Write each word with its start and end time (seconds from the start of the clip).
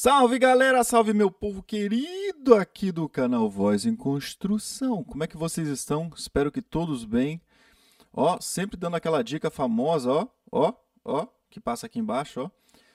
Salve 0.00 0.38
galera, 0.38 0.84
salve 0.84 1.12
meu 1.12 1.28
povo 1.28 1.60
querido 1.60 2.54
aqui 2.54 2.92
do 2.92 3.08
canal 3.08 3.50
Voz 3.50 3.84
em 3.84 3.96
Construção. 3.96 5.02
Como 5.02 5.24
é 5.24 5.26
que 5.26 5.36
vocês 5.36 5.66
estão? 5.66 6.08
Espero 6.16 6.52
que 6.52 6.62
todos 6.62 7.04
bem. 7.04 7.40
Ó, 8.12 8.38
sempre 8.40 8.76
dando 8.76 8.94
aquela 8.94 9.24
dica 9.24 9.50
famosa, 9.50 10.08
ó, 10.12 10.28
ó, 10.52 10.72
ó, 11.04 11.26
que 11.50 11.58
passa 11.58 11.86
aqui 11.86 11.98
embaixo, 11.98 12.42
ó. 12.42 12.50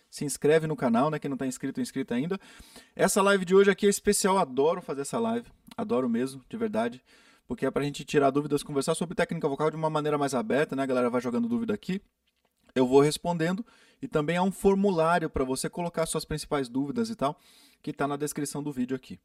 Se 0.10 0.24
inscreve 0.24 0.66
no 0.66 0.78
canal, 0.78 1.10
né? 1.10 1.20
Quem 1.20 1.28
não 1.28 1.36
está 1.36 1.46
inscrito, 1.46 1.82
inscrito 1.82 2.14
ainda. 2.14 2.40
Essa 2.96 3.22
live 3.22 3.44
de 3.44 3.54
hoje 3.54 3.70
aqui 3.70 3.86
é 3.86 3.90
especial, 3.90 4.38
adoro 4.38 4.82
fazer 4.82 5.02
essa 5.02 5.20
live, 5.20 5.52
adoro 5.76 6.08
mesmo, 6.08 6.42
de 6.50 6.56
verdade, 6.56 7.04
porque 7.46 7.66
é 7.66 7.70
pra 7.70 7.84
gente 7.84 8.06
tirar 8.06 8.30
dúvidas, 8.30 8.64
conversar 8.64 8.96
sobre 8.96 9.14
técnica 9.14 9.50
vocal 9.50 9.70
de 9.70 9.76
uma 9.76 9.90
maneira 9.90 10.18
mais 10.18 10.34
aberta, 10.34 10.74
né? 10.74 10.84
A 10.84 10.86
galera 10.86 11.10
vai 11.10 11.20
jogando 11.20 11.50
dúvida 11.50 11.74
aqui 11.74 12.02
eu 12.76 12.88
vou 12.88 13.02
respondendo 13.02 13.66
e 14.02 14.08
também 14.08 14.38
há 14.38 14.44
um 14.44 14.52
formulário 14.52 15.30
para 15.30 15.44
você 15.44 15.70
colocar 15.70 16.06
suas 16.06 16.26
principais 16.26 16.68
dúvidas 16.68 17.10
e 17.10 17.16
tal, 17.16 17.40
que 17.82 17.92
está 17.92 18.08
na 18.08 18.18
descrição 18.18 18.62
do 18.62 18.72
vídeo 18.72 18.96
aqui. 18.96 19.20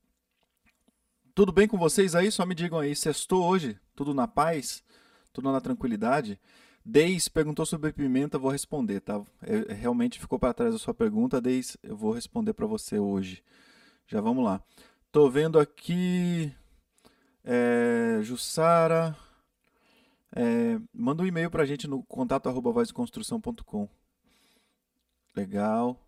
Tudo 1.34 1.52
bem 1.52 1.68
com 1.68 1.78
vocês 1.78 2.14
aí? 2.14 2.30
Só 2.30 2.44
me 2.44 2.54
digam 2.54 2.78
aí, 2.78 2.94
sextou 2.94 3.44
hoje? 3.44 3.78
Tudo 3.94 4.12
na 4.12 4.26
paz? 4.26 4.82
Tudo 5.32 5.50
na 5.52 5.60
tranquilidade? 5.60 6.38
Deis 6.84 7.28
perguntou 7.28 7.66
sobre 7.66 7.92
pimenta, 7.92 8.38
vou 8.38 8.50
responder, 8.50 9.00
tá? 9.00 9.20
É, 9.42 9.72
realmente 9.74 10.18
ficou 10.18 10.38
para 10.38 10.54
trás 10.54 10.74
a 10.74 10.78
sua 10.78 10.94
pergunta, 10.94 11.40
Deis, 11.40 11.76
eu 11.82 11.96
vou 11.96 12.12
responder 12.12 12.54
para 12.54 12.66
você 12.66 12.98
hoje. 12.98 13.42
Já 14.06 14.20
vamos 14.20 14.44
lá. 14.44 14.62
Tô 15.12 15.28
vendo 15.28 15.58
aqui 15.58 16.52
é, 17.44 18.20
Jussara, 18.22 19.16
é, 20.34 20.80
manda 20.92 21.22
um 21.22 21.26
e-mail 21.26 21.50
para 21.50 21.62
a 21.62 21.66
gente 21.66 21.86
no 21.86 22.02
contato 22.04 22.48
arroba. 22.48 22.72
Legal. 25.34 26.04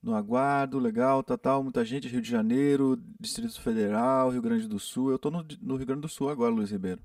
No 0.00 0.14
aguardo, 0.14 0.78
legal, 0.78 1.24
tá, 1.24 1.36
tal, 1.36 1.62
muita 1.62 1.84
gente, 1.84 2.06
Rio 2.06 2.22
de 2.22 2.30
Janeiro, 2.30 2.96
Distrito 3.18 3.60
Federal, 3.60 4.30
Rio 4.30 4.40
Grande 4.40 4.68
do 4.68 4.78
Sul. 4.78 5.10
Eu 5.10 5.16
estou 5.16 5.30
no, 5.30 5.44
no 5.60 5.76
Rio 5.76 5.86
Grande 5.86 6.02
do 6.02 6.08
Sul 6.08 6.30
agora, 6.30 6.54
Luiz 6.54 6.70
Ribeiro. 6.70 7.02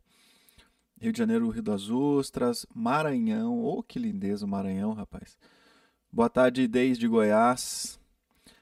Rio 1.02 1.12
de 1.12 1.18
Janeiro, 1.18 1.50
Rio 1.50 1.64
das 1.64 1.90
Ostras, 1.90 2.68
Maranhão. 2.74 3.64
Oh, 3.64 3.82
que 3.82 3.98
lindeza 3.98 4.46
o 4.46 4.48
Maranhão, 4.48 4.94
rapaz. 4.94 5.38
Boa 6.12 6.30
tarde 6.30 6.68
desde 6.68 7.08
Goiás, 7.08 8.00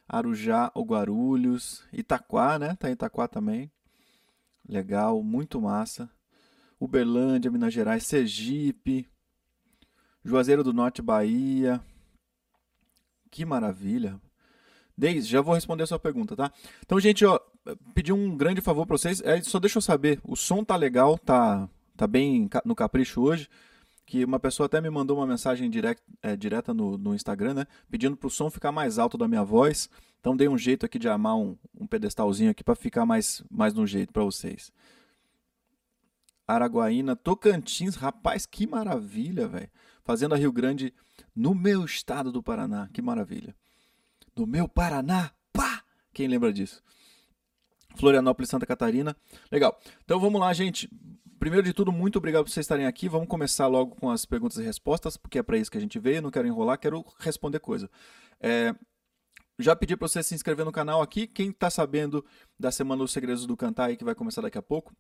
Arujá 0.07 0.72
ou 0.73 0.85
Guarulhos, 0.85 1.83
Itaquá, 1.91 2.57
né? 2.57 2.75
Tá 2.77 2.89
em 2.89 2.94
Itaquá 2.94 3.27
também. 3.27 3.69
Legal, 4.67 5.22
muito 5.22 5.59
massa. 5.59 6.09
Uberlândia, 6.81 7.51
Minas 7.51 7.71
Gerais, 7.71 8.03
Sergipe, 8.07 9.07
Juazeiro 10.25 10.63
do 10.63 10.73
Norte, 10.73 10.99
Bahia. 10.99 11.79
Que 13.29 13.45
maravilha. 13.45 14.19
Deise, 14.97 15.27
já 15.27 15.41
vou 15.41 15.53
responder 15.53 15.83
a 15.83 15.88
sua 15.88 15.99
pergunta, 15.99 16.35
tá? 16.35 16.51
Então, 16.83 16.99
gente, 16.99 17.23
ó, 17.23 17.39
pedi 17.93 18.11
um 18.11 18.35
grande 18.35 18.61
favor 18.61 18.88
para 18.88 18.97
vocês. 18.97 19.21
É, 19.21 19.39
só 19.43 19.59
deixa 19.59 19.77
eu 19.77 19.81
saber, 19.81 20.19
o 20.23 20.35
som 20.35 20.63
tá 20.63 20.75
legal, 20.75 21.19
tá, 21.19 21.69
tá 21.95 22.07
bem 22.07 22.49
no 22.65 22.75
capricho 22.75 23.21
hoje. 23.21 23.47
Que 24.03 24.25
uma 24.25 24.39
pessoa 24.39 24.66
até 24.66 24.81
me 24.81 24.89
mandou 24.89 25.17
uma 25.17 25.27
mensagem 25.27 25.69
direct, 25.69 26.03
é, 26.21 26.35
direta 26.35 26.73
no, 26.73 26.97
no 26.97 27.13
Instagram, 27.13 27.53
né? 27.53 27.67
Pedindo 27.91 28.17
o 28.21 28.29
som 28.29 28.49
ficar 28.49 28.71
mais 28.71 28.97
alto 28.97 29.19
da 29.19 29.27
minha 29.27 29.43
voz. 29.43 29.88
Então, 30.19 30.35
dei 30.35 30.47
um 30.47 30.57
jeito 30.57 30.83
aqui 30.85 30.97
de 30.97 31.07
armar 31.07 31.38
um, 31.38 31.55
um 31.79 31.85
pedestalzinho 31.85 32.49
aqui 32.49 32.63
para 32.63 32.75
ficar 32.75 33.05
mais, 33.05 33.43
mais 33.51 33.73
no 33.73 33.85
jeito 33.85 34.11
para 34.11 34.23
vocês. 34.23 34.71
Araguaína, 36.53 37.16
Tocantins, 37.16 37.95
rapaz, 37.95 38.45
que 38.45 38.67
maravilha, 38.67 39.47
velho. 39.47 39.69
Fazenda 40.03 40.35
Rio 40.35 40.52
Grande, 40.52 40.94
no 41.35 41.53
meu 41.55 41.85
estado 41.85 42.31
do 42.31 42.44
Paraná, 42.44 42.89
que 42.94 43.02
maravilha. 43.02 43.55
No 44.35 44.45
meu 44.45 44.67
Paraná, 44.67 45.31
pá! 45.53 45.83
Quem 46.13 46.27
lembra 46.27 46.52
disso? 46.52 46.81
Florianópolis, 47.95 48.49
Santa 48.49 48.66
Catarina. 48.66 49.16
Legal. 49.52 49.79
Então 50.03 50.19
vamos 50.19 50.39
lá, 50.39 50.52
gente. 50.53 50.89
Primeiro 51.39 51.66
de 51.66 51.73
tudo, 51.73 51.91
muito 51.91 52.17
obrigado 52.17 52.44
por 52.44 52.52
vocês 52.52 52.66
estarem 52.66 52.85
aqui. 52.85 53.09
Vamos 53.09 53.28
começar 53.28 53.68
logo 53.68 53.95
com 53.95 54.09
as 54.09 54.25
perguntas 54.25 54.57
e 54.57 54.63
respostas, 54.63 55.18
porque 55.18 55.39
é 55.39 55.44
para 55.44 55.57
isso 55.57 55.72
que 55.72 55.78
a 55.78 55.81
gente 55.81 56.00
veio. 56.00 56.22
Não 56.22 56.31
quero 56.31 56.47
enrolar, 56.47 56.78
quero 56.78 57.03
responder 57.19 57.59
coisa. 57.59 57.89
É, 58.39 58.75
já 59.57 59.75
pedi 59.75 59.95
para 59.95 60.07
você 60.07 60.22
se 60.22 60.35
inscrever 60.35 60.66
no 60.66 60.72
canal 60.72 61.01
aqui. 61.01 61.28
Quem 61.28 61.50
está 61.50 61.69
sabendo 61.69 62.23
da 62.59 62.72
Semana 62.72 63.01
dos 63.01 63.12
Segredos 63.12 63.45
do 63.45 63.57
Cantar 63.57 63.85
aí, 63.85 63.97
que 63.97 64.03
vai 64.03 64.16
começar 64.16 64.41
daqui 64.41 64.57
a 64.57 64.62
pouco, 64.62 64.94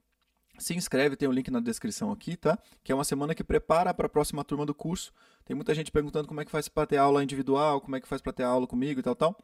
se 0.57 0.75
inscreve, 0.75 1.15
tem 1.15 1.27
o 1.27 1.31
um 1.31 1.33
link 1.33 1.49
na 1.49 1.59
descrição 1.59 2.11
aqui, 2.11 2.35
tá? 2.35 2.57
Que 2.83 2.91
é 2.91 2.95
uma 2.95 3.03
semana 3.03 3.33
que 3.33 3.43
prepara 3.43 3.93
para 3.93 4.05
a 4.05 4.09
próxima 4.09 4.43
turma 4.43 4.65
do 4.65 4.73
curso. 4.73 5.13
Tem 5.45 5.55
muita 5.55 5.73
gente 5.73 5.91
perguntando 5.91 6.27
como 6.27 6.41
é 6.41 6.45
que 6.45 6.51
faz 6.51 6.67
para 6.67 6.85
ter 6.85 6.97
aula 6.97 7.23
individual, 7.23 7.81
como 7.81 7.95
é 7.95 8.01
que 8.01 8.07
faz 8.07 8.21
para 8.21 8.33
ter 8.33 8.43
aula 8.43 8.67
comigo 8.67 8.99
e 8.99 9.03
tal, 9.03 9.15
tal. 9.15 9.37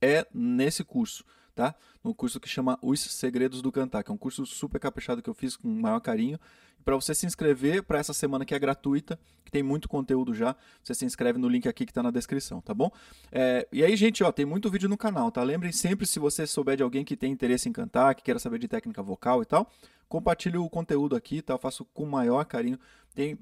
É 0.00 0.26
nesse 0.32 0.82
curso, 0.84 1.24
tá? 1.54 1.74
No 2.02 2.14
curso 2.14 2.40
que 2.40 2.48
chama 2.48 2.78
Os 2.82 3.00
Segredos 3.00 3.62
do 3.62 3.70
Cantar, 3.70 4.02
que 4.02 4.10
é 4.10 4.14
um 4.14 4.18
curso 4.18 4.44
super 4.46 4.78
caprichado 4.78 5.22
que 5.22 5.30
eu 5.30 5.34
fiz 5.34 5.56
com 5.56 5.68
o 5.68 5.80
maior 5.80 6.00
carinho. 6.00 6.38
Para 6.84 6.96
você 6.96 7.14
se 7.14 7.26
inscrever 7.26 7.82
para 7.82 7.98
essa 7.98 8.12
semana 8.14 8.44
que 8.44 8.54
é 8.54 8.58
gratuita, 8.58 9.18
que 9.44 9.50
tem 9.50 9.62
muito 9.62 9.88
conteúdo 9.88 10.34
já, 10.34 10.56
você 10.82 10.94
se 10.94 11.04
inscreve 11.04 11.38
no 11.38 11.48
link 11.48 11.68
aqui 11.68 11.84
que 11.84 11.90
está 11.90 12.02
na 12.02 12.10
descrição, 12.10 12.60
tá 12.60 12.72
bom? 12.72 12.90
É, 13.30 13.68
e 13.70 13.84
aí, 13.84 13.94
gente, 13.96 14.24
ó, 14.24 14.32
tem 14.32 14.46
muito 14.46 14.70
vídeo 14.70 14.88
no 14.88 14.96
canal, 14.96 15.30
tá? 15.30 15.42
Lembrem 15.42 15.72
sempre, 15.72 16.06
se 16.06 16.18
você 16.18 16.46
souber 16.46 16.76
de 16.76 16.82
alguém 16.82 17.04
que 17.04 17.16
tem 17.16 17.30
interesse 17.30 17.68
em 17.68 17.72
cantar, 17.72 18.14
que 18.14 18.22
queira 18.22 18.40
saber 18.40 18.58
de 18.58 18.66
técnica 18.66 19.02
vocal 19.02 19.42
e 19.42 19.44
tal, 19.44 19.70
compartilho 20.08 20.64
o 20.64 20.70
conteúdo 20.70 21.14
aqui, 21.14 21.42
tá? 21.42 21.54
Eu 21.54 21.58
faço 21.58 21.84
com 21.84 22.04
o 22.04 22.10
maior 22.10 22.44
carinho. 22.44 22.78
Tem 23.14 23.38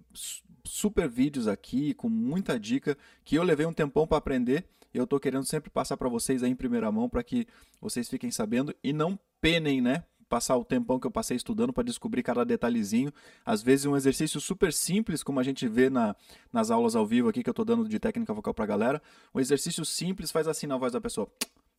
super 0.65 1.09
vídeos 1.09 1.47
aqui 1.47 1.95
com 1.95 2.09
muita 2.09 2.59
dica 2.59 2.97
que 3.25 3.37
eu 3.37 3.43
levei 3.43 3.67
um 3.67 3.73
tempão 3.73 4.07
para 4.07 4.19
aprender. 4.19 4.65
Eu 4.99 5.07
tô 5.07 5.19
querendo 5.19 5.45
sempre 5.45 5.71
passar 5.71 5.97
para 5.97 6.09
vocês 6.09 6.43
aí 6.43 6.51
em 6.51 6.57
primeira 6.57 6.91
mão 6.91 7.09
para 7.09 7.23
que 7.23 7.47
vocês 7.81 8.09
fiquem 8.09 8.31
sabendo 8.31 8.75
e 8.83 8.93
não 8.93 9.19
penem, 9.41 9.81
né? 9.81 10.05
Passar 10.29 10.57
o 10.57 10.65
tempão 10.65 11.01
que 11.01 11.07
eu 11.07 11.11
passei 11.11 11.37
estudando 11.37 11.73
para 11.73 11.85
descobrir 11.85 12.23
cada 12.23 12.45
detalhezinho. 12.45 13.13
Às 13.47 13.63
vezes 13.63 13.87
um 13.87 13.97
exercício 13.97 14.41
super 14.41 14.73
simples, 14.73 15.23
como 15.23 15.41
a 15.41 15.43
gente 15.43 15.67
vê 15.67 15.89
na, 15.89 16.15
nas 16.53 16.71
aulas 16.71 16.95
ao 16.95 17.07
vivo 17.07 17.29
aqui 17.29 17.43
que 17.43 17.49
eu 17.49 17.55
tô 17.55 17.65
dando 17.65 17.89
de 17.89 17.99
técnica 17.99 18.35
vocal 18.35 18.53
pra 18.53 18.67
galera. 18.67 19.01
Um 19.35 19.41
exercício 19.41 19.85
simples 19.85 20.31
faz 20.31 20.47
assim 20.47 20.67
na 20.67 20.77
voz 20.77 20.93
da 20.93 21.01
pessoa. 21.01 21.31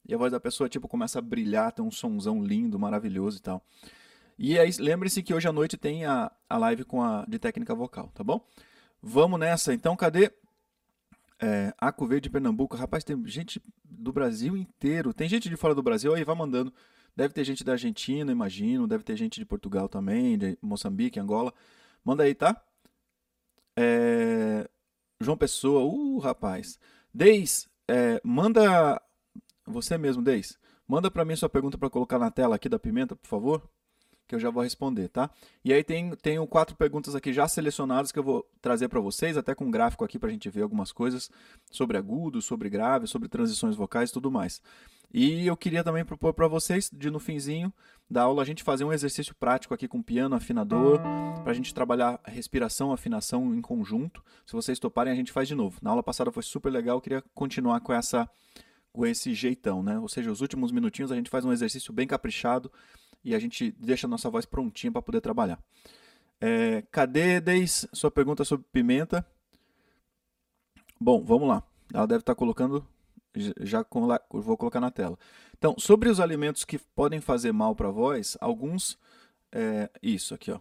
E 0.07 0.15
a 0.15 0.17
voz 0.17 0.31
da 0.31 0.39
pessoa, 0.39 0.67
tipo, 0.67 0.87
começa 0.87 1.19
a 1.19 1.21
brilhar, 1.21 1.71
tem 1.71 1.85
um 1.85 1.91
sonzão 1.91 2.43
lindo, 2.43 2.79
maravilhoso 2.79 3.37
e 3.37 3.41
tal. 3.41 3.63
E 4.37 4.57
aí, 4.57 4.71
lembre-se 4.79 5.21
que 5.21 5.33
hoje 5.33 5.47
à 5.47 5.51
noite 5.51 5.77
tem 5.77 6.05
a, 6.05 6.31
a 6.49 6.57
live 6.57 6.85
com 6.85 7.03
a, 7.03 7.25
de 7.27 7.37
técnica 7.37 7.75
vocal, 7.75 8.09
tá 8.15 8.23
bom? 8.23 8.43
Vamos 9.01 9.39
nessa. 9.39 9.73
Então, 9.73 9.95
cadê 9.95 10.31
é, 11.41 11.73
Aco 11.77 12.05
Verde, 12.05 12.29
Pernambuco? 12.29 12.75
Rapaz, 12.75 13.03
tem 13.03 13.21
gente 13.27 13.61
do 13.83 14.11
Brasil 14.11 14.57
inteiro. 14.57 15.13
Tem 15.13 15.27
gente 15.27 15.49
de 15.49 15.55
fora 15.55 15.75
do 15.75 15.83
Brasil 15.83 16.13
aí, 16.13 16.23
vai 16.23 16.35
mandando. 16.35 16.73
Deve 17.15 17.33
ter 17.33 17.43
gente 17.43 17.63
da 17.63 17.73
Argentina, 17.73 18.31
imagino. 18.31 18.87
Deve 18.87 19.03
ter 19.03 19.15
gente 19.15 19.39
de 19.39 19.45
Portugal 19.45 19.89
também, 19.89 20.37
de 20.37 20.57
Moçambique, 20.61 21.19
Angola. 21.19 21.53
Manda 22.03 22.23
aí, 22.23 22.35
tá? 22.35 22.61
É, 23.77 24.69
João 25.21 25.37
Pessoa, 25.37 25.83
uh, 25.83 26.17
rapaz. 26.19 26.79
Deis, 27.13 27.69
é, 27.87 28.21
manda. 28.23 29.01
Você 29.65 29.97
mesmo, 29.97 30.21
Deis. 30.21 30.57
Manda 30.87 31.11
para 31.11 31.25
mim 31.25 31.35
sua 31.35 31.49
pergunta 31.49 31.77
para 31.77 31.89
colocar 31.89 32.17
na 32.19 32.31
tela 32.31 32.55
aqui 32.55 32.67
da 32.67 32.79
pimenta, 32.79 33.15
por 33.15 33.27
favor 33.27 33.69
que 34.29 34.35
eu 34.35 34.39
já 34.39 34.51
vou 34.51 34.61
responder, 34.61 35.09
tá? 35.09 35.27
E 35.65 35.73
aí 35.73 35.83
tem, 35.83 36.11
tenho 36.17 36.45
quatro 36.45 36.75
perguntas 36.75 37.15
aqui 37.15 37.33
já 37.33 37.47
selecionadas 37.47 38.11
que 38.11 38.19
eu 38.19 38.23
vou 38.23 38.47
trazer 38.61 38.87
para 38.87 38.99
vocês, 38.99 39.35
até 39.35 39.55
com 39.55 39.65
um 39.65 39.71
gráfico 39.71 40.05
aqui 40.05 40.19
para 40.19 40.29
a 40.29 40.31
gente 40.31 40.47
ver 40.51 40.61
algumas 40.61 40.91
coisas 40.91 41.31
sobre 41.71 41.97
agudo, 41.97 42.39
sobre 42.39 42.69
grave, 42.69 43.07
sobre 43.07 43.27
transições 43.27 43.75
vocais 43.75 44.11
e 44.11 44.13
tudo 44.13 44.29
mais. 44.29 44.61
E 45.11 45.47
eu 45.47 45.57
queria 45.57 45.83
também 45.83 46.05
propor 46.05 46.31
para 46.35 46.47
vocês, 46.47 46.91
de 46.93 47.09
no 47.09 47.19
finzinho 47.19 47.73
da 48.07 48.21
aula, 48.21 48.43
a 48.43 48.45
gente 48.45 48.61
fazer 48.61 48.83
um 48.83 48.93
exercício 48.93 49.33
prático 49.33 49.73
aqui 49.73 49.87
com 49.87 49.99
piano, 49.99 50.35
afinador, 50.35 50.99
para 51.41 51.51
a 51.51 51.55
gente 51.55 51.73
trabalhar 51.73 52.19
respiração, 52.23 52.91
afinação 52.91 53.55
em 53.55 53.61
conjunto. 53.61 54.23
Se 54.45 54.53
vocês 54.53 54.77
toparem, 54.77 55.11
a 55.11 55.15
gente 55.15 55.31
faz 55.31 55.47
de 55.47 55.55
novo. 55.55 55.79
Na 55.81 55.89
aula 55.89 56.03
passada 56.03 56.31
foi 56.31 56.43
super 56.43 56.71
legal, 56.71 56.97
eu 56.97 57.01
queria 57.01 57.23
continuar 57.33 57.79
com 57.79 57.91
essa 57.91 58.29
com 58.91 59.05
esse 59.05 59.33
jeitão, 59.33 59.83
né? 59.83 59.99
Ou 59.99 60.07
seja, 60.07 60.31
os 60.31 60.41
últimos 60.41 60.71
minutinhos 60.71 61.11
a 61.11 61.15
gente 61.15 61.29
faz 61.29 61.45
um 61.45 61.51
exercício 61.51 61.93
bem 61.93 62.07
caprichado 62.07 62.71
e 63.23 63.35
a 63.35 63.39
gente 63.39 63.71
deixa 63.79 64.07
a 64.07 64.09
nossa 64.09 64.29
voz 64.29 64.45
prontinha 64.45 64.91
para 64.91 65.01
poder 65.01 65.21
trabalhar. 65.21 65.59
É, 66.41 66.83
cadê, 66.91 67.41
Deis, 67.41 67.87
sua 67.91 68.09
pergunta 68.09 68.45
sobre 68.45 68.65
pimenta? 68.71 69.25
Bom, 70.99 71.23
vamos 71.23 71.47
lá. 71.47 71.63
Ela 71.93 72.07
deve 72.07 72.21
estar 72.21 72.33
tá 72.33 72.37
colocando, 72.37 72.85
já 73.61 73.85
vou 74.31 74.57
colocar 74.57 74.79
na 74.79 74.91
tela. 74.91 75.17
Então, 75.57 75.75
sobre 75.77 76.09
os 76.09 76.19
alimentos 76.19 76.63
que 76.63 76.77
podem 76.77 77.19
fazer 77.19 77.51
mal 77.51 77.75
para 77.75 77.89
a 77.89 77.91
voz, 77.91 78.37
alguns, 78.39 78.97
é, 79.51 79.89
isso 80.01 80.33
aqui, 80.33 80.51
ó. 80.51 80.59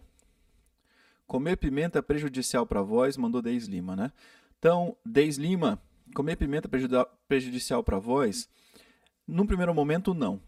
Comer 1.25 1.57
pimenta 1.57 1.99
é 1.99 2.01
prejudicial 2.01 2.65
para 2.65 2.79
a 2.79 2.83
voz, 2.83 3.15
mandou 3.15 3.41
Deis 3.41 3.67
Lima, 3.67 3.95
né? 3.95 4.11
Então, 4.57 4.97
Deis 5.05 5.37
Lima, 5.37 5.79
comer 6.13 6.35
pimenta 6.35 6.67
é 6.67 7.05
prejudicial 7.27 7.83
para 7.83 7.97
a 7.97 7.99
voz? 7.99 8.49
Num 9.27 9.45
primeiro 9.45 9.73
momento, 9.73 10.13
não 10.13 10.41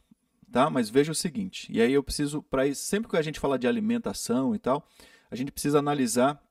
tá? 0.51 0.69
Mas 0.69 0.89
veja 0.89 1.11
o 1.11 1.15
seguinte, 1.15 1.67
e 1.71 1.81
aí 1.81 1.93
eu 1.93 2.03
preciso, 2.03 2.43
para 2.43 2.73
sempre 2.75 3.09
que 3.09 3.17
a 3.17 3.21
gente 3.21 3.39
fala 3.39 3.57
de 3.57 3.67
alimentação 3.67 4.53
e 4.53 4.59
tal, 4.59 4.87
a 5.29 5.35
gente 5.35 5.51
precisa 5.51 5.79
analisar 5.79 6.41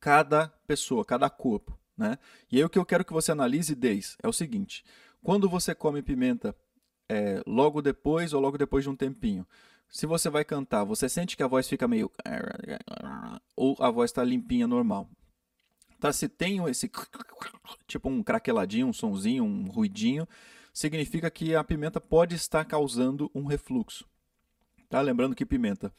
cada 0.00 0.48
pessoa, 0.66 1.04
cada 1.04 1.30
corpo, 1.30 1.78
né? 1.96 2.18
E 2.50 2.56
aí 2.58 2.64
o 2.64 2.68
que 2.68 2.78
eu 2.78 2.84
quero 2.84 3.04
que 3.04 3.12
você 3.12 3.32
analise, 3.32 3.74
Deis, 3.74 4.16
é 4.22 4.28
o 4.28 4.32
seguinte, 4.32 4.84
Quando 5.22 5.48
você 5.48 5.74
come 5.74 6.02
pimenta 6.02 6.56
é, 7.08 7.42
logo 7.46 7.82
depois 7.82 8.32
ou 8.32 8.40
logo 8.40 8.56
depois 8.56 8.84
de 8.84 8.90
um 8.90 8.96
tempinho, 8.96 9.46
se 9.90 10.06
você 10.06 10.30
vai 10.30 10.44
cantar, 10.44 10.84
você 10.84 11.08
sente 11.08 11.36
que 11.36 11.42
a 11.42 11.48
voz 11.48 11.68
fica 11.68 11.86
meio. 11.88 12.10
ou 13.56 13.76
a 13.80 13.90
voz 13.90 14.10
está 14.10 14.22
limpinha, 14.22 14.66
normal. 14.66 15.10
Tá? 15.98 16.12
Se 16.12 16.28
tem 16.28 16.64
esse. 16.68 16.90
tipo 17.86 18.08
um 18.08 18.22
craqueladinho, 18.22 18.86
um 18.86 18.92
sonzinho, 18.92 19.44
um 19.44 19.68
ruidinho, 19.68 20.26
significa 20.72 21.30
que 21.30 21.54
a 21.54 21.64
pimenta 21.64 22.00
pode 22.00 22.34
estar 22.34 22.64
causando 22.64 23.30
um 23.34 23.44
refluxo. 23.44 24.04
Tá? 24.88 25.00
Lembrando 25.00 25.36
que 25.36 25.46
pimenta 25.46 25.92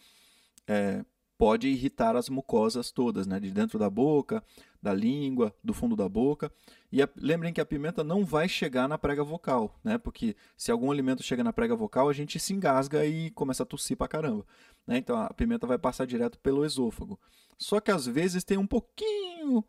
é, 0.67 1.03
pode 1.37 1.67
irritar 1.67 2.15
as 2.15 2.29
mucosas 2.29 2.91
todas, 2.91 3.25
né? 3.25 3.39
de 3.39 3.49
dentro 3.49 3.79
da 3.79 3.89
boca, 3.89 4.43
da 4.79 4.93
língua, 4.93 5.55
do 5.63 5.73
fundo 5.73 5.95
da 5.95 6.07
boca. 6.07 6.51
E 6.91 7.01
a, 7.01 7.09
lembrem 7.15 7.51
que 7.51 7.61
a 7.61 7.65
pimenta 7.65 8.03
não 8.03 8.23
vai 8.23 8.47
chegar 8.47 8.87
na 8.87 8.97
prega 8.97 9.23
vocal, 9.23 9.79
né? 9.83 9.97
porque 9.97 10.35
se 10.55 10.71
algum 10.71 10.91
alimento 10.91 11.23
chega 11.23 11.43
na 11.43 11.51
prega 11.51 11.75
vocal, 11.75 12.09
a 12.09 12.13
gente 12.13 12.39
se 12.39 12.53
engasga 12.53 13.05
e 13.05 13.31
começa 13.31 13.63
a 13.63 13.65
tossir 13.65 13.97
pra 13.97 14.07
caramba. 14.07 14.45
Né? 14.85 14.97
Então 14.97 15.17
a 15.17 15.33
pimenta 15.33 15.65
vai 15.65 15.77
passar 15.77 16.05
direto 16.05 16.37
pelo 16.37 16.65
esôfago. 16.65 17.19
Só 17.57 17.79
que 17.79 17.89
às 17.91 18.05
vezes 18.05 18.43
tem 18.43 18.57
um 18.57 18.67
pouquinho, 18.67 19.63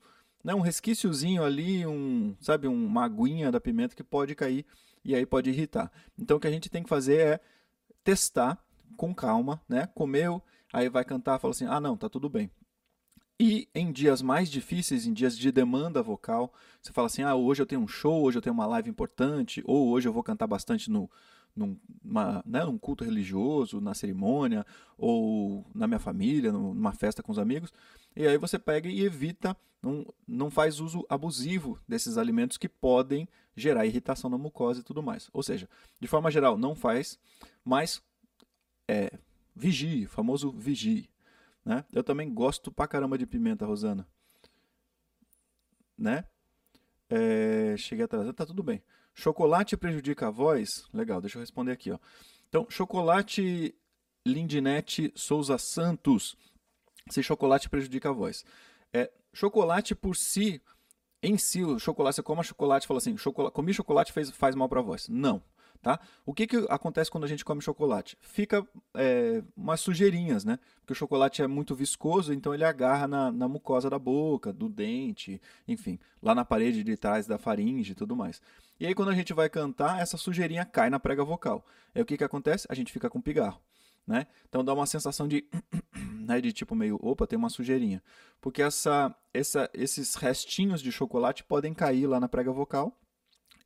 né? 0.44 0.54
um 0.54 0.60
resquíciozinho 0.60 1.44
ali, 1.44 1.86
um, 1.86 2.36
sabe, 2.40 2.66
uma 2.66 3.04
aguinha 3.04 3.50
da 3.52 3.60
pimenta 3.60 3.94
que 3.94 4.04
pode 4.04 4.34
cair 4.34 4.66
e 5.04 5.14
aí 5.14 5.26
pode 5.26 5.50
irritar. 5.50 5.90
Então 6.18 6.36
o 6.36 6.40
que 6.40 6.46
a 6.46 6.50
gente 6.50 6.70
tem 6.70 6.82
que 6.82 6.88
fazer 6.88 7.18
é 7.18 7.40
testar 8.04 8.58
com 8.96 9.14
calma, 9.14 9.60
né? 9.68 9.86
Comeu, 9.94 10.42
aí 10.72 10.88
vai 10.88 11.04
cantar, 11.04 11.38
fala 11.38 11.52
assim: 11.52 11.66
"Ah, 11.66 11.80
não, 11.80 11.96
tá 11.96 12.08
tudo 12.08 12.28
bem". 12.28 12.50
E 13.40 13.68
em 13.74 13.90
dias 13.90 14.22
mais 14.22 14.48
difíceis, 14.50 15.06
em 15.06 15.12
dias 15.12 15.36
de 15.36 15.50
demanda 15.50 16.02
vocal, 16.02 16.52
você 16.80 16.92
fala 16.92 17.06
assim: 17.06 17.22
"Ah, 17.22 17.34
hoje 17.34 17.62
eu 17.62 17.66
tenho 17.66 17.80
um 17.80 17.88
show, 17.88 18.22
hoje 18.22 18.38
eu 18.38 18.42
tenho 18.42 18.54
uma 18.54 18.66
live 18.66 18.90
importante, 18.90 19.62
ou 19.66 19.88
hoje 19.88 20.08
eu 20.08 20.12
vou 20.12 20.22
cantar 20.22 20.46
bastante 20.46 20.90
no 20.90 21.10
num, 21.54 21.76
uma, 22.02 22.42
né, 22.46 22.64
num 22.64 22.78
culto 22.78 23.04
religioso, 23.04 23.80
na 23.80 23.94
cerimônia, 23.94 24.64
ou 24.96 25.66
na 25.74 25.86
minha 25.86 25.98
família, 25.98 26.50
numa 26.52 26.92
festa 26.92 27.22
com 27.22 27.30
os 27.30 27.38
amigos. 27.38 27.72
E 28.14 28.26
aí 28.26 28.36
você 28.36 28.58
pega 28.58 28.88
e 28.88 29.02
evita, 29.02 29.56
não, 29.82 30.06
não 30.26 30.50
faz 30.50 30.80
uso 30.80 31.04
abusivo 31.08 31.78
desses 31.88 32.16
alimentos 32.16 32.56
que 32.56 32.68
podem 32.68 33.28
gerar 33.56 33.86
irritação 33.86 34.30
na 34.30 34.38
mucosa 34.38 34.80
e 34.80 34.84
tudo 34.84 35.02
mais. 35.02 35.28
Ou 35.32 35.42
seja, 35.42 35.68
de 36.00 36.08
forma 36.08 36.30
geral, 36.30 36.56
não 36.56 36.74
faz, 36.74 37.18
mas 37.64 38.02
é, 38.88 39.18
vigie, 39.54 40.06
famoso 40.06 40.50
vigie. 40.50 41.08
Né? 41.64 41.84
Eu 41.92 42.02
também 42.02 42.32
gosto 42.32 42.70
pra 42.70 42.88
caramba 42.88 43.16
de 43.16 43.26
pimenta, 43.26 43.66
Rosana. 43.66 44.06
Né? 45.96 46.24
É, 47.08 47.76
cheguei 47.76 48.04
atrasado, 48.04 48.32
tá 48.32 48.46
tudo 48.46 48.62
bem. 48.62 48.82
Chocolate 49.14 49.76
prejudica 49.76 50.28
a 50.28 50.30
voz? 50.30 50.86
Legal, 50.92 51.20
deixa 51.20 51.36
eu 51.36 51.40
responder 51.40 51.72
aqui. 51.72 51.90
Ó. 51.90 51.98
Então, 52.48 52.66
chocolate 52.68 53.74
Lindinete 54.26 55.12
Souza 55.14 55.58
Santos. 55.58 56.36
Se 57.08 57.22
chocolate 57.22 57.68
prejudica 57.68 58.08
a 58.08 58.12
voz. 58.12 58.44
É, 58.92 59.10
chocolate 59.32 59.94
por 59.94 60.16
si, 60.16 60.60
em 61.22 61.38
si, 61.38 61.62
o 61.62 61.78
chocolate, 61.78 62.16
você 62.16 62.22
come 62.22 62.42
chocolate 62.42 62.84
e 62.84 62.88
fala 62.88 62.98
assim, 62.98 63.16
chocolate, 63.16 63.54
comi 63.54 63.72
chocolate 63.72 64.12
fez, 64.12 64.30
faz 64.30 64.54
mal 64.54 64.68
para 64.68 64.80
a 64.80 64.82
voz. 64.82 65.08
Não. 65.08 65.42
Tá? 65.80 65.98
O 66.24 66.32
que, 66.32 66.46
que 66.46 66.64
acontece 66.68 67.10
quando 67.10 67.24
a 67.24 67.26
gente 67.26 67.44
come 67.44 67.60
chocolate? 67.60 68.16
Fica 68.20 68.64
é, 68.94 69.42
umas 69.56 69.80
sujeirinhas, 69.80 70.44
né? 70.44 70.60
Porque 70.76 70.92
o 70.92 70.96
chocolate 70.96 71.42
é 71.42 71.46
muito 71.48 71.74
viscoso, 71.74 72.32
então 72.32 72.54
ele 72.54 72.64
agarra 72.64 73.08
na, 73.08 73.32
na, 73.32 73.48
mucosa 73.48 73.90
da 73.90 73.98
boca, 73.98 74.52
do 74.52 74.68
dente, 74.68 75.42
enfim, 75.66 75.98
lá 76.22 76.36
na 76.36 76.44
parede 76.44 76.84
de 76.84 76.96
trás 76.96 77.26
da 77.26 77.36
faringe 77.36 77.92
e 77.92 77.94
tudo 77.96 78.14
mais. 78.14 78.40
E 78.78 78.86
aí 78.86 78.94
quando 78.94 79.08
a 79.08 79.14
gente 79.14 79.34
vai 79.34 79.48
cantar, 79.48 80.00
essa 80.00 80.16
sujeirinha 80.16 80.64
cai 80.64 80.88
na 80.88 81.00
prega 81.00 81.24
vocal. 81.24 81.66
Aí 81.92 82.00
o 82.00 82.06
que, 82.06 82.16
que 82.16 82.22
acontece? 82.22 82.64
A 82.70 82.74
gente 82.74 82.92
fica 82.92 83.10
com 83.10 83.20
pigarro. 83.20 83.60
Né? 84.06 84.26
Então 84.48 84.64
dá 84.64 84.74
uma 84.74 84.86
sensação 84.86 85.28
de, 85.28 85.44
né, 86.26 86.40
de 86.40 86.52
tipo 86.52 86.74
meio, 86.74 86.98
opa, 87.00 87.26
tem 87.26 87.38
uma 87.38 87.48
sujeirinha. 87.48 88.02
Porque 88.40 88.62
essa, 88.62 89.14
essa, 89.32 89.70
esses 89.72 90.14
restinhos 90.14 90.82
de 90.82 90.90
chocolate 90.90 91.44
podem 91.44 91.72
cair 91.72 92.06
lá 92.06 92.18
na 92.18 92.28
prega 92.28 92.52
vocal. 92.52 92.98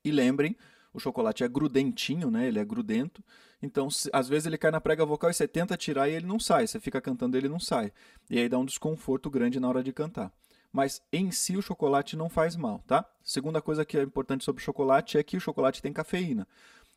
E 0.05 0.11
lembrem 0.11 0.57
o 0.97 1.01
chocolate 1.01 1.45
é 1.45 1.49
grudentinho, 1.49 2.31
né? 2.31 2.49
Ele 2.49 2.59
é 2.59 2.65
grudento. 2.65 3.23
Então, 3.61 3.91
se, 3.91 4.09
às 4.13 4.29
vezes 4.29 4.47
ele 4.47 4.57
cai 4.57 4.71
na 4.71 4.81
prega 4.81 5.05
vocal 5.05 5.31
e 5.31 5.35
você 5.35 5.47
tenta 5.47 5.77
tirar 5.77 6.09
e 6.09 6.13
ele 6.15 6.27
não 6.27 6.41
sai. 6.41 6.67
Você 6.67 6.81
fica 6.81 7.01
cantando 7.03 7.37
e 7.37 7.39
ele 7.39 7.51
não 7.51 7.61
sai. 7.61 7.93
E 8.31 8.39
aí 8.39 8.49
dá 8.49 8.59
um 8.59 8.65
desconforto 8.65 9.29
grande 9.29 9.61
na 9.61 9.69
hora 9.69 9.83
de 9.83 9.93
cantar. 9.93 10.33
Mas 10.73 11.03
em 11.13 11.31
si 11.31 11.57
o 11.57 11.63
chocolate 11.63 12.17
não 12.17 12.31
faz 12.31 12.57
mal, 12.57 12.83
tá? 12.87 13.05
Segunda 13.23 13.61
coisa 13.61 13.85
que 13.85 13.99
é 13.99 14.03
importante 14.03 14.45
sobre 14.45 14.63
o 14.63 14.65
chocolate 14.65 15.19
é 15.19 15.23
que 15.23 15.37
o 15.37 15.41
chocolate 15.41 15.83
tem 15.83 15.93
cafeína. 15.93 16.49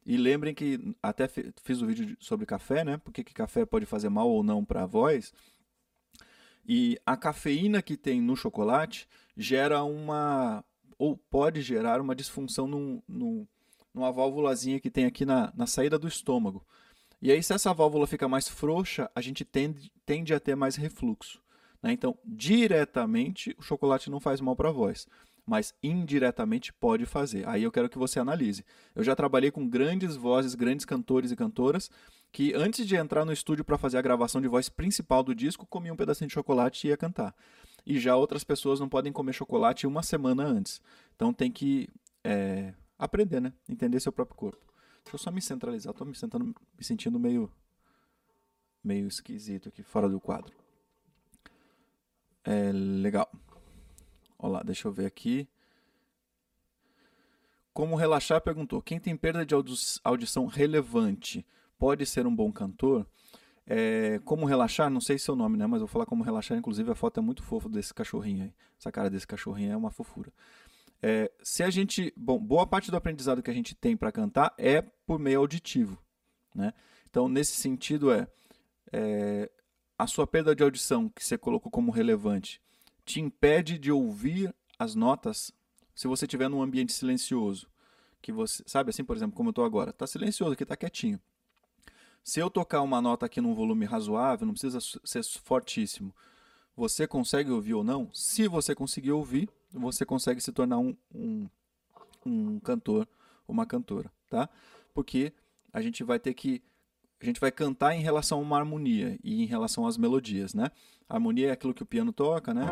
E 0.05 0.17
lembrem 0.17 0.53
que 0.53 0.95
até 1.03 1.27
fiz 1.27 1.81
o 1.81 1.85
um 1.85 1.87
vídeo 1.87 2.17
sobre 2.19 2.45
café, 2.45 2.83
né? 2.83 2.97
Porque 2.97 3.23
que 3.23 3.33
café 3.33 3.65
pode 3.65 3.85
fazer 3.85 4.09
mal 4.09 4.29
ou 4.29 4.43
não 4.43 4.65
para 4.65 4.83
a 4.83 4.87
voz. 4.87 5.33
E 6.67 6.99
a 7.05 7.17
cafeína 7.17 7.81
que 7.81 7.97
tem 7.97 8.21
no 8.21 8.35
chocolate 8.35 9.07
gera 9.35 9.83
uma 9.83 10.63
ou 10.97 11.15
pode 11.15 11.61
gerar 11.61 12.01
uma 12.01 12.15
disfunção 12.15 12.67
no, 12.67 13.03
no 13.07 13.47
numa 13.93 14.11
válvulazinha 14.11 14.79
que 14.79 14.89
tem 14.89 15.05
aqui 15.05 15.25
na, 15.25 15.51
na 15.55 15.65
saída 15.65 15.97
do 15.97 16.07
estômago. 16.07 16.65
E 17.21 17.31
aí, 17.31 17.43
se 17.43 17.53
essa 17.53 17.73
válvula 17.73 18.07
fica 18.07 18.27
mais 18.27 18.47
frouxa, 18.47 19.09
a 19.13 19.21
gente 19.21 19.43
tende, 19.43 19.91
tende 20.05 20.33
a 20.33 20.39
ter 20.39 20.55
mais 20.55 20.75
refluxo. 20.75 21.41
Né? 21.81 21.91
Então, 21.91 22.17
diretamente, 22.23 23.55
o 23.57 23.61
chocolate 23.61 24.09
não 24.09 24.19
faz 24.19 24.39
mal 24.39 24.55
para 24.55 24.69
a 24.69 24.71
voz, 24.71 25.07
mas 25.49 25.73
indiretamente 25.81 26.71
pode 26.71 27.07
fazer. 27.07 27.47
Aí 27.49 27.63
eu 27.63 27.71
quero 27.71 27.89
que 27.89 27.97
você 27.97 28.19
analise. 28.19 28.63
Eu 28.93 29.03
já 29.03 29.15
trabalhei 29.15 29.49
com 29.49 29.67
grandes 29.67 30.15
vozes, 30.15 30.53
grandes 30.53 30.85
cantores 30.85 31.31
e 31.31 31.35
cantoras, 31.35 31.89
que 32.31 32.53
antes 32.53 32.85
de 32.85 32.95
entrar 32.95 33.25
no 33.25 33.33
estúdio 33.33 33.65
para 33.65 33.75
fazer 33.75 33.97
a 33.97 34.01
gravação 34.03 34.39
de 34.39 34.47
voz 34.47 34.69
principal 34.69 35.23
do 35.23 35.33
disco, 35.33 35.65
comiam 35.65 35.95
um 35.95 35.97
pedacinho 35.97 36.27
de 36.27 36.35
chocolate 36.35 36.85
e 36.85 36.91
ia 36.91 36.97
cantar. 36.97 37.35
E 37.83 37.97
já 37.99 38.15
outras 38.15 38.43
pessoas 38.43 38.79
não 38.79 38.87
podem 38.87 39.11
comer 39.11 39.33
chocolate 39.33 39.87
uma 39.87 40.03
semana 40.03 40.43
antes. 40.43 40.79
Então 41.15 41.33
tem 41.33 41.51
que 41.51 41.89
é, 42.23 42.75
aprender, 42.99 43.41
né? 43.41 43.51
Entender 43.67 43.99
seu 43.99 44.11
próprio 44.11 44.37
corpo. 44.37 44.71
Deixa 45.03 45.15
eu 45.15 45.19
só 45.19 45.31
me 45.31 45.41
centralizar, 45.41 45.95
tô 45.95 46.05
me, 46.05 46.13
sentando, 46.13 46.45
me 46.45 46.83
sentindo 46.83 47.19
meio 47.19 47.51
meio 48.83 49.07
esquisito 49.07 49.69
aqui 49.69 49.81
fora 49.81 50.07
do 50.07 50.21
quadro. 50.21 50.55
É 52.43 52.71
legal. 52.71 53.29
Olha 54.39 54.53
lá, 54.53 54.63
deixa 54.63 54.87
eu 54.87 54.91
ver 54.91 55.05
aqui. 55.05 55.47
Como 57.73 57.95
relaxar 57.95 58.41
perguntou: 58.41 58.81
quem 58.81 58.99
tem 58.99 59.15
perda 59.15 59.45
de 59.45 59.53
audição 60.03 60.45
relevante 60.45 61.45
pode 61.77 62.05
ser 62.05 62.25
um 62.25 62.35
bom 62.35 62.51
cantor? 62.51 63.05
É, 63.67 64.19
como 64.25 64.47
relaxar, 64.47 64.89
não 64.89 64.99
sei 64.99 65.19
seu 65.19 65.35
nome, 65.35 65.55
né? 65.55 65.67
Mas 65.67 65.79
vou 65.79 65.87
falar 65.87 66.05
como 66.05 66.23
relaxar. 66.23 66.57
Inclusive 66.57 66.89
a 66.89 66.95
foto 66.95 67.19
é 67.19 67.21
muito 67.21 67.43
fofa 67.43 67.69
desse 67.69 67.93
cachorrinho 67.93 68.45
aí. 68.45 68.53
Essa 68.79 68.91
cara 68.91 69.09
desse 69.09 69.27
cachorrinho 69.27 69.73
é 69.73 69.77
uma 69.77 69.91
fofura. 69.91 70.33
É, 71.01 71.31
se 71.43 71.61
a 71.61 71.69
gente, 71.69 72.11
bom, 72.17 72.39
boa 72.39 72.65
parte 72.65 72.89
do 72.89 72.97
aprendizado 72.97 73.43
que 73.43 73.51
a 73.51 73.53
gente 73.53 73.75
tem 73.75 73.95
para 73.95 74.11
cantar 74.11 74.53
é 74.57 74.81
por 74.81 75.19
meio 75.19 75.39
auditivo, 75.39 76.01
né? 76.55 76.73
Então, 77.09 77.29
nesse 77.29 77.53
sentido 77.53 78.11
é, 78.11 78.27
é, 78.91 79.49
a 79.97 80.07
sua 80.07 80.27
perda 80.27 80.55
de 80.55 80.63
audição 80.63 81.07
que 81.07 81.23
você 81.23 81.37
colocou 81.37 81.71
como 81.71 81.91
relevante 81.91 82.61
te 83.09 83.19
impede 83.19 83.79
de 83.79 83.91
ouvir 83.91 84.53
as 84.77 84.93
notas 84.93 85.51
se 85.95 86.07
você 86.07 86.25
estiver 86.25 86.47
num 86.47 86.61
ambiente 86.61 86.93
silencioso, 86.93 87.67
que 88.21 88.31
você 88.31 88.63
sabe 88.67 88.91
assim, 88.91 89.03
por 89.03 89.15
exemplo, 89.15 89.35
como 89.35 89.49
eu 89.49 89.51
estou 89.51 89.65
agora, 89.65 89.89
está 89.89 90.05
silencioso 90.05 90.53
aqui, 90.53 90.61
está 90.61 90.77
quietinho. 90.77 91.19
Se 92.23 92.39
eu 92.39 92.51
tocar 92.51 92.81
uma 92.81 93.01
nota 93.01 93.25
aqui 93.25 93.41
num 93.41 93.55
volume 93.55 93.83
razoável, 93.83 94.45
não 94.45 94.53
precisa 94.53 94.77
ser 95.03 95.23
fortíssimo, 95.23 96.13
você 96.75 97.07
consegue 97.07 97.49
ouvir 97.49 97.73
ou 97.73 97.83
não? 97.83 98.13
Se 98.13 98.47
você 98.47 98.75
conseguir 98.75 99.11
ouvir, 99.11 99.49
você 99.71 100.05
consegue 100.05 100.39
se 100.39 100.51
tornar 100.51 100.77
um, 100.77 100.95
um, 101.11 101.49
um 102.23 102.59
cantor, 102.59 103.07
uma 103.47 103.65
cantora, 103.65 104.11
tá? 104.29 104.47
Porque 104.93 105.33
a 105.73 105.81
gente 105.81 106.03
vai 106.03 106.19
ter 106.19 106.35
que 106.35 106.61
a 107.21 107.25
gente 107.25 107.39
vai 107.39 107.51
cantar 107.51 107.95
em 107.95 108.01
relação 108.01 108.39
a 108.39 108.41
uma 108.41 108.57
harmonia 108.57 109.19
e 109.23 109.43
em 109.43 109.45
relação 109.45 109.85
às 109.85 109.97
melodias, 109.97 110.53
né? 110.53 110.71
A 111.07 111.15
harmonia 111.15 111.49
é 111.49 111.51
aquilo 111.51 111.73
que 111.73 111.83
o 111.83 111.85
piano 111.85 112.13
toca, 112.13 112.53
né? 112.53 112.65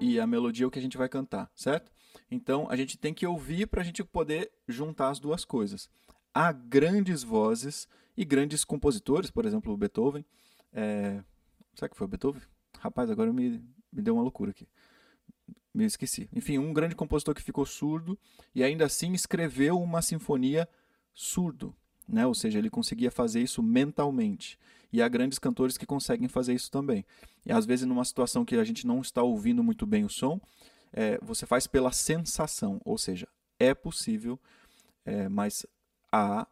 E 0.00 0.18
a 0.18 0.26
melodia 0.26 0.64
é 0.64 0.66
o 0.66 0.70
que 0.70 0.78
a 0.78 0.82
gente 0.82 0.96
vai 0.96 1.08
cantar, 1.08 1.50
certo? 1.54 1.92
Então 2.30 2.66
a 2.70 2.76
gente 2.76 2.98
tem 2.98 3.14
que 3.14 3.26
ouvir 3.26 3.66
para 3.66 3.80
a 3.80 3.84
gente 3.84 4.02
poder 4.02 4.50
juntar 4.66 5.10
as 5.10 5.20
duas 5.20 5.44
coisas. 5.44 5.88
Há 6.34 6.52
grandes 6.52 7.22
vozes 7.22 7.88
e 8.16 8.24
grandes 8.24 8.64
compositores, 8.64 9.30
por 9.30 9.44
exemplo, 9.44 9.72
o 9.72 9.76
Beethoven. 9.76 10.24
É... 10.72 11.22
Será 11.74 11.88
que 11.88 11.96
foi 11.96 12.06
o 12.06 12.08
Beethoven? 12.08 12.42
Rapaz, 12.78 13.10
agora 13.10 13.32
me, 13.32 13.62
me 13.92 14.02
deu 14.02 14.14
uma 14.14 14.22
loucura 14.22 14.50
aqui 14.50 14.66
me 15.72 15.84
esqueci. 15.84 16.28
Enfim, 16.32 16.58
um 16.58 16.72
grande 16.72 16.94
compositor 16.94 17.34
que 17.34 17.42
ficou 17.42 17.64
surdo 17.64 18.18
e 18.54 18.62
ainda 18.62 18.86
assim 18.86 19.12
escreveu 19.12 19.80
uma 19.80 20.02
sinfonia 20.02 20.68
surdo, 21.14 21.74
né? 22.10 22.26
Ou 22.26 22.34
seja, 22.34 22.58
ele 22.58 22.70
conseguia 22.70 23.10
fazer 23.10 23.40
isso 23.40 23.62
mentalmente. 23.62 24.58
E 24.92 25.00
há 25.00 25.08
grandes 25.08 25.38
cantores 25.38 25.78
que 25.78 25.86
conseguem 25.86 26.28
fazer 26.28 26.52
isso 26.54 26.70
também. 26.70 27.04
E 27.46 27.52
às 27.52 27.64
vezes 27.64 27.86
numa 27.86 28.04
situação 28.04 28.44
que 28.44 28.56
a 28.56 28.64
gente 28.64 28.86
não 28.86 29.00
está 29.00 29.22
ouvindo 29.22 29.62
muito 29.62 29.86
bem 29.86 30.04
o 30.04 30.08
som, 30.08 30.40
é, 30.92 31.18
você 31.22 31.46
faz 31.46 31.66
pela 31.66 31.92
sensação, 31.92 32.80
ou 32.84 32.98
seja, 32.98 33.28
é 33.58 33.72
possível, 33.74 34.38
é, 35.04 35.28
mas 35.28 35.64
há 36.10 36.46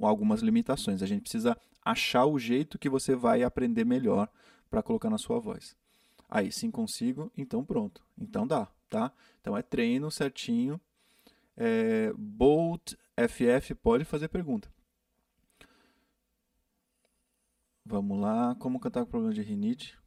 algumas 0.00 0.40
limitações. 0.40 1.02
A 1.02 1.06
gente 1.06 1.22
precisa 1.22 1.56
achar 1.84 2.24
o 2.26 2.38
jeito 2.38 2.78
que 2.78 2.88
você 2.88 3.16
vai 3.16 3.42
aprender 3.42 3.84
melhor 3.84 4.28
para 4.70 4.82
colocar 4.82 5.10
na 5.10 5.18
sua 5.18 5.40
voz. 5.40 5.76
Aí, 6.28 6.50
sim 6.50 6.70
consigo, 6.70 7.30
então 7.36 7.64
pronto. 7.64 8.02
Então 8.18 8.46
dá, 8.46 8.68
tá? 8.88 9.12
Então 9.40 9.56
é 9.56 9.62
treino 9.62 10.10
certinho. 10.10 10.80
É, 11.56 12.12
Bolt 12.16 12.94
FF 13.28 13.74
pode 13.74 14.04
fazer 14.04 14.28
pergunta. 14.28 14.70
Vamos 17.84 18.20
lá. 18.20 18.54
Como 18.56 18.78
cantar 18.78 19.04
com 19.04 19.10
problema 19.10 19.34
de 19.34 19.42
rinite? 19.42 19.98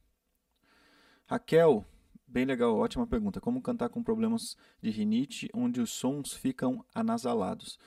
Raquel, 1.28 1.86
bem 2.28 2.46
legal, 2.46 2.78
ótima 2.78 3.06
pergunta. 3.06 3.42
Como 3.42 3.62
cantar 3.62 3.90
com 3.90 4.04
problemas 4.04 4.56
de 4.82 4.90
rinite 4.90 5.50
onde 5.54 5.82
os 5.82 5.92
sons 5.92 6.34
ficam 6.34 6.86
anasalados? 6.94 7.80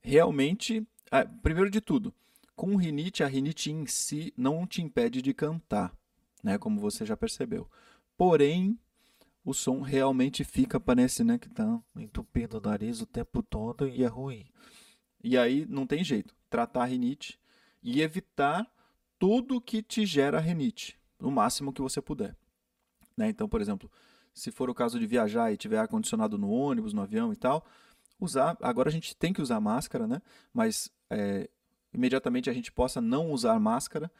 Realmente, 0.00 0.86
ah, 1.10 1.24
primeiro 1.24 1.70
de 1.70 1.80
tudo, 1.80 2.14
com 2.54 2.76
rinite, 2.76 3.22
a 3.22 3.26
rinite 3.26 3.70
em 3.70 3.86
si 3.86 4.32
não 4.36 4.66
te 4.66 4.80
impede 4.80 5.20
de 5.20 5.34
cantar, 5.34 5.94
né? 6.42 6.56
Como 6.56 6.80
você 6.80 7.04
já 7.04 7.16
percebeu. 7.16 7.68
Porém, 8.16 8.78
o 9.44 9.54
som 9.54 9.80
realmente 9.80 10.44
fica, 10.44 10.80
parece, 10.80 11.24
né, 11.24 11.38
que 11.38 11.48
tá 11.48 11.80
entupindo 11.96 12.58
o 12.58 12.60
nariz 12.60 13.00
o 13.00 13.06
tempo 13.06 13.42
todo 13.42 13.88
e 13.88 14.02
é 14.02 14.06
ruim. 14.06 14.46
E 15.22 15.38
aí 15.38 15.66
não 15.66 15.86
tem 15.86 16.04
jeito. 16.04 16.34
Tratar 16.50 16.82
a 16.82 16.86
rinite 16.86 17.38
e 17.82 18.02
evitar 18.02 18.66
tudo 19.18 19.60
que 19.60 19.82
te 19.82 20.06
gera 20.06 20.38
rinite, 20.38 20.98
no 21.18 21.30
máximo 21.30 21.72
que 21.72 21.82
você 21.82 22.00
puder. 22.00 22.36
Né? 23.16 23.28
Então, 23.28 23.48
por 23.48 23.60
exemplo, 23.60 23.90
se 24.32 24.50
for 24.50 24.70
o 24.70 24.74
caso 24.74 24.98
de 24.98 25.06
viajar 25.06 25.52
e 25.52 25.56
tiver 25.56 25.78
ar-condicionado 25.78 26.38
no 26.38 26.48
ônibus, 26.50 26.92
no 26.92 27.02
avião 27.02 27.32
e 27.32 27.36
tal, 27.36 27.66
usar. 28.20 28.56
Agora 28.62 28.88
a 28.88 28.92
gente 28.92 29.16
tem 29.16 29.32
que 29.32 29.42
usar 29.42 29.60
máscara, 29.60 30.06
né? 30.06 30.22
Mas 30.52 30.90
é, 31.10 31.48
imediatamente 31.92 32.48
a 32.48 32.52
gente 32.52 32.70
possa 32.70 33.00
não 33.00 33.30
usar 33.30 33.58
máscara, 33.58 34.10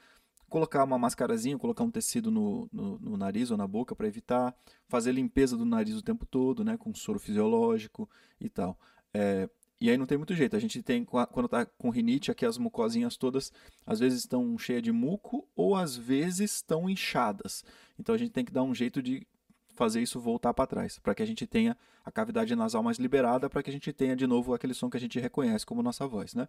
colocar 0.48 0.82
uma 0.82 0.98
mascarazinha, 0.98 1.58
colocar 1.58 1.84
um 1.84 1.90
tecido 1.90 2.30
no, 2.30 2.68
no, 2.72 2.98
no 2.98 3.16
nariz 3.16 3.50
ou 3.50 3.56
na 3.56 3.66
boca 3.66 3.94
para 3.94 4.08
evitar, 4.08 4.54
fazer 4.88 5.12
limpeza 5.12 5.56
do 5.56 5.64
nariz 5.64 5.96
o 5.96 6.02
tempo 6.02 6.26
todo, 6.26 6.64
né? 6.64 6.76
Com 6.76 6.94
soro 6.94 7.18
fisiológico 7.18 8.08
e 8.40 8.48
tal. 8.48 8.78
É, 9.14 9.48
e 9.80 9.90
aí 9.90 9.96
não 9.96 10.06
tem 10.06 10.18
muito 10.18 10.34
jeito. 10.34 10.56
A 10.56 10.58
gente 10.58 10.82
tem, 10.82 11.04
quando 11.04 11.46
está 11.46 11.64
com 11.64 11.90
rinite, 11.90 12.30
aqui 12.30 12.44
as 12.44 12.58
mucosinhas 12.58 13.16
todas, 13.16 13.52
às 13.86 14.00
vezes 14.00 14.20
estão 14.20 14.58
cheias 14.58 14.82
de 14.82 14.90
muco 14.90 15.46
ou 15.54 15.76
às 15.76 15.96
vezes 15.96 16.56
estão 16.56 16.90
inchadas. 16.90 17.64
Então 17.98 18.14
a 18.14 18.18
gente 18.18 18.32
tem 18.32 18.44
que 18.44 18.52
dar 18.52 18.62
um 18.62 18.74
jeito 18.74 19.00
de 19.02 19.26
fazer 19.74 20.02
isso 20.02 20.18
voltar 20.18 20.52
para 20.52 20.66
trás, 20.66 20.98
para 20.98 21.14
que 21.14 21.22
a 21.22 21.26
gente 21.26 21.46
tenha 21.46 21.76
a 22.04 22.10
cavidade 22.10 22.54
nasal 22.56 22.82
mais 22.82 22.98
liberada, 22.98 23.48
para 23.48 23.62
que 23.62 23.70
a 23.70 23.72
gente 23.72 23.92
tenha 23.92 24.16
de 24.16 24.26
novo 24.26 24.52
aquele 24.52 24.74
som 24.74 24.90
que 24.90 24.96
a 24.96 25.00
gente 25.00 25.20
reconhece 25.20 25.64
como 25.64 25.82
nossa 25.82 26.06
voz, 26.06 26.34
né? 26.34 26.48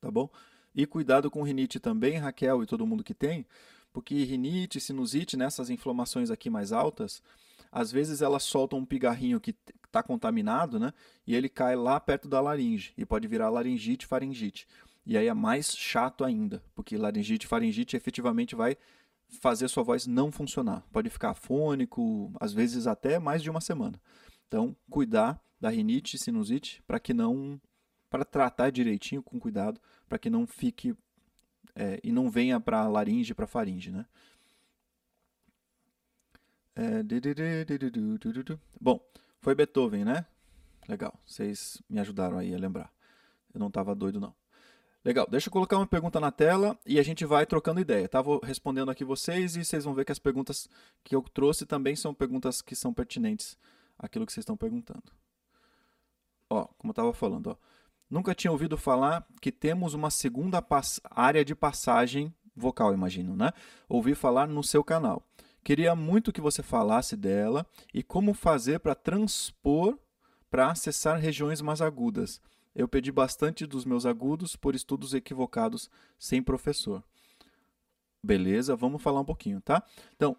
Tá 0.00 0.10
bom? 0.10 0.30
E 0.74 0.86
cuidado 0.86 1.30
com 1.30 1.42
rinite 1.42 1.78
também, 1.78 2.16
Raquel 2.16 2.62
e 2.62 2.66
todo 2.66 2.86
mundo 2.86 3.04
que 3.04 3.12
tem, 3.12 3.44
porque 3.92 4.24
rinite, 4.24 4.80
sinusite, 4.80 5.36
nessas 5.36 5.68
inflamações 5.68 6.30
aqui 6.30 6.48
mais 6.48 6.72
altas, 6.72 7.22
às 7.70 7.92
vezes 7.92 8.22
elas 8.22 8.42
soltam 8.42 8.78
um 8.78 8.84
pigarrinho 8.84 9.40
que 9.40 9.54
está 9.86 10.02
contaminado, 10.02 10.78
né? 10.78 10.92
E 11.26 11.34
ele 11.34 11.48
cai 11.48 11.76
lá 11.76 11.98
perto 12.00 12.28
da 12.28 12.40
laringe 12.40 12.92
e 12.96 13.04
pode 13.04 13.26
virar 13.28 13.50
laringite, 13.50 14.06
faringite. 14.06 14.66
E 15.06 15.16
aí 15.16 15.26
é 15.26 15.34
mais 15.34 15.76
chato 15.76 16.24
ainda, 16.24 16.62
porque 16.74 16.96
laringite, 16.96 17.46
faringite 17.46 17.96
efetivamente 17.96 18.54
vai 18.54 18.76
fazer 19.40 19.68
sua 19.68 19.82
voz 19.82 20.06
não 20.06 20.32
funcionar. 20.32 20.84
Pode 20.92 21.08
ficar 21.10 21.34
fônico, 21.34 22.32
às 22.40 22.52
vezes 22.52 22.86
até 22.86 23.18
mais 23.18 23.42
de 23.42 23.50
uma 23.50 23.60
semana. 23.60 24.00
Então, 24.48 24.76
cuidar 24.90 25.40
da 25.60 25.68
rinite, 25.68 26.18
sinusite, 26.18 26.82
para 26.86 26.98
que 26.98 27.14
não, 27.14 27.60
para 28.08 28.24
tratar 28.24 28.70
direitinho, 28.70 29.22
com 29.22 29.38
cuidado, 29.38 29.80
para 30.08 30.18
que 30.18 30.30
não 30.30 30.46
fique 30.46 30.94
é, 31.74 32.00
e 32.02 32.10
não 32.10 32.30
venha 32.30 32.58
para 32.58 32.88
laringe, 32.88 33.34
para 33.34 33.46
faringe, 33.46 33.90
né? 33.90 34.06
Bom, 38.80 38.98
foi 39.40 39.54
Beethoven, 39.54 40.02
né? 40.02 40.24
Legal, 40.88 41.12
vocês 41.26 41.82
me 41.90 42.00
ajudaram 42.00 42.38
aí 42.38 42.54
a 42.54 42.58
lembrar. 42.58 42.90
Eu 43.52 43.60
não 43.60 43.66
estava 43.68 43.94
doido, 43.94 44.18
não. 44.18 44.34
Legal, 45.04 45.26
deixa 45.30 45.48
eu 45.48 45.52
colocar 45.52 45.76
uma 45.76 45.86
pergunta 45.86 46.18
na 46.18 46.30
tela 46.30 46.78
e 46.86 46.98
a 46.98 47.02
gente 47.02 47.26
vai 47.26 47.44
trocando 47.44 47.80
ideia, 47.80 48.08
tá? 48.08 48.22
Vou 48.22 48.40
respondendo 48.42 48.90
aqui 48.90 49.04
vocês 49.04 49.56
e 49.56 49.64
vocês 49.64 49.84
vão 49.84 49.92
ver 49.92 50.06
que 50.06 50.12
as 50.12 50.18
perguntas 50.18 50.68
que 51.04 51.14
eu 51.14 51.20
trouxe 51.20 51.66
também 51.66 51.94
são 51.94 52.14
perguntas 52.14 52.62
que 52.62 52.74
são 52.74 52.94
pertinentes 52.94 53.58
àquilo 53.98 54.24
que 54.24 54.32
vocês 54.32 54.42
estão 54.42 54.56
perguntando. 54.56 55.12
Ó, 56.48 56.64
como 56.78 56.90
eu 56.90 56.92
estava 56.92 57.12
falando, 57.12 57.48
ó. 57.48 57.56
Nunca 58.08 58.34
tinha 58.34 58.50
ouvido 58.50 58.78
falar 58.78 59.26
que 59.40 59.52
temos 59.52 59.92
uma 59.92 60.10
segunda 60.10 60.64
área 61.10 61.44
de 61.44 61.54
passagem 61.54 62.34
vocal, 62.56 62.94
imagino, 62.94 63.36
né? 63.36 63.52
Ouvi 63.88 64.14
falar 64.14 64.48
no 64.48 64.64
seu 64.64 64.82
canal. 64.82 65.22
Queria 65.62 65.94
muito 65.94 66.32
que 66.32 66.40
você 66.40 66.62
falasse 66.62 67.16
dela 67.16 67.66
e 67.92 68.02
como 68.02 68.34
fazer 68.34 68.80
para 68.80 68.94
transpor 68.94 69.98
para 70.50 70.70
acessar 70.70 71.18
regiões 71.18 71.60
mais 71.60 71.80
agudas. 71.80 72.40
Eu 72.74 72.88
pedi 72.88 73.12
bastante 73.12 73.66
dos 73.66 73.84
meus 73.84 74.04
agudos 74.06 74.56
por 74.56 74.74
estudos 74.74 75.14
equivocados 75.14 75.90
sem 76.18 76.42
professor. 76.42 77.02
Beleza, 78.22 78.76
vamos 78.76 79.02
falar 79.02 79.20
um 79.20 79.24
pouquinho, 79.24 79.60
tá? 79.60 79.82
Então, 80.14 80.36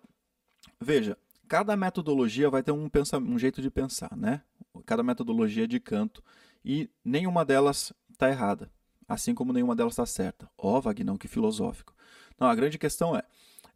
veja, 0.80 1.18
cada 1.48 1.76
metodologia 1.76 2.50
vai 2.50 2.62
ter 2.62 2.72
um, 2.72 2.90
um 3.22 3.40
jeito 3.40 3.62
de 3.62 3.70
pensar, 3.70 4.16
né? 4.16 4.42
Cada 4.86 5.04
metodologia 5.04 5.68
de 5.68 5.80
canto 5.80 6.24
e 6.64 6.90
nenhuma 7.04 7.44
delas 7.44 7.94
está 8.12 8.30
errada, 8.30 8.72
assim 9.08 9.34
como 9.34 9.52
nenhuma 9.52 9.76
delas 9.76 9.94
está 9.94 10.06
certa. 10.06 10.50
Ó, 10.58 10.78
oh, 10.78 10.82
Vagnão, 10.82 11.18
que 11.18 11.28
filosófico. 11.28 11.94
Não, 12.40 12.48
a 12.48 12.56
grande 12.56 12.78
questão 12.78 13.16
é, 13.16 13.24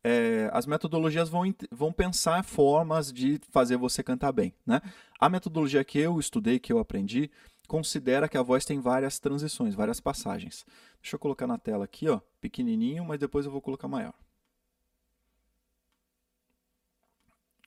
é, 0.08 0.52
as 0.54 0.68
metodologias 0.68 1.30
vão, 1.30 1.52
vão 1.72 1.92
pensar 1.92 2.44
formas 2.44 3.12
de 3.12 3.42
fazer 3.50 3.76
você 3.76 4.04
cantar 4.04 4.32
bem. 4.32 4.54
Né? 4.64 4.80
A 5.20 5.28
metodologia 5.28 5.84
que 5.84 5.98
eu 5.98 6.20
estudei, 6.20 6.60
que 6.60 6.72
eu 6.72 6.78
aprendi, 6.78 7.32
considera 7.68 8.30
que 8.30 8.38
a 8.38 8.44
voz 8.44 8.64
tem 8.66 8.80
várias 8.80 9.18
transições, 9.18 9.74
várias 9.74 10.00
passagens. 10.00 10.64
Deixa 11.02 11.16
eu 11.16 11.20
colocar 11.20 11.48
na 11.48 11.58
tela 11.58 11.86
aqui, 11.86 12.08
ó, 12.08 12.22
pequenininho, 12.40 13.04
mas 13.04 13.20
depois 13.20 13.48
eu 13.48 13.52
vou 13.52 13.60
colocar 13.60 13.88
maior. 13.88 14.14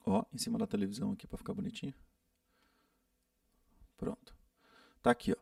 Ó, 0.07 0.25
em 0.33 0.38
cima 0.38 0.61
da 0.61 0.66
televisão 0.66 1.11
aqui 1.11 1.26
para 1.26 1.38
ficar 1.38 1.54
bonitinho. 1.54 1.95
Pronto. 3.97 4.33
Tá 5.02 5.11
aqui, 5.11 5.33
ó. 5.33 5.37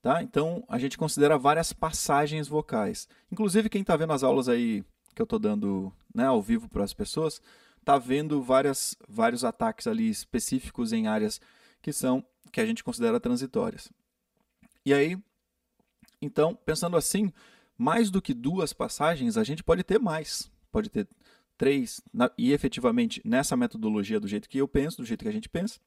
Tá? 0.00 0.22
Então, 0.22 0.64
a 0.66 0.78
gente 0.78 0.96
considera 0.96 1.36
várias 1.36 1.74
passagens 1.74 2.48
vocais. 2.48 3.06
Inclusive, 3.30 3.68
quem 3.68 3.82
está 3.82 3.94
vendo 3.98 4.14
as 4.14 4.22
aulas 4.22 4.48
aí 4.48 4.82
que 5.18 5.22
eu 5.22 5.24
estou 5.24 5.40
dando 5.40 5.92
né, 6.14 6.26
ao 6.26 6.40
vivo 6.40 6.68
para 6.68 6.84
as 6.84 6.94
pessoas, 6.94 7.42
está 7.80 7.98
vendo 7.98 8.40
várias, 8.40 8.96
vários 9.08 9.42
ataques 9.42 9.88
ali 9.88 10.08
específicos 10.08 10.92
em 10.92 11.08
áreas 11.08 11.40
que 11.82 11.92
são 11.92 12.24
que 12.52 12.60
a 12.60 12.64
gente 12.64 12.84
considera 12.84 13.18
transitórias. 13.18 13.90
E 14.86 14.94
aí, 14.94 15.18
então, 16.22 16.54
pensando 16.54 16.96
assim, 16.96 17.32
mais 17.76 18.10
do 18.10 18.22
que 18.22 18.32
duas 18.32 18.72
passagens, 18.72 19.36
a 19.36 19.42
gente 19.42 19.64
pode 19.64 19.82
ter 19.82 19.98
mais, 19.98 20.48
pode 20.70 20.88
ter 20.88 21.08
três, 21.58 22.00
na, 22.14 22.30
e 22.38 22.52
efetivamente 22.52 23.20
nessa 23.24 23.56
metodologia 23.56 24.20
do 24.20 24.28
jeito 24.28 24.48
que 24.48 24.58
eu 24.58 24.68
penso, 24.68 24.98
do 24.98 25.04
jeito 25.04 25.24
que 25.24 25.28
a 25.28 25.32
gente 25.32 25.48
pensa, 25.48 25.80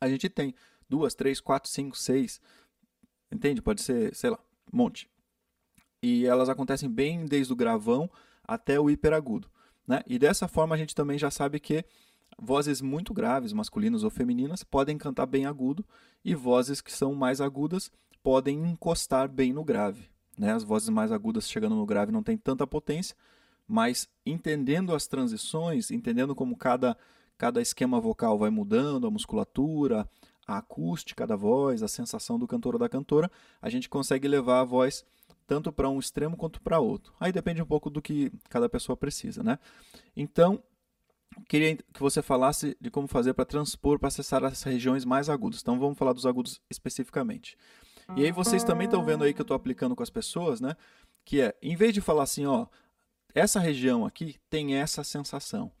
a 0.00 0.08
gente 0.08 0.28
tem 0.28 0.54
duas, 0.88 1.12
três, 1.14 1.40
quatro, 1.40 1.68
cinco, 1.68 1.96
seis, 1.96 2.40
entende? 3.32 3.60
Pode 3.60 3.82
ser, 3.82 4.14
sei 4.14 4.30
lá, 4.30 4.38
um 4.72 4.76
monte. 4.76 5.10
E 6.00 6.24
elas 6.24 6.48
acontecem 6.48 6.88
bem 6.88 7.26
desde 7.26 7.52
o 7.52 7.56
gravão 7.56 8.08
até 8.50 8.80
o 8.80 8.90
hiperagudo. 8.90 9.48
Né? 9.86 10.02
E 10.08 10.18
dessa 10.18 10.48
forma 10.48 10.74
a 10.74 10.78
gente 10.78 10.92
também 10.92 11.16
já 11.16 11.30
sabe 11.30 11.60
que 11.60 11.84
vozes 12.36 12.80
muito 12.80 13.14
graves, 13.14 13.52
masculinas 13.52 14.02
ou 14.02 14.10
femininas, 14.10 14.64
podem 14.64 14.98
cantar 14.98 15.26
bem 15.26 15.46
agudo 15.46 15.86
e 16.24 16.34
vozes 16.34 16.80
que 16.80 16.92
são 16.92 17.14
mais 17.14 17.40
agudas 17.40 17.92
podem 18.24 18.58
encostar 18.58 19.28
bem 19.28 19.52
no 19.52 19.62
grave. 19.62 20.10
Né? 20.36 20.52
As 20.52 20.64
vozes 20.64 20.88
mais 20.88 21.12
agudas 21.12 21.48
chegando 21.48 21.76
no 21.76 21.86
grave 21.86 22.10
não 22.10 22.24
têm 22.24 22.36
tanta 22.36 22.66
potência, 22.66 23.14
mas 23.68 24.08
entendendo 24.26 24.92
as 24.96 25.06
transições, 25.06 25.92
entendendo 25.92 26.34
como 26.34 26.56
cada, 26.56 26.96
cada 27.38 27.62
esquema 27.62 28.00
vocal 28.00 28.36
vai 28.36 28.50
mudando, 28.50 29.06
a 29.06 29.10
musculatura, 29.12 30.08
a 30.44 30.58
acústica 30.58 31.24
da 31.24 31.36
voz, 31.36 31.84
a 31.84 31.88
sensação 31.88 32.36
do 32.36 32.48
cantor 32.48 32.74
ou 32.74 32.80
da 32.80 32.88
cantora, 32.88 33.30
a 33.62 33.70
gente 33.70 33.88
consegue 33.88 34.26
levar 34.26 34.60
a 34.60 34.64
voz 34.64 35.04
tanto 35.50 35.72
para 35.72 35.90
um 35.90 35.98
extremo 35.98 36.36
quanto 36.36 36.60
para 36.60 36.78
outro. 36.78 37.12
Aí 37.18 37.32
depende 37.32 37.60
um 37.60 37.66
pouco 37.66 37.90
do 37.90 38.00
que 38.00 38.30
cada 38.48 38.68
pessoa 38.68 38.96
precisa, 38.96 39.42
né? 39.42 39.58
Então, 40.16 40.62
queria 41.48 41.76
que 41.76 41.98
você 41.98 42.22
falasse 42.22 42.76
de 42.80 42.88
como 42.88 43.08
fazer 43.08 43.34
para 43.34 43.44
transpor, 43.44 43.98
para 43.98 44.06
acessar 44.06 44.44
as 44.44 44.62
regiões 44.62 45.04
mais 45.04 45.28
agudas. 45.28 45.60
Então, 45.60 45.76
vamos 45.76 45.98
falar 45.98 46.12
dos 46.12 46.24
agudos 46.24 46.62
especificamente. 46.70 47.58
E 48.16 48.24
aí 48.24 48.30
vocês 48.30 48.62
também 48.62 48.84
estão 48.84 49.04
vendo 49.04 49.24
aí 49.24 49.34
que 49.34 49.40
eu 49.40 49.42
estou 49.42 49.56
aplicando 49.56 49.96
com 49.96 50.04
as 50.04 50.10
pessoas, 50.10 50.60
né? 50.60 50.76
Que 51.24 51.40
é, 51.40 51.56
em 51.60 51.74
vez 51.74 51.92
de 51.92 52.00
falar 52.00 52.22
assim, 52.22 52.46
ó, 52.46 52.68
essa 53.34 53.58
região 53.58 54.06
aqui 54.06 54.36
tem 54.48 54.76
essa 54.76 55.02
sensação. 55.02 55.72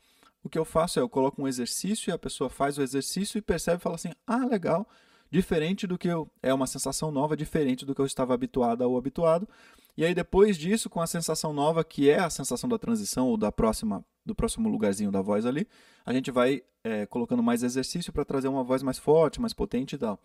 O 0.42 0.48
que 0.48 0.58
eu 0.58 0.64
faço 0.64 0.98
é, 0.98 1.02
eu 1.02 1.08
coloco 1.08 1.40
um 1.40 1.46
exercício 1.46 2.10
e 2.10 2.12
a 2.12 2.18
pessoa 2.18 2.50
faz 2.50 2.76
o 2.76 2.82
exercício 2.82 3.38
e 3.38 3.42
percebe 3.42 3.76
e 3.76 3.82
fala 3.82 3.94
assim, 3.94 4.10
ah, 4.26 4.44
legal, 4.46 4.88
diferente 5.30 5.86
do 5.86 5.96
que 5.96 6.08
eu. 6.08 6.30
É 6.42 6.52
uma 6.52 6.66
sensação 6.66 7.10
nova, 7.10 7.36
diferente 7.36 7.86
do 7.86 7.94
que 7.94 8.00
eu 8.00 8.06
estava 8.06 8.34
habituado 8.34 8.82
ou 8.82 8.98
habituado. 8.98 9.48
E 9.96 10.04
aí, 10.04 10.14
depois 10.14 10.56
disso, 10.56 10.88
com 10.90 11.00
a 11.00 11.06
sensação 11.06 11.52
nova, 11.52 11.84
que 11.84 12.10
é 12.10 12.18
a 12.18 12.30
sensação 12.30 12.68
da 12.68 12.78
transição 12.78 13.28
ou 13.28 13.36
da 13.36 13.52
próxima, 13.52 14.04
do 14.24 14.34
próximo 14.34 14.68
lugarzinho 14.68 15.10
da 15.10 15.20
voz 15.20 15.46
ali, 15.46 15.66
a 16.04 16.12
gente 16.12 16.30
vai 16.30 16.62
é, 16.82 17.06
colocando 17.06 17.42
mais 17.42 17.62
exercício 17.62 18.12
para 18.12 18.24
trazer 18.24 18.48
uma 18.48 18.64
voz 18.64 18.82
mais 18.82 18.98
forte, 18.98 19.40
mais 19.40 19.52
potente 19.52 19.94
e 19.94 19.98
tal. 19.98 20.18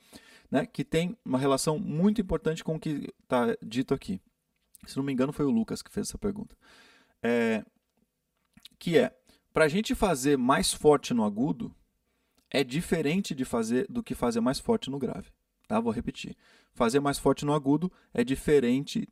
Né? 0.49 0.65
Que 0.65 0.83
tem 0.83 1.17
uma 1.25 1.37
relação 1.37 1.77
muito 1.77 2.21
importante 2.21 2.63
com 2.63 2.75
o 2.75 2.79
que 2.79 3.13
está 3.23 3.55
dito 3.61 3.93
aqui. 3.93 4.19
Se 4.85 4.97
não 4.97 5.03
me 5.03 5.11
engano, 5.11 5.33
foi 5.33 5.45
o 5.45 5.51
Lucas 5.51 5.81
que 5.81 5.91
fez 5.91 6.07
essa 6.07 6.17
pergunta. 6.17 6.55
É, 7.21 7.63
que 8.77 8.97
é, 8.97 9.15
para 9.53 9.65
a 9.65 9.67
gente 9.67 9.95
fazer 9.95 10.37
mais 10.37 10.73
forte 10.73 11.13
no 11.13 11.23
agudo, 11.23 11.73
é 12.55 12.63
diferente 12.63 13.35
de 13.35 13.43
fazer 13.43 13.85
do 13.89 14.01
que 14.01 14.15
fazer 14.15 14.39
mais 14.39 14.59
forte 14.59 14.89
no 14.89 14.97
grave. 14.97 15.29
Tá? 15.67 15.79
Vou 15.79 15.91
repetir. 15.91 16.37
Fazer 16.73 16.99
mais 17.01 17.19
forte 17.19 17.43
no 17.43 17.53
agudo 17.53 17.91
é 18.13 18.23
diferente 18.23 19.07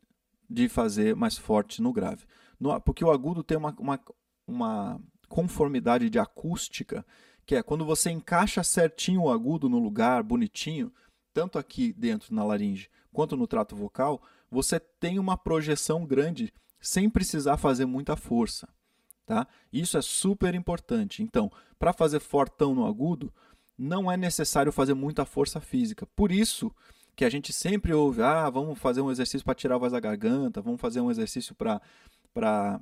de 0.49 0.69
fazer 0.69 1.15
mais 1.15 1.37
forte 1.37 1.81
no 1.81 1.91
grave. 1.91 2.25
No, 2.59 2.79
porque 2.79 3.03
o 3.03 3.11
agudo 3.11 3.43
tem 3.43 3.57
uma, 3.57 3.75
uma, 3.77 3.99
uma 4.47 5.01
conformidade 5.27 6.09
de 6.09 6.19
acústica, 6.19 7.05
que 7.45 7.55
é 7.55 7.61
quando 7.61 7.83
você 7.83 8.09
encaixa 8.11 8.63
certinho 8.63 9.23
o 9.23 9.31
agudo 9.31 9.67
no 9.67 9.79
lugar, 9.79 10.23
bonitinho, 10.23 10.93
tanto 11.33 11.59
aqui 11.59 11.91
dentro 11.91 12.33
na 12.33 12.45
laringe 12.45 12.89
quanto 13.11 13.35
no 13.35 13.45
trato 13.45 13.75
vocal, 13.75 14.21
você 14.49 14.79
tem 14.79 15.19
uma 15.19 15.37
projeção 15.37 16.05
grande 16.05 16.53
sem 16.79 17.09
precisar 17.09 17.57
fazer 17.57 17.85
muita 17.85 18.15
força. 18.15 18.67
Tá? 19.25 19.47
Isso 19.71 19.97
é 19.97 20.01
super 20.01 20.53
importante. 20.53 21.23
Então, 21.23 21.51
para 21.79 21.93
fazer 21.93 22.19
fortão 22.19 22.75
no 22.75 22.85
agudo, 22.85 23.33
não 23.77 24.11
é 24.11 24.17
necessário 24.17 24.71
fazer 24.71 24.93
muita 24.93 25.25
força 25.25 25.59
física. 25.61 26.05
Por 26.15 26.31
isso 26.31 26.73
que 27.15 27.23
a 27.23 27.29
gente 27.29 27.53
sempre 27.53 27.93
ouve, 27.93 28.21
ah, 28.21 28.49
vamos 28.49 28.77
fazer 28.79 29.01
um 29.01 29.11
exercício 29.11 29.45
para 29.45 29.55
tirar 29.55 29.75
a 29.75 29.77
voz 29.77 29.91
da 29.91 29.99
garganta, 29.99 30.61
vamos 30.61 30.81
fazer 30.81 30.99
um 30.99 31.11
exercício 31.11 31.55
para 31.55 32.81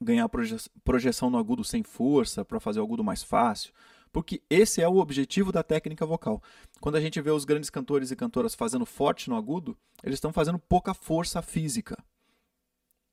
ganhar 0.00 0.28
proje 0.28 0.56
projeção 0.84 1.30
no 1.30 1.38
agudo 1.38 1.64
sem 1.64 1.82
força, 1.82 2.44
para 2.44 2.60
fazer 2.60 2.80
o 2.80 2.82
agudo 2.82 3.02
mais 3.02 3.22
fácil. 3.22 3.72
Porque 4.12 4.42
esse 4.48 4.80
é 4.80 4.88
o 4.88 4.96
objetivo 4.96 5.52
da 5.52 5.62
técnica 5.62 6.06
vocal. 6.06 6.42
Quando 6.80 6.96
a 6.96 7.00
gente 7.00 7.20
vê 7.20 7.30
os 7.30 7.44
grandes 7.44 7.70
cantores 7.70 8.10
e 8.10 8.16
cantoras 8.16 8.54
fazendo 8.54 8.86
forte 8.86 9.28
no 9.28 9.36
agudo, 9.36 9.76
eles 10.02 10.16
estão 10.16 10.32
fazendo 10.32 10.58
pouca 10.58 10.94
força 10.94 11.42
física. 11.42 11.96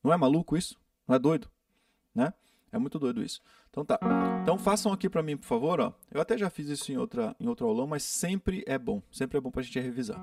Não 0.03 0.13
é 0.13 0.17
maluco 0.17 0.55
isso? 0.55 0.77
Não 1.07 1.15
é 1.15 1.19
doido? 1.19 1.49
Né? 2.13 2.33
É 2.73 2.79
muito 2.79 2.97
doido 2.97 3.21
isso. 3.23 3.39
Então 3.69 3.85
tá. 3.85 3.99
Então 4.41 4.57
façam 4.57 4.91
aqui 4.91 5.07
para 5.07 5.21
mim, 5.21 5.37
por 5.37 5.45
favor. 5.45 5.79
Ó. 5.79 5.93
Eu 6.11 6.19
até 6.19 6.35
já 6.35 6.49
fiz 6.49 6.67
isso 6.69 6.91
em, 6.91 6.97
outra, 6.97 7.35
em 7.39 7.47
outro 7.47 7.67
aulão, 7.67 7.85
mas 7.85 8.01
sempre 8.01 8.63
é 8.65 8.79
bom. 8.79 9.01
Sempre 9.11 9.37
é 9.37 9.41
bom 9.41 9.51
para 9.51 9.61
a 9.61 9.63
gente 9.63 9.79
revisar. 9.79 10.19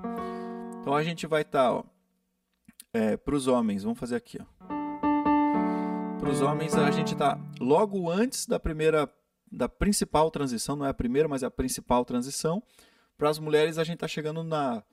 Então 0.81 0.93
a 0.93 1.01
gente 1.01 1.25
vai 1.25 1.43
estar, 1.43 1.81
tá, 1.81 1.89
é, 2.93 3.15
para 3.15 3.35
os 3.35 3.47
homens, 3.47 3.83
vamos 3.83 3.97
fazer 3.97 4.17
aqui. 4.17 4.37
Para 6.19 6.29
os 6.29 6.41
homens, 6.41 6.75
a 6.75 6.91
gente 6.91 7.13
está 7.13 7.39
logo 7.59 8.09
antes 8.09 8.45
da 8.45 8.59
primeira, 8.59 9.09
da 9.49 9.69
principal 9.69 10.29
transição, 10.29 10.75
não 10.75 10.85
é 10.85 10.89
a 10.89 10.93
primeira, 10.93 11.27
mas 11.27 11.43
é 11.43 11.45
a 11.45 11.51
principal 11.51 12.03
transição. 12.03 12.61
Para 13.17 13.29
as 13.29 13.39
mulheres, 13.39 13.77
a 13.77 13.83
gente 13.85 13.95
está 13.95 14.09
chegando 14.09 14.43
na 14.43 14.83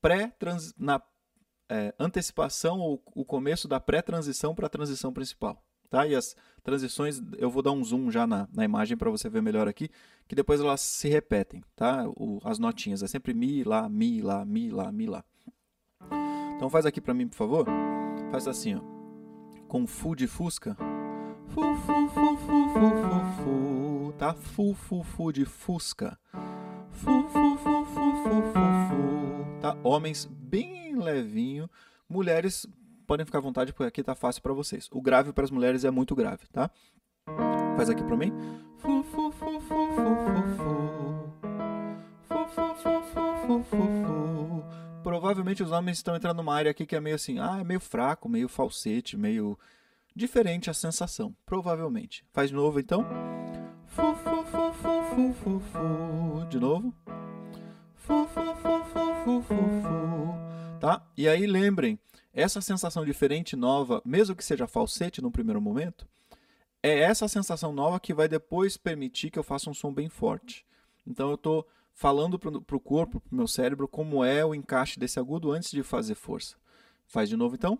pré 0.00 0.32
na 0.78 1.02
é, 1.68 1.92
antecipação 1.98 2.78
ou 2.78 3.02
o 3.14 3.24
começo 3.24 3.66
da 3.66 3.80
pré-transição 3.80 4.54
para 4.54 4.66
a 4.66 4.70
transição 4.70 5.12
principal 5.12 5.62
tá? 5.88 6.06
E 6.06 6.14
as 6.14 6.36
transições, 6.62 7.20
eu 7.38 7.50
vou 7.50 7.62
dar 7.62 7.72
um 7.72 7.82
zoom 7.82 8.10
já 8.10 8.26
na, 8.26 8.48
na 8.52 8.64
imagem 8.64 8.96
para 8.96 9.10
você 9.10 9.28
ver 9.28 9.42
melhor 9.42 9.68
aqui, 9.68 9.88
que 10.26 10.34
depois 10.34 10.60
elas 10.60 10.80
se 10.80 11.08
repetem, 11.08 11.62
tá? 11.74 12.06
O, 12.08 12.40
as 12.44 12.58
notinhas, 12.58 13.02
é 13.02 13.06
sempre 13.06 13.32
mi, 13.32 13.64
lá, 13.64 13.88
mi, 13.88 14.20
lá, 14.20 14.44
mi, 14.44 14.70
lá, 14.70 14.92
mi, 14.92 15.06
lá. 15.06 15.24
Então 16.56 16.68
faz 16.68 16.84
aqui 16.84 17.00
para 17.00 17.14
mim, 17.14 17.28
por 17.28 17.36
favor. 17.36 17.66
Faz 18.30 18.46
assim, 18.46 18.74
ó. 18.74 18.80
Com 19.66 19.86
fu 19.86 20.14
de 20.14 20.26
fusca. 20.26 20.76
Fu, 21.48 21.62
fu, 21.76 22.08
fu, 22.08 22.36
fu, 22.36 22.68
fu, 22.68 22.90
fu, 23.02 23.42
fu, 23.42 24.12
tá? 24.18 24.34
Fu, 24.34 24.74
fu, 24.74 25.02
fu 25.02 25.32
de 25.32 25.44
fusca. 25.44 26.18
Fu, 26.90 27.22
fu, 27.28 27.56
fu, 27.56 27.84
fu, 27.86 28.14
fu, 28.16 28.42
fu, 28.42 28.60
fu, 28.88 29.60
tá? 29.60 29.76
Homens 29.82 30.26
bem 30.26 30.96
levinho, 30.96 31.70
mulheres 32.08 32.66
podem 33.08 33.24
ficar 33.24 33.38
à 33.38 33.40
vontade 33.40 33.72
porque 33.72 33.88
aqui 33.88 34.02
tá 34.02 34.14
fácil 34.14 34.42
para 34.42 34.52
vocês. 34.52 34.86
O 34.92 35.00
grave 35.00 35.32
para 35.32 35.42
as 35.42 35.50
mulheres 35.50 35.82
é 35.82 35.90
muito 35.90 36.14
grave, 36.14 36.46
tá? 36.52 36.70
Faz 37.74 37.88
aqui 37.88 38.04
para 38.04 38.16
mim. 38.16 38.30
Fu, 38.76 39.02
fu, 39.02 39.32
fu, 39.32 39.60
fu, 39.60 39.88
fu, 39.94 40.26
fu, 40.56 40.98
Provavelmente 45.02 45.62
os 45.62 45.72
homens 45.72 45.96
estão 45.96 46.14
entrando 46.14 46.36
numa 46.36 46.54
área 46.54 46.70
aqui 46.70 46.84
que 46.84 46.94
é 46.94 47.00
meio 47.00 47.16
assim, 47.16 47.38
ah, 47.38 47.58
é 47.60 47.64
meio 47.64 47.80
fraco, 47.80 48.28
meio 48.28 48.46
falsete, 48.46 49.16
meio 49.16 49.58
diferente 50.14 50.68
a 50.68 50.74
sensação, 50.74 51.34
provavelmente. 51.46 52.24
Faz 52.30 52.50
de 52.50 52.56
novo 52.56 52.78
então. 52.78 53.06
Fu, 53.86 54.14
fu, 54.16 54.44
fu, 54.44 54.72
fu, 54.74 55.02
fu, 55.02 55.32
fu, 55.32 55.60
fu. 55.60 56.46
De 56.50 56.60
novo. 56.60 56.92
Fu, 57.94 58.26
fu, 58.26 58.54
fu, 58.56 58.84
fu, 58.84 59.14
fu, 59.24 59.42
fu, 59.42 59.54
fu. 59.82 60.78
Tá? 60.78 61.02
E 61.16 61.26
aí 61.26 61.46
lembrem, 61.46 61.98
essa 62.40 62.60
sensação 62.60 63.04
diferente, 63.04 63.56
nova, 63.56 64.00
mesmo 64.04 64.36
que 64.36 64.44
seja 64.44 64.68
falsete 64.68 65.20
no 65.20 65.28
primeiro 65.28 65.60
momento, 65.60 66.06
é 66.80 67.00
essa 67.00 67.26
sensação 67.26 67.72
nova 67.72 67.98
que 67.98 68.14
vai 68.14 68.28
depois 68.28 68.76
permitir 68.76 69.28
que 69.28 69.38
eu 69.40 69.42
faça 69.42 69.68
um 69.68 69.74
som 69.74 69.92
bem 69.92 70.08
forte. 70.08 70.64
Então 71.04 71.30
eu 71.30 71.34
estou 71.34 71.66
falando 71.92 72.38
para 72.38 72.76
o 72.76 72.80
corpo, 72.80 73.18
para 73.18 73.32
o 73.32 73.36
meu 73.36 73.48
cérebro, 73.48 73.88
como 73.88 74.22
é 74.22 74.44
o 74.44 74.54
encaixe 74.54 75.00
desse 75.00 75.18
agudo 75.18 75.50
antes 75.50 75.72
de 75.72 75.82
fazer 75.82 76.14
força. 76.14 76.54
Faz 77.08 77.28
de 77.28 77.36
novo 77.36 77.56
então. 77.56 77.76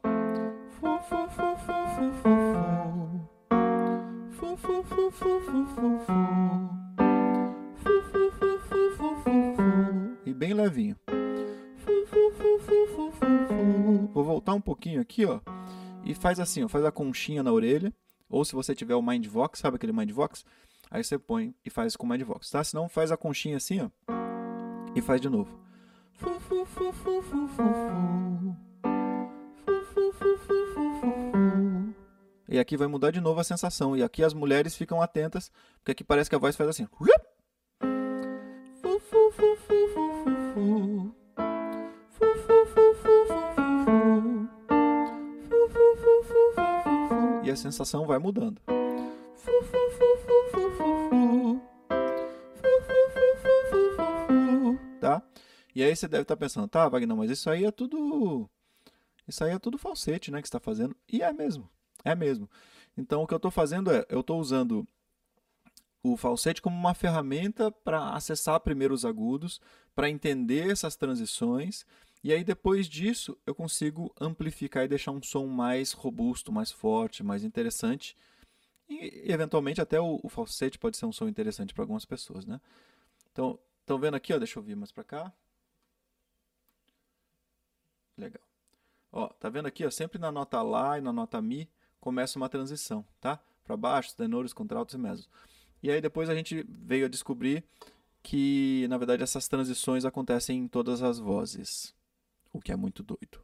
E 10.27 10.35
bem 10.35 10.53
levinho. 10.53 10.97
Vou 14.13 14.25
voltar 14.25 14.55
um 14.55 14.61
pouquinho 14.61 15.01
aqui, 15.01 15.25
ó. 15.25 15.41
E 16.05 16.15
faz 16.15 16.41
assim, 16.41 16.65
ó, 16.65 16.69
faz 16.69 16.85
a 16.85 16.91
conchinha 16.91 17.43
na 17.43 17.53
orelha. 17.53 17.93
Ou 18.29 18.45
se 18.45 18.55
você 18.55 18.75
tiver 18.75 18.95
o 18.95 19.03
Mindvox, 19.03 19.61
sabe 19.61 19.77
aquele 19.77 19.93
Mindvox? 19.93 20.45
Aí 20.91 21.05
você 21.05 21.19
põe 21.19 21.55
e 21.65 21.71
faz 21.71 21.97
com 21.97 22.07
o 22.07 22.09
Mindvox, 22.09 22.51
tá? 22.51 22.63
Senão 22.65 22.89
faz 22.89 23.13
a 23.13 23.17
conchinha 23.17 23.57
assim, 23.57 23.81
ó. 23.81 23.89
E 24.95 25.01
faz 25.01 25.21
de 25.21 25.29
novo. 25.29 25.59
E 32.49 32.59
aqui 32.59 32.77
vai 32.77 32.89
mudar 32.89 33.11
de 33.11 33.21
novo 33.21 33.39
a 33.41 33.45
sensação. 33.45 33.97
E 33.97 34.03
aqui 34.03 34.25
as 34.25 34.33
mulheres 34.33 34.75
ficam 34.75 35.03
atentas, 35.03 35.53
porque 35.79 35.93
aqui 35.93 36.03
parece 36.03 36.31
que 36.31 36.37
a 36.37 36.39
voz 36.39 36.57
faz 36.57 36.71
assim. 36.71 36.89
E 47.49 47.51
a 47.51 47.57
sensação 47.57 48.07
vai 48.07 48.19
mudando. 48.19 48.61
Tá? 55.01 55.23
E 55.75 55.83
aí 55.83 55.97
você 55.97 56.07
deve 56.07 56.23
estar 56.23 56.37
pensando, 56.37 56.69
tá, 56.69 56.89
Wagner, 56.89 57.17
mas 57.17 57.31
isso 57.31 57.49
aí 57.49 57.65
é 57.65 57.71
tudo. 57.71 58.49
Isso 59.27 59.43
aí 59.45 59.53
é 59.53 59.59
tudo 59.59 59.79
falsete, 59.79 60.31
né? 60.31 60.41
Que 60.43 60.49
está 60.49 60.61
fazendo. 60.61 60.95
E 61.09 61.23
é 61.23 61.33
mesmo. 61.33 61.69
É 62.05 62.15
mesmo. 62.15 62.49
Então 62.97 63.23
o 63.23 63.27
que 63.27 63.33
eu 63.33 63.37
estou 63.37 63.51
fazendo 63.51 63.91
é, 63.91 64.05
eu 64.09 64.21
estou 64.21 64.39
usando 64.39 64.87
o 66.03 66.17
falsete 66.17 66.61
como 66.61 66.77
uma 66.77 66.95
ferramenta 66.95 67.71
para 67.71 68.11
acessar 68.11 68.61
primeiro 68.61 68.93
os 68.93 69.05
agudos, 69.05 69.61
para 69.95 70.11
entender 70.11 70.71
essas 70.71 70.97
transições 70.97 71.87
e 72.23 72.33
aí 72.33 72.43
depois 72.43 72.89
disso 72.89 73.39
eu 73.47 73.55
consigo 73.55 74.13
amplificar 74.21 74.85
e 74.85 74.89
deixar 74.89 75.13
um 75.13 75.23
som 75.23 75.47
mais 75.47 75.93
robusto, 75.93 76.53
mais 76.53 76.73
forte, 76.73 77.23
mais 77.23 77.45
interessante. 77.45 78.17
E 78.89 79.31
eventualmente 79.33 79.81
até 79.81 80.01
o, 80.01 80.19
o 80.23 80.29
falsete 80.29 80.79
pode 80.79 80.97
ser 80.97 81.07
um 81.07 81.13
som 81.13 81.29
interessante 81.29 81.75
para 81.75 81.83
algumas 81.83 82.05
pessoas, 82.05 82.45
né? 82.47 82.61
Então, 83.31 83.59
estão 83.81 83.99
vendo 83.99 84.15
aqui, 84.15 84.33
ó, 84.33 84.39
deixa 84.39 84.59
eu 84.59 84.63
vir 84.63 84.75
mais 84.75 84.91
para 84.91 85.05
cá. 85.05 85.33
Legal. 88.17 88.43
Ó, 89.13 89.29
tá 89.29 89.49
vendo 89.49 89.67
aqui, 89.67 89.87
ó, 89.87 89.91
sempre 89.91 90.19
na 90.19 90.33
nota 90.33 90.61
lá 90.63 90.99
e 90.99 91.01
na 91.01 91.13
nota 91.13 91.41
mi 91.41 91.71
começa 92.01 92.39
uma 92.39 92.49
transição, 92.49 93.05
tá? 93.21 93.41
Para 93.65 93.77
baixo, 93.77 94.17
tenores, 94.17 94.53
contraltos 94.53 94.95
e 94.95 94.99
mesos. 94.99 95.29
E 95.83 95.91
aí 95.91 96.01
depois 96.01 96.29
a 96.29 96.35
gente 96.35 96.67
veio 96.69 97.07
a 97.07 97.09
descobrir 97.09 97.65
que, 98.23 98.87
na 98.89 98.99
verdade, 98.99 99.23
essas 99.23 99.47
transições 99.47 100.05
acontecem 100.05 100.59
em 100.59 100.69
todas 100.69 101.03
as 101.03 101.19
vozes 101.19 101.97
o 102.59 102.61
que 102.61 102.73
é 102.73 102.77
muito 102.77 103.03
doido. 103.03 103.41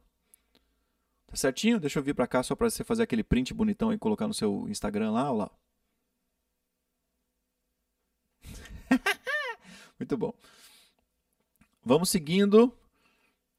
Tá 1.27 1.35
certinho? 1.35 1.79
Deixa 1.79 1.99
eu 1.99 2.03
vir 2.03 2.13
para 2.13 2.27
cá 2.27 2.43
só 2.43 2.55
para 2.55 2.69
você 2.69 2.83
fazer 2.83 3.03
aquele 3.03 3.23
print 3.23 3.53
bonitão 3.53 3.91
e 3.93 3.97
colocar 3.97 4.27
no 4.27 4.33
seu 4.33 4.67
Instagram 4.69 5.11
lá, 5.11 5.31
lá. 5.31 5.51
muito 9.99 10.17
bom. 10.17 10.33
vamos 11.83 12.09
seguindo. 12.09 12.71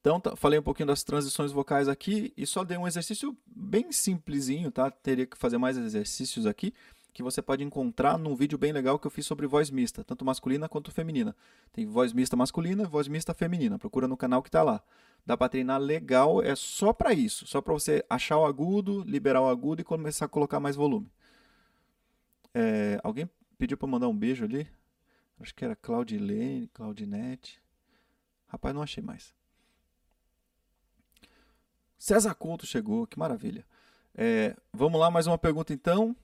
Então, 0.00 0.20
tá, 0.20 0.36
falei 0.36 0.58
um 0.58 0.62
pouquinho 0.62 0.86
das 0.86 1.02
transições 1.02 1.50
vocais 1.50 1.88
aqui 1.88 2.32
e 2.36 2.46
só 2.46 2.62
dei 2.62 2.78
um 2.78 2.86
exercício 2.86 3.36
bem 3.44 3.90
simplesinho, 3.90 4.70
tá? 4.70 4.88
Teria 4.88 5.26
que 5.26 5.36
fazer 5.36 5.58
mais 5.58 5.76
exercícios 5.76 6.46
aqui 6.46 6.72
que 7.16 7.22
você 7.22 7.40
pode 7.40 7.64
encontrar 7.64 8.18
num 8.18 8.36
vídeo 8.36 8.58
bem 8.58 8.72
legal 8.72 8.98
que 8.98 9.06
eu 9.06 9.10
fiz 9.10 9.24
sobre 9.24 9.46
voz 9.46 9.70
mista, 9.70 10.04
tanto 10.04 10.22
masculina 10.22 10.68
quanto 10.68 10.90
feminina. 10.90 11.34
Tem 11.72 11.86
voz 11.86 12.12
mista 12.12 12.36
masculina 12.36 12.84
voz 12.84 13.08
mista 13.08 13.32
feminina. 13.32 13.78
Procura 13.78 14.06
no 14.06 14.18
canal 14.18 14.42
que 14.42 14.50
está 14.50 14.62
lá. 14.62 14.82
Dá 15.24 15.34
para 15.34 15.48
treinar 15.48 15.80
legal, 15.80 16.42
é 16.42 16.54
só 16.54 16.92
para 16.92 17.14
isso, 17.14 17.46
só 17.46 17.62
para 17.62 17.72
você 17.72 18.04
achar 18.10 18.36
o 18.36 18.44
agudo, 18.44 19.02
liberar 19.06 19.40
o 19.40 19.48
agudo 19.48 19.80
e 19.80 19.84
começar 19.84 20.26
a 20.26 20.28
colocar 20.28 20.60
mais 20.60 20.76
volume. 20.76 21.10
É, 22.52 23.00
alguém 23.02 23.26
pediu 23.56 23.78
para 23.78 23.88
mandar 23.88 24.08
um 24.08 24.16
beijo 24.16 24.44
ali? 24.44 24.68
Acho 25.40 25.54
que 25.54 25.64
era 25.64 25.74
Claudilene, 25.74 26.68
Claudinete. 26.68 27.62
Rapaz, 28.46 28.74
não 28.74 28.82
achei 28.82 29.02
mais. 29.02 29.34
César 31.96 32.34
Couto 32.34 32.66
chegou, 32.66 33.06
que 33.06 33.18
maravilha. 33.18 33.64
É, 34.14 34.54
vamos 34.70 35.00
lá, 35.00 35.10
mais 35.10 35.26
uma 35.26 35.38
pergunta 35.38 35.72
então 35.72 36.14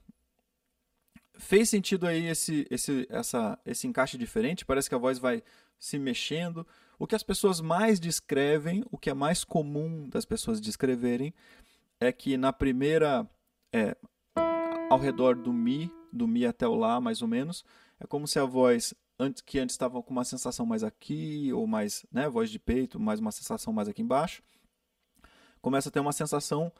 fez 1.42 1.68
sentido 1.68 2.06
aí 2.06 2.26
esse, 2.26 2.66
esse, 2.70 3.06
essa, 3.10 3.58
esse 3.66 3.86
encaixe 3.86 4.16
diferente? 4.16 4.64
Parece 4.64 4.88
que 4.88 4.94
a 4.94 4.98
voz 4.98 5.18
vai 5.18 5.42
se 5.78 5.98
mexendo. 5.98 6.66
O 6.98 7.06
que 7.06 7.16
as 7.16 7.22
pessoas 7.22 7.60
mais 7.60 7.98
descrevem, 7.98 8.84
o 8.90 8.96
que 8.96 9.10
é 9.10 9.14
mais 9.14 9.42
comum 9.42 10.08
das 10.08 10.24
pessoas 10.24 10.60
descreverem, 10.60 11.34
é 12.00 12.12
que 12.12 12.36
na 12.36 12.52
primeira, 12.52 13.28
é, 13.72 13.96
ao 14.88 14.98
redor 14.98 15.34
do 15.34 15.52
Mi, 15.52 15.92
do 16.12 16.28
Mi 16.28 16.46
até 16.46 16.66
o 16.66 16.74
Lá, 16.74 17.00
mais 17.00 17.22
ou 17.22 17.28
menos, 17.28 17.64
é 17.98 18.06
como 18.06 18.26
se 18.26 18.38
a 18.38 18.44
voz, 18.44 18.94
antes, 19.18 19.42
que 19.42 19.58
antes 19.58 19.74
estava 19.74 20.00
com 20.02 20.10
uma 20.12 20.24
sensação 20.24 20.64
mais 20.64 20.84
aqui, 20.84 21.52
ou 21.52 21.66
mais, 21.66 22.06
né, 22.12 22.28
voz 22.28 22.50
de 22.50 22.58
peito, 22.58 23.00
mais 23.00 23.18
uma 23.18 23.32
sensação 23.32 23.72
mais 23.72 23.88
aqui 23.88 24.00
embaixo, 24.00 24.42
começa 25.60 25.88
a 25.88 25.92
ter 25.92 26.00
uma 26.00 26.12
sensação 26.12 26.72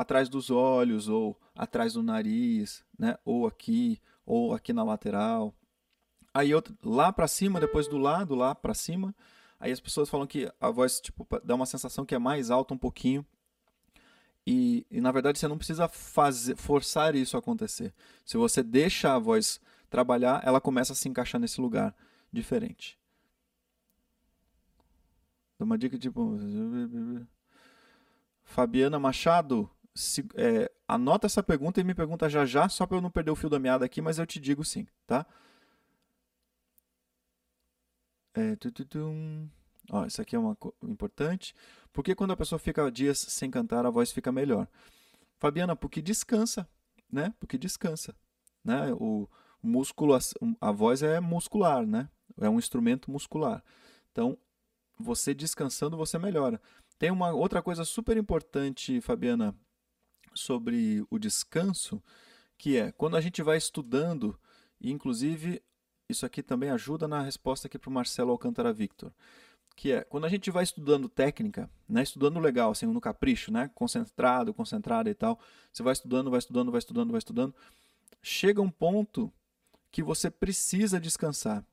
atrás 0.00 0.28
dos 0.28 0.50
olhos 0.50 1.08
ou 1.08 1.38
atrás 1.54 1.92
do 1.92 2.02
nariz, 2.02 2.84
né? 2.98 3.16
Ou 3.24 3.46
aqui, 3.46 4.00
ou 4.24 4.54
aqui 4.54 4.72
na 4.72 4.82
lateral. 4.82 5.54
Aí 6.32 6.54
outro, 6.54 6.76
lá 6.84 7.12
para 7.12 7.28
cima, 7.28 7.60
depois 7.60 7.86
do 7.88 7.98
lado, 7.98 8.34
lá 8.34 8.54
para 8.54 8.74
cima. 8.74 9.14
Aí 9.58 9.70
as 9.70 9.80
pessoas 9.80 10.08
falam 10.08 10.26
que 10.26 10.50
a 10.60 10.70
voz 10.70 11.00
tipo 11.00 11.26
dá 11.44 11.54
uma 11.54 11.66
sensação 11.66 12.06
que 12.06 12.14
é 12.14 12.18
mais 12.18 12.50
alta 12.50 12.72
um 12.72 12.78
pouquinho. 12.78 13.26
E, 14.46 14.86
e 14.90 15.00
na 15.00 15.12
verdade 15.12 15.38
você 15.38 15.46
não 15.46 15.58
precisa 15.58 15.86
fazer, 15.86 16.56
forçar 16.56 17.14
isso 17.14 17.36
a 17.36 17.40
acontecer. 17.40 17.92
Se 18.24 18.36
você 18.38 18.62
deixa 18.62 19.14
a 19.14 19.18
voz 19.18 19.60
trabalhar, 19.90 20.40
ela 20.44 20.60
começa 20.60 20.92
a 20.92 20.96
se 20.96 21.08
encaixar 21.08 21.40
nesse 21.40 21.60
lugar 21.60 21.94
diferente. 22.32 22.98
Dá 25.58 25.64
uma 25.64 25.76
dica 25.76 25.98
tipo 25.98 26.38
Fabiana 28.44 28.98
Machado, 28.98 29.70
se, 30.00 30.26
é, 30.34 30.70
anota 30.88 31.26
essa 31.26 31.42
pergunta 31.42 31.80
e 31.80 31.84
me 31.84 31.94
pergunta 31.94 32.28
já 32.28 32.46
já, 32.46 32.68
só 32.68 32.86
para 32.86 32.96
eu 32.96 33.00
não 33.02 33.10
perder 33.10 33.30
o 33.30 33.36
fio 33.36 33.50
da 33.50 33.58
meada 33.58 33.84
aqui, 33.84 34.00
mas 34.00 34.18
eu 34.18 34.26
te 34.26 34.40
digo 34.40 34.64
sim, 34.64 34.86
tá? 35.06 35.26
É, 38.34 38.56
Ó, 39.92 40.06
isso 40.06 40.22
aqui 40.22 40.36
é 40.36 40.38
uma 40.38 40.56
importante. 40.84 41.54
Porque 41.92 42.14
quando 42.14 42.32
a 42.32 42.36
pessoa 42.36 42.58
fica 42.58 42.90
dias 42.90 43.18
sem 43.18 43.50
cantar, 43.50 43.84
a 43.84 43.90
voz 43.90 44.12
fica 44.12 44.30
melhor? 44.30 44.68
Fabiana, 45.38 45.74
porque 45.74 46.00
descansa, 46.00 46.68
né? 47.10 47.34
Porque 47.40 47.58
descansa, 47.58 48.14
né? 48.64 48.92
O 48.94 49.28
músculo, 49.62 50.16
a 50.60 50.72
voz 50.72 51.02
é 51.02 51.20
muscular, 51.20 51.86
né? 51.86 52.08
É 52.38 52.48
um 52.48 52.58
instrumento 52.58 53.10
muscular. 53.10 53.62
Então, 54.12 54.38
você 54.98 55.34
descansando, 55.34 55.96
você 55.96 56.18
melhora. 56.18 56.60
Tem 56.98 57.10
uma 57.10 57.32
outra 57.32 57.62
coisa 57.62 57.84
super 57.84 58.16
importante, 58.16 59.00
Fabiana, 59.00 59.54
sobre 60.40 61.04
o 61.10 61.18
descanso, 61.18 62.02
que 62.56 62.76
é 62.76 62.92
quando 62.92 63.16
a 63.16 63.20
gente 63.20 63.42
vai 63.42 63.56
estudando, 63.56 64.38
e 64.80 64.90
inclusive 64.90 65.62
isso 66.08 66.26
aqui 66.26 66.42
também 66.42 66.70
ajuda 66.70 67.06
na 67.06 67.22
resposta 67.22 67.66
aqui 67.66 67.78
para 67.78 67.88
o 67.88 67.92
Marcelo 67.92 68.30
Alcântara 68.30 68.72
Victor, 68.72 69.12
que 69.76 69.92
é 69.92 70.02
quando 70.02 70.26
a 70.26 70.28
gente 70.28 70.50
vai 70.50 70.64
estudando 70.64 71.08
técnica, 71.08 71.70
né, 71.88 72.02
estudando 72.02 72.38
legal, 72.38 72.70
assim, 72.70 72.86
no 72.86 73.00
capricho, 73.00 73.52
né, 73.52 73.70
concentrado, 73.74 74.52
concentrada 74.52 75.08
e 75.08 75.14
tal, 75.14 75.38
você 75.72 75.82
vai 75.82 75.92
estudando, 75.92 76.30
vai 76.30 76.38
estudando, 76.38 76.70
vai 76.70 76.78
estudando, 76.78 77.10
vai 77.10 77.18
estudando, 77.18 77.54
chega 78.22 78.60
um 78.60 78.70
ponto 78.70 79.32
que 79.90 80.02
você 80.02 80.30
precisa 80.30 81.00
descansar. 81.00 81.64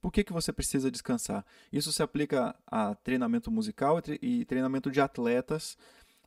Por 0.00 0.12
que, 0.12 0.22
que 0.22 0.32
você 0.32 0.52
precisa 0.52 0.90
descansar? 0.90 1.46
Isso 1.72 1.90
se 1.90 2.02
aplica 2.02 2.54
a 2.66 2.94
treinamento 2.94 3.50
musical 3.50 4.02
e 4.20 4.44
treinamento 4.44 4.90
de 4.90 5.00
atletas 5.00 5.78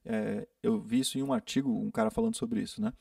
é, 0.05 0.47
eu 0.63 0.79
vi 0.79 0.99
isso 0.99 1.17
em 1.17 1.23
um 1.23 1.33
artigo, 1.33 1.71
um 1.71 1.91
cara 1.91 2.09
falando 2.09 2.35
sobre 2.35 2.61
isso, 2.61 2.81
né? 2.81 2.93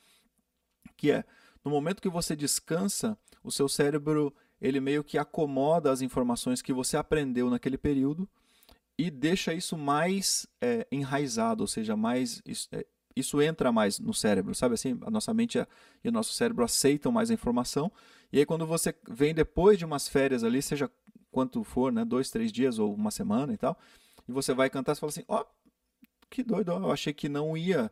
Que 0.96 1.10
é, 1.10 1.24
no 1.64 1.70
momento 1.70 2.00
que 2.00 2.08
você 2.08 2.34
descansa, 2.36 3.18
o 3.42 3.50
seu 3.50 3.68
cérebro 3.68 4.34
ele 4.60 4.80
meio 4.80 5.04
que 5.04 5.18
acomoda 5.18 5.90
as 5.90 6.00
informações 6.00 6.62
que 6.62 6.72
você 6.72 6.96
aprendeu 6.96 7.50
naquele 7.50 7.76
período 7.76 8.28
e 8.98 9.10
deixa 9.10 9.52
isso 9.52 9.76
mais 9.76 10.46
é, 10.60 10.86
enraizado, 10.90 11.62
ou 11.62 11.66
seja, 11.66 11.94
mais 11.96 12.42
isso, 12.46 12.68
é, 12.72 12.86
isso, 13.14 13.42
entra 13.42 13.70
mais 13.70 13.98
no 13.98 14.14
cérebro, 14.14 14.54
sabe 14.54 14.74
assim? 14.74 14.98
A 15.02 15.10
nossa 15.10 15.34
mente 15.34 15.58
e 16.02 16.08
o 16.08 16.12
nosso 16.12 16.32
cérebro 16.32 16.64
aceitam 16.64 17.12
mais 17.12 17.30
a 17.30 17.34
informação 17.34 17.92
e 18.32 18.38
aí 18.38 18.46
quando 18.46 18.66
você 18.66 18.94
vem 19.08 19.34
depois 19.34 19.78
de 19.78 19.84
umas 19.84 20.08
férias 20.08 20.42
ali, 20.42 20.62
seja 20.62 20.90
quanto 21.30 21.62
for, 21.62 21.92
né, 21.92 22.04
dois, 22.04 22.30
três 22.30 22.50
dias 22.50 22.78
ou 22.78 22.94
uma 22.94 23.10
semana 23.10 23.52
e 23.52 23.58
tal, 23.58 23.78
e 24.26 24.32
você 24.32 24.54
vai 24.54 24.70
cantar, 24.70 24.94
você 24.94 25.00
fala 25.00 25.10
assim, 25.10 25.24
ó, 25.28 25.42
oh, 25.42 25.46
que 26.30 26.42
doido, 26.42 26.72
eu 26.72 26.90
achei 26.90 27.12
que 27.12 27.28
não 27.28 27.56
ia 27.56 27.90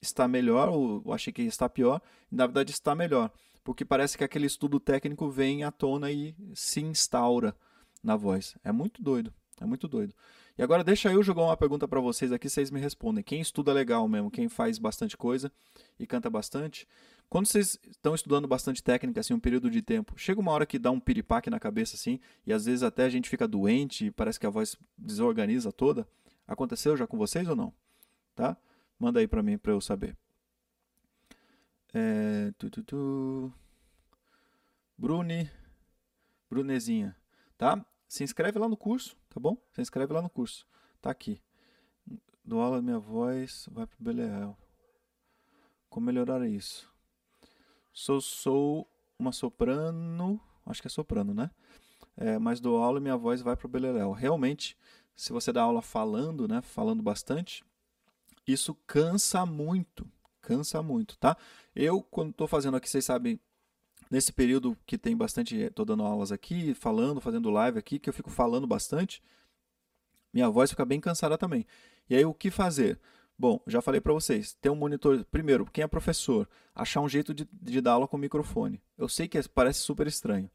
estar 0.00 0.28
melhor, 0.28 0.68
ou 0.68 1.02
eu 1.04 1.12
achei 1.12 1.32
que 1.32 1.42
ia 1.42 1.48
estar 1.48 1.68
pior, 1.68 2.00
e 2.30 2.34
na 2.34 2.46
verdade 2.46 2.72
está 2.72 2.94
melhor, 2.94 3.30
porque 3.62 3.84
parece 3.84 4.18
que 4.18 4.24
aquele 4.24 4.46
estudo 4.46 4.78
técnico 4.78 5.28
vem 5.30 5.64
à 5.64 5.70
tona 5.70 6.10
e 6.10 6.34
se 6.54 6.80
instaura 6.80 7.56
na 8.02 8.16
voz. 8.16 8.54
É 8.62 8.70
muito 8.70 9.02
doido, 9.02 9.32
é 9.60 9.64
muito 9.64 9.88
doido. 9.88 10.14
E 10.56 10.62
agora 10.62 10.84
deixa 10.84 11.12
eu 11.12 11.22
jogar 11.22 11.42
uma 11.42 11.56
pergunta 11.56 11.88
para 11.88 12.00
vocês 12.00 12.30
aqui, 12.30 12.48
vocês 12.48 12.70
me 12.70 12.78
respondem. 12.78 13.24
Quem 13.24 13.40
estuda 13.40 13.72
legal 13.72 14.06
mesmo, 14.06 14.30
quem 14.30 14.48
faz 14.48 14.78
bastante 14.78 15.16
coisa 15.16 15.50
e 15.98 16.06
canta 16.06 16.30
bastante, 16.30 16.86
quando 17.28 17.46
vocês 17.46 17.78
estão 17.90 18.14
estudando 18.14 18.46
bastante 18.46 18.82
técnica, 18.82 19.18
assim, 19.18 19.34
um 19.34 19.40
período 19.40 19.68
de 19.68 19.82
tempo, 19.82 20.14
chega 20.16 20.40
uma 20.40 20.52
hora 20.52 20.64
que 20.64 20.78
dá 20.78 20.90
um 20.90 21.00
piripaque 21.00 21.50
na 21.50 21.58
cabeça, 21.58 21.96
assim, 21.96 22.20
e 22.46 22.52
às 22.52 22.66
vezes 22.66 22.82
até 22.82 23.04
a 23.04 23.08
gente 23.08 23.28
fica 23.28 23.48
doente, 23.48 24.10
parece 24.12 24.38
que 24.38 24.46
a 24.46 24.50
voz 24.50 24.76
desorganiza 24.96 25.72
toda. 25.72 26.06
Aconteceu 26.46 26.96
já 26.96 27.06
com 27.06 27.16
vocês 27.16 27.48
ou 27.48 27.56
não? 27.56 27.72
Tá? 28.34 28.56
Manda 28.98 29.20
aí 29.20 29.28
para 29.28 29.42
mim 29.42 29.58
para 29.58 29.72
eu 29.72 29.80
saber. 29.80 30.16
É, 31.92 32.52
tu, 32.58 32.70
tu, 32.70 32.82
tu. 32.82 33.52
Bruni, 34.96 35.50
Brunezinha, 36.48 37.16
tá? 37.56 37.84
Se 38.08 38.22
inscreve 38.22 38.58
lá 38.58 38.68
no 38.68 38.76
curso, 38.76 39.16
tá 39.28 39.40
bom? 39.40 39.56
Se 39.72 39.80
inscreve 39.80 40.12
lá 40.12 40.22
no 40.22 40.30
curso. 40.30 40.66
Tá 41.00 41.10
aqui. 41.10 41.42
Do 42.44 42.60
aula 42.60 42.82
minha 42.82 42.98
voz 42.98 43.68
vai 43.70 43.86
pro 43.86 43.96
Belial. 43.98 44.58
Como 45.88 46.06
melhorar 46.06 46.46
isso? 46.46 46.92
Sou 47.92 48.20
sou 48.20 48.88
uma 49.18 49.32
soprano, 49.32 50.40
acho 50.66 50.80
que 50.80 50.88
é 50.88 50.90
soprano, 50.90 51.32
né? 51.32 51.50
É, 52.16 52.38
mas 52.38 52.60
dou 52.60 52.82
aula 52.82 52.98
e 52.98 53.02
minha 53.02 53.16
voz 53.16 53.40
vai 53.40 53.56
pro 53.56 53.68
Beleléu. 53.68 54.12
Realmente, 54.12 54.76
se 55.16 55.32
você 55.32 55.52
dá 55.52 55.62
aula 55.62 55.82
falando, 55.82 56.48
né, 56.48 56.60
falando 56.60 57.02
bastante, 57.02 57.64
isso 58.46 58.74
cansa 58.86 59.46
muito, 59.46 60.06
cansa 60.40 60.82
muito, 60.82 61.16
tá? 61.18 61.36
Eu, 61.74 62.02
quando 62.02 62.30
estou 62.30 62.46
fazendo 62.46 62.76
aqui, 62.76 62.88
vocês 62.88 63.04
sabem, 63.04 63.40
nesse 64.10 64.32
período 64.32 64.76
que 64.86 64.98
tem 64.98 65.16
bastante, 65.16 65.56
estou 65.56 65.84
dando 65.84 66.02
aulas 66.02 66.30
aqui, 66.30 66.74
falando, 66.74 67.20
fazendo 67.20 67.50
live 67.50 67.78
aqui, 67.78 67.98
que 67.98 68.08
eu 68.08 68.12
fico 68.12 68.30
falando 68.30 68.66
bastante, 68.66 69.22
minha 70.32 70.50
voz 70.50 70.70
fica 70.70 70.84
bem 70.84 71.00
cansada 71.00 71.38
também. 71.38 71.64
E 72.08 72.16
aí, 72.16 72.24
o 72.24 72.34
que 72.34 72.50
fazer? 72.50 73.00
Bom, 73.36 73.60
já 73.66 73.80
falei 73.80 74.00
para 74.00 74.12
vocês, 74.12 74.54
ter 74.60 74.70
um 74.70 74.76
monitor, 74.76 75.24
primeiro, 75.24 75.64
quem 75.66 75.82
é 75.82 75.86
professor, 75.88 76.48
achar 76.74 77.00
um 77.00 77.08
jeito 77.08 77.34
de, 77.34 77.48
de 77.50 77.80
dar 77.80 77.92
aula 77.92 78.06
com 78.06 78.16
microfone. 78.16 78.80
Eu 78.96 79.08
sei 79.08 79.26
que 79.26 79.40
parece 79.48 79.80
super 79.80 80.06
estranho, 80.06 80.48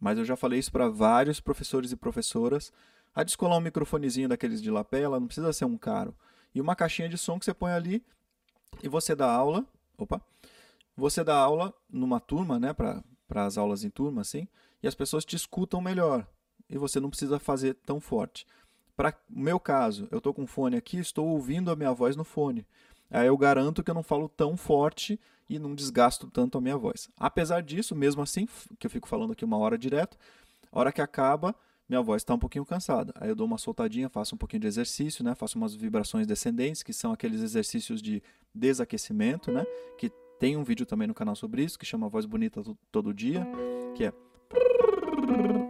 mas 0.00 0.18
eu 0.18 0.24
já 0.24 0.36
falei 0.36 0.58
isso 0.58 0.70
para 0.70 0.88
vários 0.88 1.40
professores 1.40 1.90
e 1.90 1.96
professoras, 1.96 2.72
a 3.14 3.22
descolar 3.22 3.56
um 3.56 3.60
microfonezinho 3.60 4.28
daqueles 4.28 4.62
de 4.62 4.70
lapela, 4.70 5.20
não 5.20 5.26
precisa 5.26 5.52
ser 5.52 5.64
um 5.64 5.76
caro. 5.76 6.14
E 6.54 6.60
uma 6.60 6.76
caixinha 6.76 7.08
de 7.08 7.18
som 7.18 7.38
que 7.38 7.44
você 7.44 7.54
põe 7.54 7.72
ali 7.72 8.04
e 8.82 8.88
você 8.88 9.14
dá 9.14 9.30
aula. 9.30 9.64
Opa! 9.96 10.20
Você 10.96 11.24
dá 11.24 11.36
aula 11.36 11.72
numa 11.90 12.20
turma, 12.20 12.58
né? 12.58 12.72
Para 12.72 13.02
as 13.46 13.56
aulas 13.56 13.84
em 13.84 13.90
turma, 13.90 14.20
assim, 14.20 14.46
e 14.82 14.88
as 14.88 14.94
pessoas 14.94 15.24
te 15.24 15.36
escutam 15.36 15.80
melhor. 15.80 16.26
E 16.68 16.76
você 16.76 17.00
não 17.00 17.08
precisa 17.08 17.38
fazer 17.38 17.74
tão 17.74 18.00
forte. 18.00 18.46
Para 18.96 19.14
o 19.30 19.40
meu 19.40 19.58
caso, 19.58 20.06
eu 20.10 20.18
estou 20.18 20.34
com 20.34 20.46
fone 20.46 20.76
aqui, 20.76 20.98
estou 20.98 21.26
ouvindo 21.26 21.70
a 21.70 21.76
minha 21.76 21.92
voz 21.92 22.14
no 22.14 22.24
fone. 22.24 22.66
Aí 23.10 23.26
eu 23.26 23.36
garanto 23.36 23.82
que 23.82 23.90
eu 23.90 23.94
não 23.94 24.02
falo 24.02 24.28
tão 24.28 24.56
forte 24.56 25.18
e 25.48 25.58
não 25.58 25.74
desgasto 25.74 26.30
tanto 26.30 26.56
a 26.56 26.60
minha 26.60 26.76
voz. 26.76 27.10
Apesar 27.18 27.62
disso, 27.62 27.94
mesmo 27.94 28.22
assim, 28.22 28.48
que 28.78 28.86
eu 28.86 28.90
fico 28.90 29.08
falando 29.08 29.32
aqui 29.32 29.44
uma 29.44 29.58
hora 29.58 29.76
direto, 29.76 30.16
a 30.70 30.78
hora 30.78 30.92
que 30.92 31.00
acaba, 31.00 31.54
minha 31.92 32.02
voz 32.02 32.22
está 32.22 32.34
um 32.34 32.38
pouquinho 32.38 32.64
cansada. 32.64 33.12
Aí 33.16 33.28
eu 33.28 33.34
dou 33.34 33.46
uma 33.46 33.58
soltadinha, 33.58 34.08
faço 34.08 34.34
um 34.34 34.38
pouquinho 34.38 34.60
de 34.60 34.66
exercício, 34.66 35.22
né? 35.22 35.34
Faço 35.34 35.58
umas 35.58 35.74
vibrações 35.74 36.26
descendentes, 36.26 36.82
que 36.82 36.90
são 36.90 37.12
aqueles 37.12 37.42
exercícios 37.42 38.00
de 38.00 38.22
desaquecimento, 38.54 39.52
né? 39.52 39.66
Que 39.98 40.10
tem 40.40 40.56
um 40.56 40.64
vídeo 40.64 40.86
também 40.86 41.06
no 41.06 41.12
canal 41.12 41.36
sobre 41.36 41.62
isso, 41.62 41.78
que 41.78 41.84
chama 41.84 42.08
Voz 42.08 42.24
Bonita 42.24 42.62
Todo 42.90 43.12
Dia, 43.12 43.46
que 43.94 44.04
é 44.04 44.12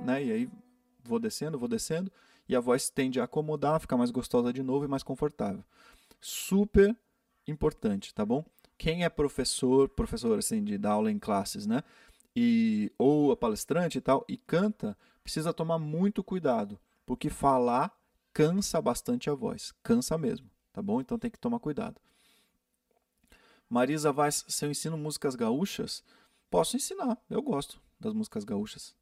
né? 0.05 0.23
E 0.23 0.33
aí 0.33 0.51
vou 1.03 1.19
descendo, 1.19 1.59
vou 1.59 1.69
descendo, 1.69 2.11
e 2.49 2.55
a 2.55 2.61
voz 2.61 2.89
tende 2.89 3.19
a 3.19 3.25
acomodar, 3.25 3.81
ficar 3.81 3.97
mais 3.97 4.13
gostosa 4.13 4.53
de 4.53 4.63
novo 4.63 4.85
e 4.85 4.89
mais 4.89 5.03
confortável. 5.03 5.65
Super 6.21 6.97
importante, 7.49 8.15
tá 8.15 8.25
bom? 8.25 8.45
Quem 8.79 9.03
é 9.03 9.09
professor, 9.09 9.89
professor 9.89 10.39
assim 10.39 10.63
de 10.63 10.79
dar 10.79 10.93
aula 10.93 11.11
em 11.11 11.19
classes, 11.19 11.67
né? 11.67 11.83
E 12.35 12.91
ou 12.99 13.37
palestrante 13.37 13.99
e 13.99 14.01
tal 14.01 14.25
e 14.29 14.37
canta, 14.37 14.97
precisa 15.23 15.53
tomar 15.53 15.79
muito 15.79 16.25
cuidado, 16.25 16.81
porque 17.05 17.29
falar 17.29 17.95
cansa 18.33 18.81
bastante 18.81 19.29
a 19.29 19.35
voz, 19.35 19.73
cansa 19.83 20.17
mesmo, 20.17 20.51
tá 20.73 20.81
bom? 20.81 21.01
Então 21.01 21.19
tem 21.19 21.31
que 21.31 21.39
tomar 21.39 21.59
cuidado. 21.59 22.01
Marisa 23.69 24.13
Vaz, 24.13 24.45
se 24.49 24.65
eu 24.65 24.71
ensino 24.71 24.97
músicas 24.97 25.35
gaúchas, 25.35 26.03
posso 26.51 26.77
ensinar, 26.77 27.19
eu 27.29 27.43
gosto 27.43 27.81
das 27.99 28.13
músicas 28.13 28.45
gaúchas. 28.45 28.95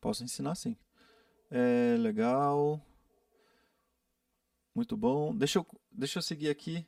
Posso 0.00 0.24
ensinar 0.24 0.54
sim. 0.54 0.76
É 1.50 1.96
legal. 1.98 2.80
Muito 4.74 4.96
bom. 4.96 5.34
Deixa 5.34 5.58
eu, 5.58 5.66
deixa 5.90 6.18
eu 6.18 6.22
seguir 6.22 6.48
aqui. 6.48 6.86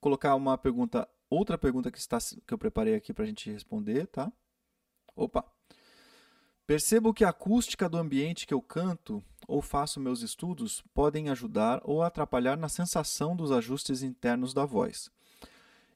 Colocar 0.00 0.34
uma 0.34 0.56
pergunta, 0.58 1.08
outra 1.28 1.58
pergunta 1.58 1.90
que, 1.90 1.98
está, 1.98 2.18
que 2.46 2.52
eu 2.52 2.58
preparei 2.58 2.94
aqui 2.94 3.12
para 3.12 3.24
a 3.24 3.26
gente 3.26 3.50
responder, 3.50 4.06
tá? 4.06 4.32
Opa! 5.16 5.44
Percebo 6.66 7.12
que 7.12 7.24
a 7.24 7.28
acústica 7.28 7.88
do 7.88 7.98
ambiente 7.98 8.46
que 8.46 8.54
eu 8.54 8.62
canto 8.62 9.22
ou 9.46 9.60
faço 9.60 10.00
meus 10.00 10.22
estudos 10.22 10.82
podem 10.94 11.28
ajudar 11.28 11.80
ou 11.84 12.02
atrapalhar 12.02 12.56
na 12.56 12.70
sensação 12.70 13.36
dos 13.36 13.52
ajustes 13.52 14.02
internos 14.02 14.54
da 14.54 14.64
voz. 14.64 15.10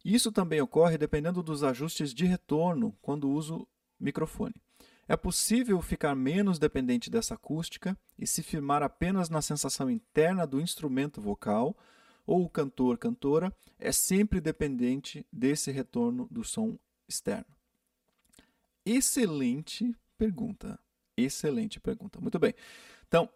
Isso 0.04 0.30
também 0.30 0.60
ocorre 0.60 0.98
dependendo 0.98 1.42
dos 1.42 1.62
ajustes 1.62 2.12
de 2.12 2.26
retorno 2.26 2.94
quando 3.00 3.30
uso 3.30 3.66
microfone. 3.98 4.54
É 5.08 5.16
possível 5.16 5.80
ficar 5.80 6.14
menos 6.14 6.58
dependente 6.58 7.08
dessa 7.08 7.34
acústica 7.34 7.96
e 8.18 8.26
se 8.26 8.42
firmar 8.42 8.82
apenas 8.82 9.30
na 9.30 9.40
sensação 9.40 9.90
interna 9.90 10.46
do 10.46 10.60
instrumento 10.60 11.18
vocal, 11.18 11.74
ou 12.28 12.44
o 12.44 12.50
cantor-cantora 12.50 13.50
é 13.78 13.90
sempre 13.90 14.38
dependente 14.38 15.26
desse 15.32 15.70
retorno 15.70 16.28
do 16.30 16.44
som 16.44 16.78
externo. 17.08 17.46
Excelente 18.84 19.96
pergunta. 20.18 20.78
Excelente 21.16 21.80
pergunta. 21.80 22.20
Muito 22.20 22.38
bem. 22.38 22.54
Então, 23.08 23.30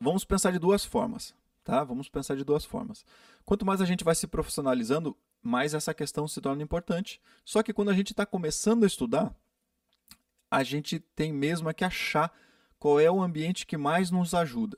vamos 0.00 0.24
pensar 0.24 0.50
de 0.50 0.58
duas 0.58 0.84
formas, 0.84 1.36
tá? 1.62 1.84
Vamos 1.84 2.08
pensar 2.08 2.36
de 2.36 2.42
duas 2.42 2.64
formas. 2.64 3.06
Quanto 3.44 3.64
mais 3.64 3.80
a 3.80 3.84
gente 3.84 4.02
vai 4.02 4.16
se 4.16 4.26
profissionalizando, 4.26 5.16
mais 5.40 5.72
essa 5.72 5.94
questão 5.94 6.26
se 6.26 6.40
torna 6.40 6.64
importante. 6.64 7.20
Só 7.44 7.62
que 7.62 7.72
quando 7.72 7.90
a 7.90 7.94
gente 7.94 8.10
está 8.10 8.26
começando 8.26 8.82
a 8.82 8.88
estudar, 8.88 9.32
a 10.50 10.64
gente 10.64 10.98
tem 10.98 11.32
mesmo 11.32 11.70
é 11.70 11.74
que 11.74 11.84
achar 11.84 12.36
qual 12.76 12.98
é 12.98 13.08
o 13.08 13.22
ambiente 13.22 13.64
que 13.64 13.76
mais 13.76 14.10
nos 14.10 14.34
ajuda. 14.34 14.76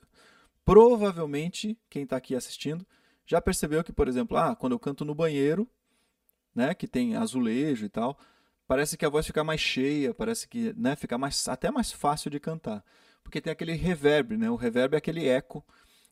Provavelmente, 0.63 1.75
quem 1.89 2.03
está 2.03 2.17
aqui 2.17 2.35
assistindo 2.35 2.85
já 3.27 3.41
percebeu 3.41 3.83
que, 3.83 3.91
por 3.91 4.07
exemplo, 4.07 4.37
ah, 4.37 4.55
quando 4.55 4.71
eu 4.71 4.79
canto 4.79 5.03
no 5.03 5.13
banheiro, 5.13 5.69
né, 6.55 6.73
que 6.73 6.87
tem 6.87 7.15
azulejo 7.15 7.85
e 7.85 7.89
tal, 7.89 8.17
parece 8.65 8.97
que 8.97 9.05
a 9.05 9.09
voz 9.09 9.27
fica 9.27 9.43
mais 9.43 9.61
cheia, 9.61 10.13
parece 10.13 10.47
que 10.47 10.73
né, 10.77 10.95
fica 10.95 11.17
mais, 11.17 11.47
até 11.47 11.69
mais 11.69 11.91
fácil 11.91 12.31
de 12.31 12.39
cantar. 12.39 12.83
Porque 13.21 13.41
tem 13.41 13.51
aquele 13.51 13.73
reverb, 13.73 14.37
né? 14.37 14.49
O 14.49 14.55
reverb 14.55 14.93
é 14.93 14.97
aquele 14.97 15.27
eco 15.27 15.63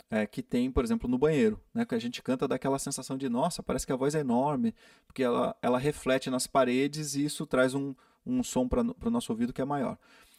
é, 0.10 0.28
que 0.28 0.44
tem, 0.44 0.70
por 0.70 0.84
exemplo, 0.84 1.10
no 1.10 1.18
banheiro, 1.18 1.60
né? 1.74 1.86
Que 1.86 1.96
a 1.96 2.00
gente 2.00 2.22
canta 2.22 2.48
daquela 2.48 2.78
sensação 2.78 3.18
de, 3.18 3.30
nossa, 3.30 3.64
parece 3.64 3.86
que 3.88 3.94
a 3.94 3.96
voz 3.96 4.14
é 4.16 4.20
enorme, 4.20 4.76
porque 5.08 5.24
ela, 5.24 5.56
ela 5.62 5.80
reflete 5.80 6.30
nas 6.30 6.46
paredes 6.46 7.16
e 7.16 7.24
isso 7.24 7.46
traz 7.46 7.74
um, 7.74 7.96
um 8.26 8.44
som 8.44 8.68
para 8.68 8.82
o 8.82 9.10
nosso 9.10 9.32
ouvido 9.32 9.54
que 9.54 9.62
é 9.62 9.66
maior. 9.66 9.98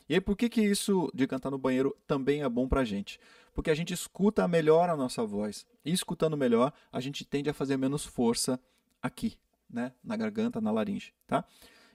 E 0.09 0.15
aí, 0.15 0.21
por 0.21 0.37
que, 0.37 0.49
que 0.49 0.61
isso 0.61 1.11
de 1.15 1.27
cantar 1.27 1.51
no 1.51 1.59
banheiro 1.59 1.97
também 2.07 2.43
é 2.43 2.49
bom 2.49 2.69
para 2.69 2.81
a 2.81 2.85
gente? 2.85 3.19
Porque 3.53 3.71
a 3.71 3.75
gente 3.75 3.93
escuta 3.93 4.47
melhor 4.47 4.89
a 4.89 4.97
nossa 4.97 5.25
voz. 5.25 5.67
E 5.85 5.93
escutando 5.93 6.37
melhor, 6.37 6.73
a 6.93 7.01
gente 7.01 7.25
tende 7.25 7.51
a 7.51 7.55
fazer 7.55 7.77
menos 7.77 8.05
força 8.05 8.61
aqui, 9.03 9.37
né? 9.69 9.93
na 10.05 10.17
garganta, 10.17 10.61
na 10.61 10.71
laringe. 10.71 11.13
Tá? 11.27 11.45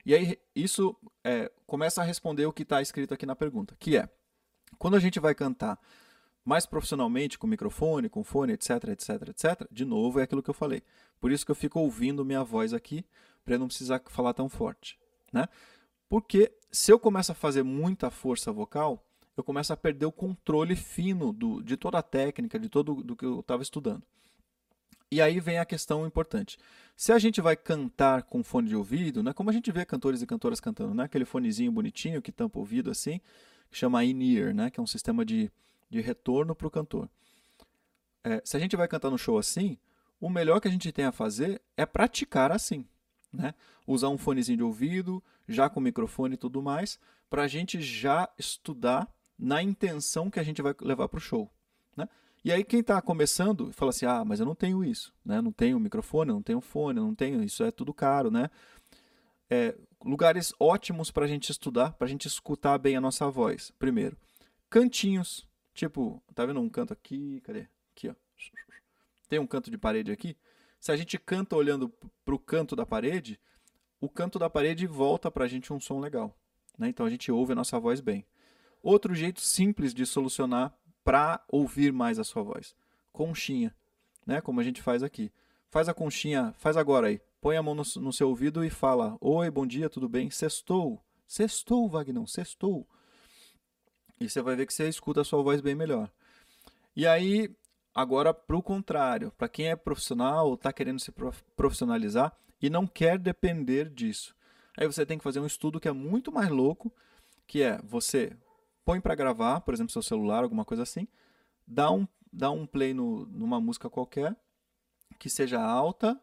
E 0.04 0.14
aí, 0.14 0.38
isso 0.54 0.94
é, 1.24 1.50
começa 1.66 2.02
a 2.02 2.04
responder 2.04 2.44
o 2.44 2.52
que 2.52 2.62
está 2.62 2.82
escrito 2.82 3.14
aqui 3.14 3.24
na 3.24 3.36
pergunta, 3.36 3.74
que 3.78 3.96
é, 3.96 4.08
quando 4.78 4.96
a 4.96 5.00
gente 5.00 5.18
vai 5.20 5.34
cantar 5.34 5.78
mais 6.44 6.66
profissionalmente, 6.66 7.38
com 7.38 7.46
microfone, 7.46 8.08
com 8.08 8.24
fone, 8.24 8.52
etc, 8.54 8.88
etc, 8.88 9.28
etc, 9.28 9.68
de 9.70 9.84
novo 9.84 10.18
é 10.18 10.24
aquilo 10.24 10.42
que 10.42 10.50
eu 10.50 10.54
falei. 10.54 10.82
Por 11.20 11.30
isso 11.30 11.44
que 11.44 11.52
eu 11.52 11.56
fico 11.56 11.78
ouvindo 11.78 12.24
minha 12.24 12.42
voz 12.42 12.74
aqui, 12.74 13.04
para 13.44 13.58
não 13.58 13.68
precisar 13.68 14.02
falar 14.06 14.34
tão 14.34 14.48
forte. 14.48 14.98
Né? 15.32 15.48
Porque 16.12 16.52
se 16.70 16.92
eu 16.92 16.98
começo 16.98 17.32
a 17.32 17.34
fazer 17.34 17.62
muita 17.62 18.10
força 18.10 18.52
vocal, 18.52 19.02
eu 19.34 19.42
começo 19.42 19.72
a 19.72 19.76
perder 19.78 20.04
o 20.04 20.12
controle 20.12 20.76
fino 20.76 21.32
do, 21.32 21.62
de 21.62 21.74
toda 21.74 21.96
a 21.96 22.02
técnica, 22.02 22.58
de 22.58 22.68
todo 22.68 23.02
do 23.02 23.16
que 23.16 23.24
eu 23.24 23.40
estava 23.40 23.62
estudando. 23.62 24.02
E 25.10 25.22
aí 25.22 25.40
vem 25.40 25.58
a 25.58 25.64
questão 25.64 26.06
importante. 26.06 26.58
Se 26.94 27.12
a 27.12 27.18
gente 27.18 27.40
vai 27.40 27.56
cantar 27.56 28.24
com 28.24 28.44
fone 28.44 28.68
de 28.68 28.76
ouvido, 28.76 29.22
né, 29.22 29.32
como 29.32 29.48
a 29.48 29.54
gente 29.54 29.72
vê 29.72 29.86
cantores 29.86 30.20
e 30.20 30.26
cantoras 30.26 30.60
cantando, 30.60 30.92
né, 30.92 31.04
aquele 31.04 31.24
fonezinho 31.24 31.72
bonitinho 31.72 32.20
que 32.20 32.30
tampa 32.30 32.58
o 32.58 32.60
ouvido 32.60 32.90
assim, 32.90 33.18
que 33.70 33.78
chama 33.78 34.04
in-ear, 34.04 34.54
né, 34.54 34.68
que 34.68 34.78
é 34.78 34.82
um 34.82 34.86
sistema 34.86 35.24
de, 35.24 35.50
de 35.88 36.02
retorno 36.02 36.54
para 36.54 36.66
o 36.66 36.70
cantor. 36.70 37.08
É, 38.22 38.42
se 38.44 38.54
a 38.54 38.60
gente 38.60 38.76
vai 38.76 38.86
cantar 38.86 39.08
no 39.08 39.16
show 39.16 39.38
assim, 39.38 39.78
o 40.20 40.28
melhor 40.28 40.60
que 40.60 40.68
a 40.68 40.70
gente 40.70 40.92
tem 40.92 41.06
a 41.06 41.10
fazer 41.10 41.62
é 41.74 41.86
praticar 41.86 42.52
assim. 42.52 42.86
Né? 43.32 43.54
Usar 43.86 44.08
um 44.08 44.18
fonezinho 44.18 44.58
de 44.58 44.64
ouvido, 44.64 45.22
já 45.48 45.68
com 45.68 45.80
microfone 45.80 46.34
e 46.34 46.38
tudo 46.38 46.60
mais, 46.62 46.98
para 47.30 47.42
a 47.44 47.48
gente 47.48 47.80
já 47.80 48.28
estudar 48.38 49.08
na 49.38 49.62
intenção 49.62 50.30
que 50.30 50.38
a 50.38 50.42
gente 50.42 50.60
vai 50.60 50.74
levar 50.80 51.08
para 51.08 51.18
o 51.18 51.20
show. 51.20 51.50
Né? 51.96 52.08
E 52.44 52.52
aí 52.52 52.62
quem 52.62 52.80
está 52.80 53.00
começando 53.00 53.72
fala 53.72 53.90
assim, 53.90 54.06
ah, 54.06 54.24
mas 54.24 54.40
eu 54.40 54.46
não 54.46 54.54
tenho 54.54 54.84
isso, 54.84 55.12
né? 55.24 55.40
não 55.40 55.52
tenho 55.52 55.80
microfone, 55.80 56.30
não 56.30 56.42
tenho 56.42 56.60
fone, 56.60 57.00
não 57.00 57.14
tenho, 57.14 57.42
isso 57.42 57.64
é 57.64 57.70
tudo 57.70 57.94
caro, 57.94 58.30
né? 58.30 58.50
É, 59.50 59.74
lugares 60.02 60.54
ótimos 60.58 61.10
para 61.10 61.26
a 61.26 61.28
gente 61.28 61.50
estudar, 61.50 61.92
para 61.92 62.06
a 62.06 62.08
gente 62.08 62.26
escutar 62.26 62.78
bem 62.78 62.96
a 62.96 63.00
nossa 63.00 63.28
voz. 63.30 63.70
Primeiro, 63.78 64.16
cantinhos, 64.70 65.46
tipo, 65.74 66.22
tá 66.34 66.46
vendo 66.46 66.60
um 66.60 66.70
canto 66.70 66.92
aqui, 66.92 67.40
cadê? 67.42 67.66
Aqui, 67.94 68.08
ó. 68.08 68.14
Tem 69.28 69.38
um 69.38 69.46
canto 69.46 69.70
de 69.70 69.76
parede 69.76 70.10
aqui. 70.10 70.36
Se 70.82 70.90
a 70.90 70.96
gente 70.96 71.16
canta 71.16 71.54
olhando 71.54 71.88
para 72.24 72.34
o 72.34 72.38
canto 72.40 72.74
da 72.74 72.84
parede, 72.84 73.38
o 74.00 74.08
canto 74.08 74.36
da 74.36 74.50
parede 74.50 74.84
volta 74.84 75.30
para 75.30 75.44
a 75.44 75.48
gente 75.48 75.72
um 75.72 75.78
som 75.78 76.00
legal. 76.00 76.36
Né? 76.76 76.88
Então 76.88 77.06
a 77.06 77.08
gente 77.08 77.30
ouve 77.30 77.52
a 77.52 77.54
nossa 77.54 77.78
voz 77.78 78.00
bem. 78.00 78.26
Outro 78.82 79.14
jeito 79.14 79.40
simples 79.40 79.94
de 79.94 80.04
solucionar 80.04 80.76
para 81.04 81.40
ouvir 81.46 81.92
mais 81.92 82.18
a 82.18 82.24
sua 82.24 82.42
voz: 82.42 82.74
conchinha, 83.12 83.72
né? 84.26 84.40
como 84.40 84.58
a 84.58 84.64
gente 84.64 84.82
faz 84.82 85.04
aqui. 85.04 85.30
Faz 85.70 85.88
a 85.88 85.94
conchinha, 85.94 86.52
faz 86.58 86.76
agora 86.76 87.06
aí. 87.06 87.20
Põe 87.40 87.56
a 87.56 87.62
mão 87.62 87.76
no, 87.76 87.84
no 88.00 88.12
seu 88.12 88.28
ouvido 88.28 88.64
e 88.64 88.68
fala: 88.68 89.16
Oi, 89.20 89.48
bom 89.52 89.64
dia, 89.64 89.88
tudo 89.88 90.08
bem? 90.08 90.30
Sextou. 90.30 91.00
Sextou, 91.28 91.88
Vagnão, 91.88 92.26
sextou. 92.26 92.84
E 94.18 94.28
você 94.28 94.42
vai 94.42 94.56
ver 94.56 94.66
que 94.66 94.74
você 94.74 94.88
escuta 94.88 95.20
a 95.20 95.24
sua 95.24 95.44
voz 95.44 95.60
bem 95.60 95.76
melhor. 95.76 96.10
E 96.96 97.06
aí, 97.06 97.54
Agora, 97.94 98.32
para 98.32 98.56
o 98.56 98.62
contrário, 98.62 99.30
para 99.32 99.48
quem 99.48 99.68
é 99.68 99.76
profissional 99.76 100.48
ou 100.48 100.54
está 100.54 100.72
querendo 100.72 100.98
se 100.98 101.12
profissionalizar 101.54 102.34
e 102.60 102.70
não 102.70 102.86
quer 102.86 103.18
depender 103.18 103.90
disso, 103.90 104.34
aí 104.78 104.86
você 104.86 105.04
tem 105.04 105.18
que 105.18 105.24
fazer 105.24 105.40
um 105.40 105.46
estudo 105.46 105.78
que 105.78 105.88
é 105.88 105.92
muito 105.92 106.32
mais 106.32 106.48
louco, 106.48 106.92
que 107.46 107.62
é 107.62 107.78
você 107.82 108.34
põe 108.84 109.00
para 109.00 109.14
gravar, 109.14 109.60
por 109.60 109.74
exemplo, 109.74 109.92
seu 109.92 110.02
celular, 110.02 110.42
alguma 110.42 110.64
coisa 110.64 110.82
assim, 110.82 111.06
dá 111.66 111.90
um, 111.90 112.08
dá 112.32 112.50
um 112.50 112.66
play 112.66 112.94
no, 112.94 113.26
numa 113.26 113.60
música 113.60 113.90
qualquer 113.90 114.34
que 115.18 115.28
seja 115.28 115.60
alta 115.60 116.18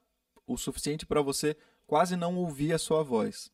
o 0.48 0.58
suficiente 0.58 1.06
para 1.06 1.22
você 1.22 1.56
quase 1.86 2.16
não 2.16 2.36
ouvir 2.36 2.74
a 2.74 2.80
sua 2.80 3.04
voz. 3.04 3.52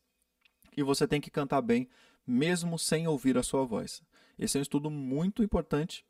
E 0.74 0.82
você 0.82 1.06
tem 1.06 1.20
que 1.20 1.30
cantar 1.30 1.60
bem, 1.60 1.88
mesmo 2.26 2.78
sem 2.78 3.06
ouvir 3.06 3.36
a 3.36 3.42
sua 3.42 3.64
voz. 3.64 4.02
Esse 4.38 4.56
é 4.56 4.60
um 4.60 4.62
estudo 4.62 4.90
muito 4.90 5.42
importante 5.42 6.04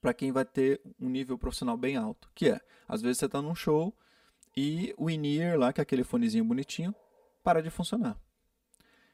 para 0.00 0.14
quem 0.14 0.32
vai 0.32 0.44
ter 0.44 0.80
um 1.00 1.08
nível 1.08 1.38
profissional 1.38 1.76
bem 1.76 1.96
alto, 1.96 2.30
que 2.34 2.48
é, 2.48 2.60
às 2.86 3.02
vezes 3.02 3.18
você 3.18 3.26
está 3.26 3.42
num 3.42 3.54
show 3.54 3.94
e 4.56 4.94
o 4.96 5.08
in-ear 5.10 5.58
lá, 5.58 5.72
que 5.72 5.80
é 5.80 5.82
aquele 5.82 6.04
fonezinho 6.04 6.44
bonitinho, 6.44 6.94
para 7.42 7.62
de 7.62 7.70
funcionar. 7.70 8.18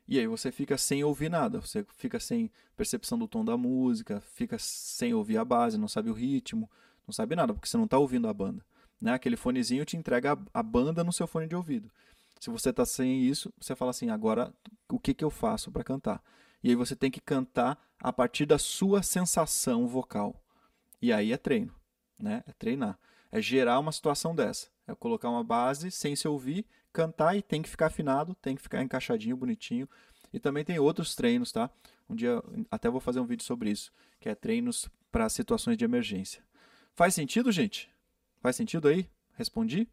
E 0.07 0.19
aí 0.19 0.27
você 0.27 0.53
fica 0.53 0.77
sem 0.77 1.03
ouvir 1.03 1.31
nada, 1.31 1.61
você 1.61 1.85
fica 1.97 2.21
sem 2.21 2.51
percepção 2.77 3.19
do 3.19 3.27
tom 3.27 3.45
da 3.45 3.57
música, 3.57 4.21
fica 4.21 4.59
sem 4.59 5.15
ouvir 5.15 5.39
a 5.39 5.45
base, 5.45 5.79
não 5.79 5.89
sabe 5.89 6.11
o 6.11 6.13
ritmo, 6.13 6.71
não 7.07 7.13
sabe 7.13 7.35
nada, 7.35 7.55
porque 7.55 7.69
você 7.69 7.77
não 7.77 7.85
está 7.85 7.99
ouvindo 7.99 8.29
a 8.29 8.35
banda. 8.35 8.65
Né? 9.01 9.13
Aquele 9.13 9.37
fonezinho 9.37 9.85
te 9.85 9.97
entrega 9.97 10.39
a, 10.53 10.63
banda 10.63 11.03
no 11.03 11.13
seu 11.13 11.27
fone 11.27 11.47
de 11.47 11.57
ouvido. 11.57 11.91
Se 12.39 12.51
você 12.51 12.71
está 12.71 12.85
sem 12.85 13.23
isso, 13.23 13.53
você 13.59 13.75
fala 13.75 13.91
assim, 13.91 14.11
agora 14.11 14.53
o 14.91 14.99
que, 14.99 15.15
que 15.15 15.25
eu 15.25 15.31
faço 15.31 15.71
para 15.71 15.83
cantar? 15.83 16.23
E 16.63 16.69
aí 16.69 16.75
você 16.75 16.95
tem 16.95 17.11
que 17.11 17.21
cantar 17.21 17.79
a 17.99 18.13
partir 18.13 18.45
da 18.45 18.59
sua 18.59 19.03
sensação 19.03 19.87
vocal. 19.87 20.44
E 21.05 21.13
aí 21.13 21.35
é 21.35 21.37
treino, 21.37 21.71
né? 22.19 22.43
É 22.47 22.53
treinar. 22.55 22.99
É 23.31 23.39
gerar 23.39 23.79
uma 23.79 23.93
situação 23.93 24.35
dessa. 24.35 24.69
É 24.87 24.95
colocar 24.95 25.29
uma 25.29 25.45
base 25.45 25.91
sem 25.91 26.17
se 26.17 26.27
ouvir, 26.27 26.65
cantar 26.95 27.37
e 27.37 27.43
tem 27.43 27.61
que 27.61 27.69
ficar 27.69 27.89
afinado, 27.89 28.35
tem 28.37 28.57
que 28.57 28.63
ficar 28.63 28.83
encaixadinho, 28.83 29.37
bonitinho. 29.37 29.87
E 30.33 30.41
também 30.41 30.65
tem 30.65 30.79
outros 30.79 31.15
treinos, 31.15 31.53
tá? 31.53 31.69
Um 32.09 32.15
dia 32.15 32.43
até 32.71 32.89
vou 32.89 33.03
fazer 33.03 33.21
um 33.21 33.27
vídeo 33.27 33.45
sobre 33.45 33.71
isso, 33.71 33.93
que 34.19 34.31
é 34.31 34.35
treinos 34.35 34.89
para 35.13 35.29
situações 35.29 35.77
de 35.77 35.85
emergência. 35.85 36.43
Faz 36.95 37.15
sentido, 37.15 37.53
gente? 37.53 37.91
Faz 38.41 38.57
sentido 38.57 38.89
aí? 38.89 39.07
Respondi? 39.35 39.87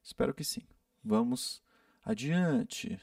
Espero 0.00 0.32
que 0.32 0.44
sim. 0.44 0.62
Vamos 1.02 1.60
adiante. 2.04 3.00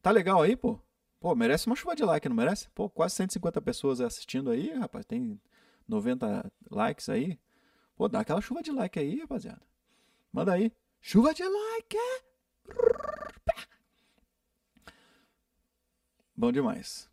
Tá 0.00 0.12
legal 0.12 0.40
aí, 0.40 0.54
pô? 0.54 0.78
Pô, 1.18 1.34
merece 1.34 1.66
uma 1.66 1.74
chuva 1.74 1.96
de 1.96 2.04
like, 2.04 2.28
não 2.28 2.36
merece? 2.36 2.68
Pô, 2.68 2.88
quase 2.88 3.16
150 3.16 3.60
pessoas 3.60 4.00
assistindo 4.00 4.52
aí, 4.52 4.72
rapaz. 4.72 5.04
Tem 5.04 5.40
90 5.88 6.52
likes 6.70 7.08
aí. 7.08 7.38
Pô, 7.96 8.08
dá 8.08 8.20
aquela 8.20 8.40
chuva 8.40 8.62
de 8.62 8.72
like 8.72 8.98
aí, 8.98 9.20
rapaziada. 9.20 9.62
Manda 10.32 10.52
aí. 10.52 10.72
Chuva 11.00 11.32
de 11.34 11.44
like! 11.44 11.96
Bom 16.36 16.50
demais. 16.50 17.08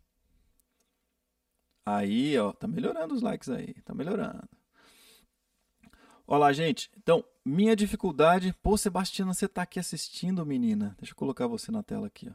Aí, 1.84 2.38
ó, 2.38 2.52
tá 2.52 2.66
melhorando 2.66 3.14
os 3.14 3.22
likes 3.22 3.48
aí, 3.48 3.74
tá 3.82 3.94
melhorando. 3.94 4.48
Olá, 6.26 6.52
gente. 6.52 6.90
Então, 6.96 7.24
minha 7.44 7.76
dificuldade. 7.76 8.54
Pô, 8.62 8.76
Sebastiana, 8.76 9.34
você 9.34 9.46
tá 9.48 9.62
aqui 9.62 9.78
assistindo, 9.78 10.46
menina. 10.46 10.94
Deixa 10.98 11.12
eu 11.12 11.16
colocar 11.16 11.46
você 11.46 11.70
na 11.70 11.82
tela 11.82 12.06
aqui, 12.06 12.28
ó. 12.30 12.34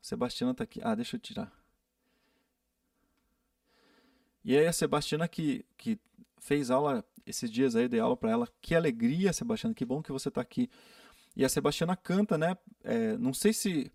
Sebastiana 0.00 0.54
tá 0.54 0.64
aqui. 0.64 0.80
Ah, 0.82 0.94
deixa 0.94 1.16
eu 1.16 1.20
tirar. 1.20 1.52
E 4.44 4.56
aí 4.56 4.66
a 4.66 4.72
Sebastiana 4.72 5.28
que, 5.28 5.64
que 5.76 5.98
fez 6.38 6.70
aula 6.70 7.04
esses 7.24 7.50
dias 7.50 7.76
aí, 7.76 7.88
dei 7.88 8.00
aula 8.00 8.16
para 8.16 8.30
ela. 8.30 8.48
Que 8.60 8.74
alegria, 8.74 9.32
Sebastiana, 9.32 9.74
que 9.74 9.84
bom 9.84 10.02
que 10.02 10.12
você 10.12 10.30
tá 10.30 10.40
aqui. 10.40 10.68
E 11.36 11.44
a 11.44 11.48
Sebastiana 11.48 11.96
canta, 11.96 12.36
né? 12.36 12.56
É, 12.82 13.16
não 13.16 13.32
sei 13.32 13.52
se 13.52 13.90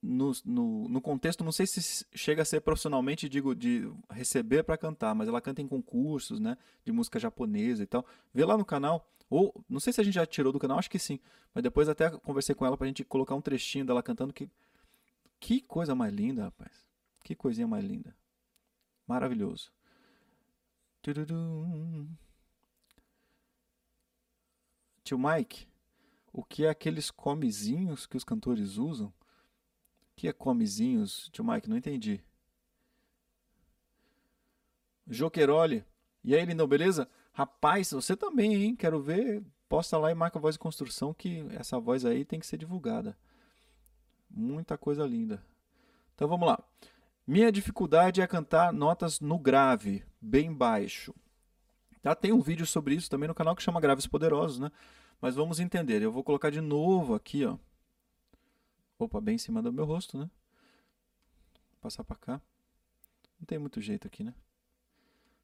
no, 0.00 0.32
no, 0.44 0.88
no, 0.88 1.00
contexto, 1.00 1.42
não 1.42 1.50
sei 1.50 1.66
se 1.66 2.06
chega 2.14 2.42
a 2.42 2.44
ser 2.44 2.60
profissionalmente, 2.60 3.28
digo, 3.28 3.54
de 3.54 3.90
receber 4.10 4.62
para 4.62 4.76
cantar, 4.76 5.14
mas 5.14 5.28
ela 5.28 5.40
canta 5.40 5.60
em 5.60 5.66
concursos, 5.66 6.38
né, 6.38 6.56
de 6.84 6.92
música 6.92 7.18
japonesa 7.18 7.82
e 7.82 7.86
tal. 7.86 8.06
Vê 8.32 8.44
lá 8.44 8.56
no 8.56 8.64
canal, 8.64 9.08
ou 9.28 9.52
não 9.68 9.80
sei 9.80 9.92
se 9.92 10.00
a 10.00 10.04
gente 10.04 10.14
já 10.14 10.24
tirou 10.24 10.52
do 10.52 10.60
canal, 10.60 10.78
acho 10.78 10.90
que 10.90 10.98
sim, 10.98 11.18
mas 11.52 11.64
depois 11.64 11.88
até 11.88 12.08
conversei 12.10 12.54
com 12.54 12.64
ela 12.64 12.76
pra 12.76 12.86
gente 12.86 13.04
colocar 13.04 13.34
um 13.34 13.40
trechinho 13.40 13.84
dela 13.84 14.02
cantando 14.02 14.32
que 14.32 14.48
que 15.40 15.60
coisa 15.60 15.94
mais 15.94 16.10
linda, 16.14 16.44
rapaz. 16.44 16.72
Que 17.22 17.34
coisinha 17.34 17.66
mais 17.66 17.84
linda. 17.84 18.16
Maravilhoso. 19.06 19.72
Tio 25.02 25.18
Mike, 25.18 25.68
o 26.32 26.42
que 26.42 26.64
é 26.64 26.70
aqueles 26.70 27.10
comezinhos 27.10 28.06
que 28.06 28.16
os 28.16 28.24
cantores 28.24 28.78
usam? 28.78 29.12
que 30.16 30.28
é 30.28 30.32
comezinhos? 30.32 31.28
Tio 31.32 31.44
Mike, 31.44 31.68
não 31.68 31.76
entendi. 31.76 32.20
Joqueroli. 35.06 35.84
E 36.22 36.34
aí, 36.34 36.44
lindão, 36.44 36.66
beleza? 36.66 37.08
Rapaz, 37.32 37.90
você 37.90 38.16
também, 38.16 38.54
hein? 38.54 38.76
Quero 38.76 39.00
ver. 39.02 39.44
Posta 39.68 39.98
lá 39.98 40.10
e 40.10 40.14
marca 40.14 40.38
voz 40.38 40.54
de 40.54 40.58
construção 40.58 41.12
que 41.12 41.44
essa 41.50 41.78
voz 41.78 42.04
aí 42.04 42.24
tem 42.24 42.38
que 42.38 42.46
ser 42.46 42.56
divulgada. 42.56 43.16
Muita 44.30 44.78
coisa 44.78 45.04
linda. 45.04 45.44
Então 46.14 46.28
vamos 46.28 46.46
lá. 46.46 46.62
Minha 47.26 47.50
dificuldade 47.50 48.20
é 48.20 48.26
cantar 48.26 48.72
notas 48.72 49.18
no 49.18 49.38
grave, 49.38 50.04
bem 50.20 50.52
baixo. 50.52 51.14
Tá? 52.02 52.14
Tem 52.14 52.32
um 52.32 52.40
vídeo 52.40 52.66
sobre 52.66 52.94
isso 52.94 53.08
também 53.08 53.26
no 53.26 53.34
canal 53.34 53.56
que 53.56 53.62
chama 53.62 53.80
Graves 53.80 54.06
Poderosos, 54.06 54.58
né? 54.58 54.70
Mas 55.20 55.34
vamos 55.34 55.58
entender. 55.58 56.02
Eu 56.02 56.12
vou 56.12 56.22
colocar 56.22 56.50
de 56.50 56.60
novo 56.60 57.14
aqui, 57.14 57.46
ó. 57.46 57.56
Opa, 58.98 59.22
bem 59.22 59.36
em 59.36 59.38
cima 59.38 59.62
do 59.62 59.72
meu 59.72 59.86
rosto, 59.86 60.18
né? 60.18 60.30
Vou 61.70 61.80
passar 61.80 62.04
para 62.04 62.16
cá. 62.16 62.40
Não 63.40 63.46
tem 63.46 63.58
muito 63.58 63.80
jeito 63.80 64.06
aqui, 64.06 64.22
né? 64.22 64.34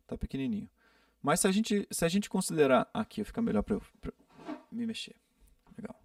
Tá 0.06 0.18
pequenininho. 0.18 0.68
Mas 1.22 1.40
se 1.40 1.48
a 1.48 1.52
gente, 1.52 1.86
se 1.90 2.04
a 2.04 2.08
gente 2.08 2.28
considerar... 2.28 2.90
Aqui 2.92 3.24
fica 3.24 3.40
melhor 3.40 3.62
para 3.62 3.76
eu, 3.76 3.82
eu 4.02 4.12
me 4.70 4.86
mexer. 4.86 5.16
Legal. 5.76 5.98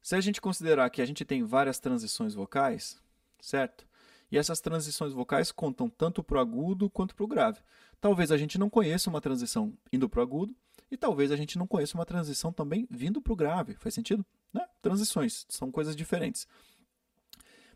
Se 0.00 0.14
a 0.14 0.20
gente 0.20 0.40
considerar 0.40 0.88
que 0.90 1.02
a 1.02 1.06
gente 1.06 1.24
tem 1.24 1.44
várias 1.44 1.78
transições 1.78 2.34
vocais, 2.34 3.02
certo? 3.40 3.87
E 4.30 4.36
essas 4.36 4.60
transições 4.60 5.12
vocais 5.12 5.50
contam 5.50 5.88
tanto 5.88 6.22
para 6.22 6.38
o 6.38 6.40
agudo 6.40 6.90
quanto 6.90 7.14
para 7.14 7.24
o 7.24 7.28
grave. 7.28 7.60
Talvez 8.00 8.30
a 8.30 8.36
gente 8.36 8.58
não 8.58 8.68
conheça 8.68 9.08
uma 9.08 9.20
transição 9.20 9.72
indo 9.92 10.08
para 10.08 10.20
o 10.20 10.22
agudo 10.22 10.54
e 10.90 10.96
talvez 10.96 11.30
a 11.30 11.36
gente 11.36 11.58
não 11.58 11.66
conheça 11.66 11.96
uma 11.96 12.06
transição 12.06 12.52
também 12.52 12.86
vindo 12.90 13.20
para 13.20 13.32
o 13.32 13.36
grave. 13.36 13.74
Faz 13.74 13.94
sentido? 13.94 14.24
Né? 14.52 14.64
Transições, 14.80 15.46
são 15.48 15.70
coisas 15.70 15.96
diferentes. 15.96 16.46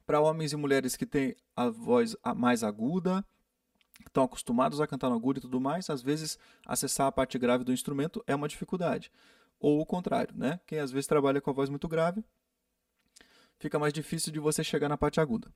Para 0.07 0.21
homens 0.21 0.53
e 0.53 0.57
mulheres 0.57 0.97
que 0.97 1.07
têm 1.07 1.37
a 1.57 1.69
voz 1.69 2.17
mais 2.37 2.63
aguda, 2.63 3.25
estão 4.07 4.25
acostumados 4.25 4.81
a 4.81 4.87
cantar 4.87 5.09
no 5.09 5.17
agudo 5.17 5.39
e 5.39 5.43
tudo 5.43 5.61
mais, 5.61 5.89
às 5.89 6.03
vezes 6.03 6.39
acessar 6.67 7.07
a 7.07 7.13
parte 7.13 7.39
grave 7.39 7.65
do 7.65 7.73
instrumento 7.73 8.23
é 8.27 8.35
uma 8.35 8.49
dificuldade. 8.49 9.11
Ou 9.61 9.81
o 9.81 9.87
contrário, 9.87 10.35
né? 10.37 10.59
Quem 10.67 10.81
às 10.81 10.91
vezes 10.91 11.07
trabalha 11.07 11.41
com 11.41 11.51
a 11.51 11.53
voz 11.53 11.71
muito 11.71 11.87
grave, 11.87 12.25
fica 13.59 13.79
mais 13.79 13.93
difícil 13.93 14.33
de 14.33 14.41
você 14.41 14.65
chegar 14.65 14.89
na 14.89 14.99
parte 14.99 15.21
aguda. 15.21 15.53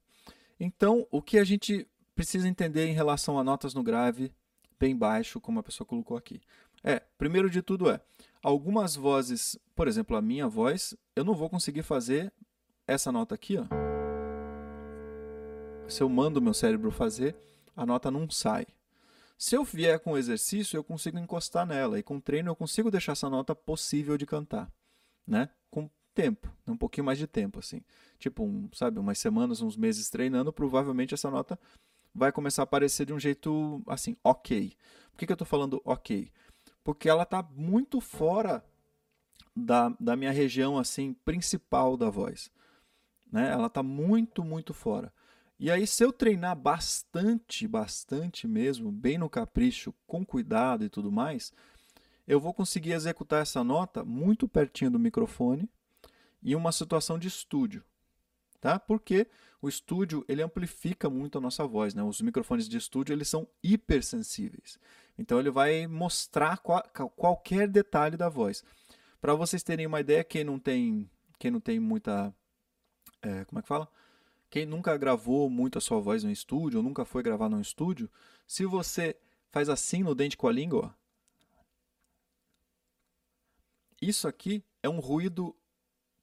Então, 0.58 1.06
o 1.10 1.20
que 1.20 1.38
a 1.38 1.44
gente 1.44 1.86
precisa 2.14 2.48
entender 2.48 2.86
em 2.86 2.94
relação 2.94 3.38
a 3.38 3.44
notas 3.44 3.74
no 3.74 3.82
grave, 3.82 4.32
bem 4.78 4.96
baixo, 4.96 5.40
como 5.40 5.60
a 5.60 5.62
pessoa 5.62 5.86
colocou 5.86 6.16
aqui? 6.16 6.40
É, 6.82 7.00
primeiro 7.18 7.50
de 7.50 7.62
tudo 7.62 7.90
é, 7.90 8.00
algumas 8.42 8.94
vozes, 8.94 9.58
por 9.74 9.88
exemplo, 9.88 10.16
a 10.16 10.22
minha 10.22 10.48
voz, 10.48 10.94
eu 11.14 11.24
não 11.24 11.34
vou 11.34 11.50
conseguir 11.50 11.82
fazer 11.82 12.32
essa 12.86 13.10
nota 13.10 13.34
aqui, 13.34 13.58
ó. 13.58 13.66
Se 15.88 16.02
eu 16.02 16.08
mando 16.08 16.40
o 16.40 16.42
meu 16.42 16.54
cérebro 16.54 16.90
fazer, 16.90 17.36
a 17.76 17.84
nota 17.84 18.10
não 18.10 18.28
sai. 18.30 18.66
Se 19.38 19.54
eu 19.54 19.64
vier 19.64 20.00
com 20.00 20.16
exercício, 20.16 20.76
eu 20.76 20.84
consigo 20.84 21.18
encostar 21.18 21.66
nela 21.66 21.98
e 21.98 22.02
com 22.02 22.18
treino 22.18 22.50
eu 22.50 22.56
consigo 22.56 22.90
deixar 22.90 23.12
essa 23.12 23.28
nota 23.28 23.54
possível 23.54 24.16
de 24.16 24.24
cantar, 24.24 24.72
né? 25.26 25.50
Com 25.70 25.90
tempo, 26.16 26.50
um 26.66 26.76
pouquinho 26.76 27.04
mais 27.04 27.18
de 27.18 27.26
tempo 27.26 27.58
assim. 27.58 27.82
Tipo, 28.18 28.42
um, 28.42 28.68
sabe, 28.72 28.98
umas 28.98 29.18
semanas, 29.18 29.60
uns 29.60 29.76
meses 29.76 30.08
treinando, 30.08 30.52
provavelmente 30.52 31.14
essa 31.14 31.30
nota 31.30 31.58
vai 32.14 32.32
começar 32.32 32.62
a 32.62 32.64
aparecer 32.64 33.06
de 33.06 33.12
um 33.12 33.20
jeito 33.20 33.82
assim, 33.86 34.16
OK. 34.24 34.74
Por 35.12 35.18
que, 35.18 35.26
que 35.26 35.32
eu 35.32 35.34
estou 35.34 35.46
falando 35.46 35.80
OK? 35.84 36.32
porque 36.86 37.08
ela 37.08 37.24
está 37.24 37.42
muito 37.56 38.00
fora 38.00 38.64
da, 39.56 39.88
da 39.98 40.14
minha 40.14 40.30
região 40.30 40.78
assim 40.78 41.14
principal 41.24 41.96
da 41.96 42.08
voz. 42.08 42.48
Né? 43.32 43.50
Ela 43.50 43.66
está 43.66 43.82
muito, 43.82 44.44
muito 44.44 44.72
fora. 44.72 45.12
E 45.58 45.68
aí, 45.68 45.84
se 45.84 46.04
eu 46.04 46.12
treinar 46.12 46.54
bastante, 46.54 47.66
bastante 47.66 48.46
mesmo, 48.46 48.92
bem 48.92 49.18
no 49.18 49.28
capricho, 49.28 49.92
com 50.06 50.24
cuidado 50.24 50.84
e 50.84 50.88
tudo 50.88 51.10
mais, 51.10 51.52
eu 52.24 52.38
vou 52.38 52.54
conseguir 52.54 52.92
executar 52.92 53.42
essa 53.42 53.64
nota 53.64 54.04
muito 54.04 54.46
pertinho 54.46 54.92
do 54.92 54.98
microfone 54.98 55.68
em 56.46 56.54
uma 56.54 56.70
situação 56.70 57.18
de 57.18 57.26
estúdio. 57.26 57.84
Tá? 58.60 58.78
Porque 58.78 59.26
o 59.60 59.68
estúdio 59.68 60.24
ele 60.28 60.42
amplifica 60.42 61.10
muito 61.10 61.36
a 61.36 61.40
nossa 61.40 61.66
voz. 61.66 61.94
Né? 61.94 62.02
Os 62.02 62.20
microfones 62.20 62.68
de 62.68 62.76
estúdio 62.78 63.12
eles 63.12 63.28
são 63.28 63.46
hipersensíveis. 63.62 64.78
Então 65.18 65.40
ele 65.40 65.50
vai 65.50 65.86
mostrar 65.86 66.58
qual, 66.58 66.82
qualquer 67.16 67.68
detalhe 67.68 68.16
da 68.16 68.28
voz. 68.28 68.64
Para 69.20 69.34
vocês 69.34 69.62
terem 69.62 69.86
uma 69.86 70.00
ideia, 70.00 70.22
quem 70.22 70.44
não 70.44 70.58
tem, 70.58 71.10
quem 71.38 71.50
não 71.50 71.60
tem 71.60 71.80
muita, 71.80 72.32
é, 73.20 73.44
como 73.44 73.58
é 73.58 73.62
que 73.62 73.68
fala? 73.68 73.88
Quem 74.48 74.64
nunca 74.64 74.96
gravou 74.96 75.50
muito 75.50 75.78
a 75.78 75.80
sua 75.80 76.00
voz 76.00 76.22
no 76.22 76.30
estúdio, 76.30 76.78
ou 76.78 76.82
nunca 76.82 77.04
foi 77.04 77.22
gravar 77.22 77.48
no 77.48 77.60
estúdio, 77.60 78.08
se 78.46 78.64
você 78.64 79.16
faz 79.50 79.68
assim 79.68 80.02
no 80.02 80.14
dente 80.14 80.36
com 80.36 80.46
a 80.46 80.52
língua, 80.52 80.96
isso 84.00 84.28
aqui 84.28 84.62
é 84.82 84.88
um 84.88 85.00
ruído 85.00 85.56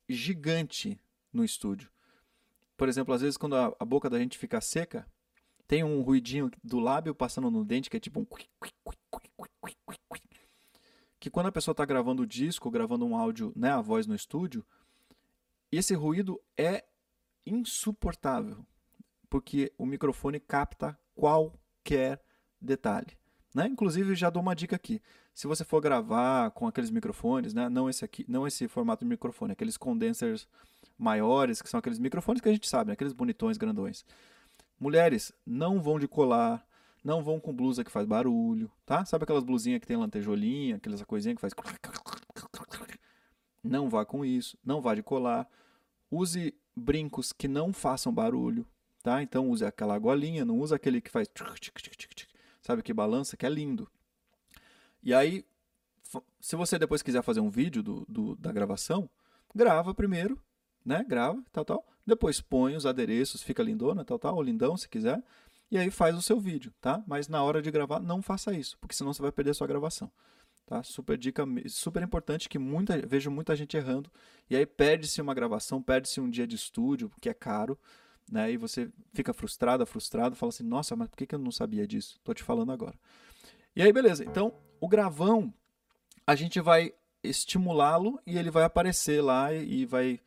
gigante 0.07 0.99
no 1.31 1.43
estúdio. 1.43 1.89
Por 2.75 2.89
exemplo, 2.89 3.13
às 3.13 3.21
vezes 3.21 3.37
quando 3.37 3.55
a, 3.55 3.75
a 3.79 3.85
boca 3.85 4.09
da 4.09 4.19
gente 4.19 4.37
fica 4.37 4.59
seca, 4.61 5.07
tem 5.67 5.83
um 5.83 6.01
ruidinho 6.01 6.51
do 6.63 6.79
lábio 6.79 7.15
passando 7.15 7.49
no 7.49 7.63
dente 7.63 7.89
que 7.89 7.97
é 7.97 7.99
tipo 7.99 8.19
um 8.19 8.25
que 11.19 11.29
quando 11.29 11.47
a 11.47 11.51
pessoa 11.53 11.71
está 11.71 11.85
gravando 11.85 12.23
o 12.23 12.27
disco, 12.27 12.69
gravando 12.69 13.05
um 13.05 13.15
áudio, 13.15 13.53
né, 13.55 13.71
a 13.71 13.79
voz 13.79 14.05
no 14.05 14.13
estúdio, 14.13 14.65
esse 15.71 15.93
ruído 15.93 16.37
é 16.57 16.83
insuportável, 17.45 18.65
porque 19.29 19.71
o 19.77 19.85
microfone 19.85 20.37
capta 20.37 20.99
qualquer 21.15 22.21
detalhe. 22.59 23.17
Né? 23.55 23.67
Inclusive, 23.67 24.15
já 24.15 24.29
dou 24.29 24.41
uma 24.41 24.53
dica 24.53 24.75
aqui. 24.75 25.01
Se 25.33 25.47
você 25.47 25.63
for 25.63 25.81
gravar 25.81 26.51
com 26.51 26.67
aqueles 26.67 26.91
microfones, 26.91 27.53
né? 27.53 27.67
não 27.67 27.89
esse 27.89 28.05
aqui, 28.05 28.23
não 28.27 28.45
esse 28.45 28.67
formato 28.67 29.03
de 29.03 29.09
microfone, 29.09 29.53
aqueles 29.53 29.77
condensers 29.77 30.47
maiores, 30.97 31.61
que 31.61 31.69
são 31.69 31.79
aqueles 31.79 31.97
microfones 31.97 32.41
que 32.41 32.49
a 32.49 32.53
gente 32.53 32.69
sabe, 32.69 32.89
né? 32.89 32.93
aqueles 32.93 33.13
bonitões 33.13 33.57
grandões. 33.57 34.05
Mulheres, 34.79 35.31
não 35.45 35.81
vão 35.81 35.97
de 35.97 36.07
colar, 36.07 36.63
não 37.03 37.23
vão 37.23 37.39
com 37.39 37.53
blusa 37.53 37.83
que 37.83 37.91
faz 37.91 38.05
barulho, 38.05 38.71
tá? 38.85 39.03
Sabe 39.05 39.23
aquelas 39.23 39.43
blusinhas 39.43 39.79
que 39.79 39.87
tem 39.87 39.97
lantejoulinha, 39.97 40.77
aquelas 40.77 41.01
coisinhas 41.03 41.35
que 41.35 41.41
faz. 41.41 41.53
Não 43.63 43.89
vá 43.89 44.03
com 44.05 44.25
isso, 44.25 44.57
não 44.61 44.81
vá 44.81 44.93
de 44.93 45.01
colar. 45.01 45.47
Use 46.11 46.53
brincos 46.75 47.31
que 47.31 47.47
não 47.47 47.71
façam 47.71 48.13
barulho, 48.13 48.67
tá? 49.01 49.23
Então 49.23 49.49
use 49.49 49.63
aquela 49.63 49.97
golinha, 49.97 50.43
não 50.43 50.59
use 50.59 50.75
aquele 50.75 50.99
que 50.99 51.09
faz. 51.09 51.29
Sabe 52.61 52.83
que 52.83 52.93
balança, 52.93 53.37
que 53.37 53.45
é 53.45 53.49
lindo. 53.49 53.89
E 55.03 55.13
aí, 55.13 55.45
se 56.39 56.55
você 56.55 56.79
depois 56.79 57.01
quiser 57.01 57.21
fazer 57.21 57.39
um 57.39 57.49
vídeo 57.49 57.83
do, 57.83 58.05
do 58.07 58.35
da 58.35 58.51
gravação, 58.51 59.09
grava 59.53 59.93
primeiro, 59.93 60.41
né? 60.85 61.03
Grava, 61.07 61.43
tal, 61.51 61.65
tal. 61.65 61.85
Depois 62.05 62.41
põe 62.41 62.75
os 62.75 62.85
adereços, 62.85 63.41
fica 63.41 63.63
lindona, 63.63 64.03
tal, 64.03 64.19
tal, 64.19 64.35
ou 64.35 64.41
lindão 64.41 64.77
se 64.77 64.87
quiser. 64.87 65.21
E 65.71 65.77
aí 65.77 65.89
faz 65.89 66.15
o 66.15 66.21
seu 66.21 66.39
vídeo, 66.39 66.73
tá? 66.79 67.03
Mas 67.07 67.27
na 67.27 67.41
hora 67.43 67.61
de 67.61 67.71
gravar, 67.71 67.99
não 67.99 68.21
faça 68.21 68.53
isso, 68.53 68.77
porque 68.79 68.95
senão 68.95 69.13
você 69.13 69.21
vai 69.21 69.31
perder 69.31 69.51
a 69.51 69.53
sua 69.55 69.67
gravação. 69.67 70.11
Tá? 70.65 70.81
Super 70.83 71.17
dica, 71.17 71.43
super 71.67 72.01
importante 72.01 72.47
que 72.47 72.57
muita, 72.57 72.97
vejo 73.05 73.29
muita 73.29 73.55
gente 73.55 73.75
errando. 73.75 74.09
E 74.49 74.55
aí 74.55 74.65
perde-se 74.65 75.21
uma 75.21 75.33
gravação, 75.33 75.81
perde-se 75.81 76.21
um 76.21 76.29
dia 76.29 76.47
de 76.47 76.55
estúdio, 76.55 77.11
que 77.19 77.27
é 77.27 77.33
caro. 77.33 77.77
Né? 78.31 78.53
E 78.53 78.57
você 78.57 78.89
fica 79.13 79.33
frustrada, 79.33 79.85
frustrado, 79.85 80.35
fala 80.35 80.49
assim, 80.49 80.63
nossa, 80.63 80.95
mas 80.95 81.09
por 81.09 81.17
que 81.17 81.33
eu 81.35 81.39
não 81.39 81.51
sabia 81.51 81.85
disso? 81.85 82.19
Tô 82.23 82.33
te 82.33 82.43
falando 82.43 82.71
agora. 82.71 82.97
E 83.75 83.81
aí, 83.81 83.91
beleza. 83.91 84.23
Então, 84.23 84.53
o 84.79 84.87
gravão, 84.87 85.53
a 86.25 86.35
gente 86.35 86.59
vai 86.59 86.93
estimulá-lo 87.23 88.19
e 88.25 88.37
ele 88.37 88.51
vai 88.51 88.63
aparecer 88.63 89.21
lá 89.21 89.53
e 89.53 89.85
vai 89.85 90.19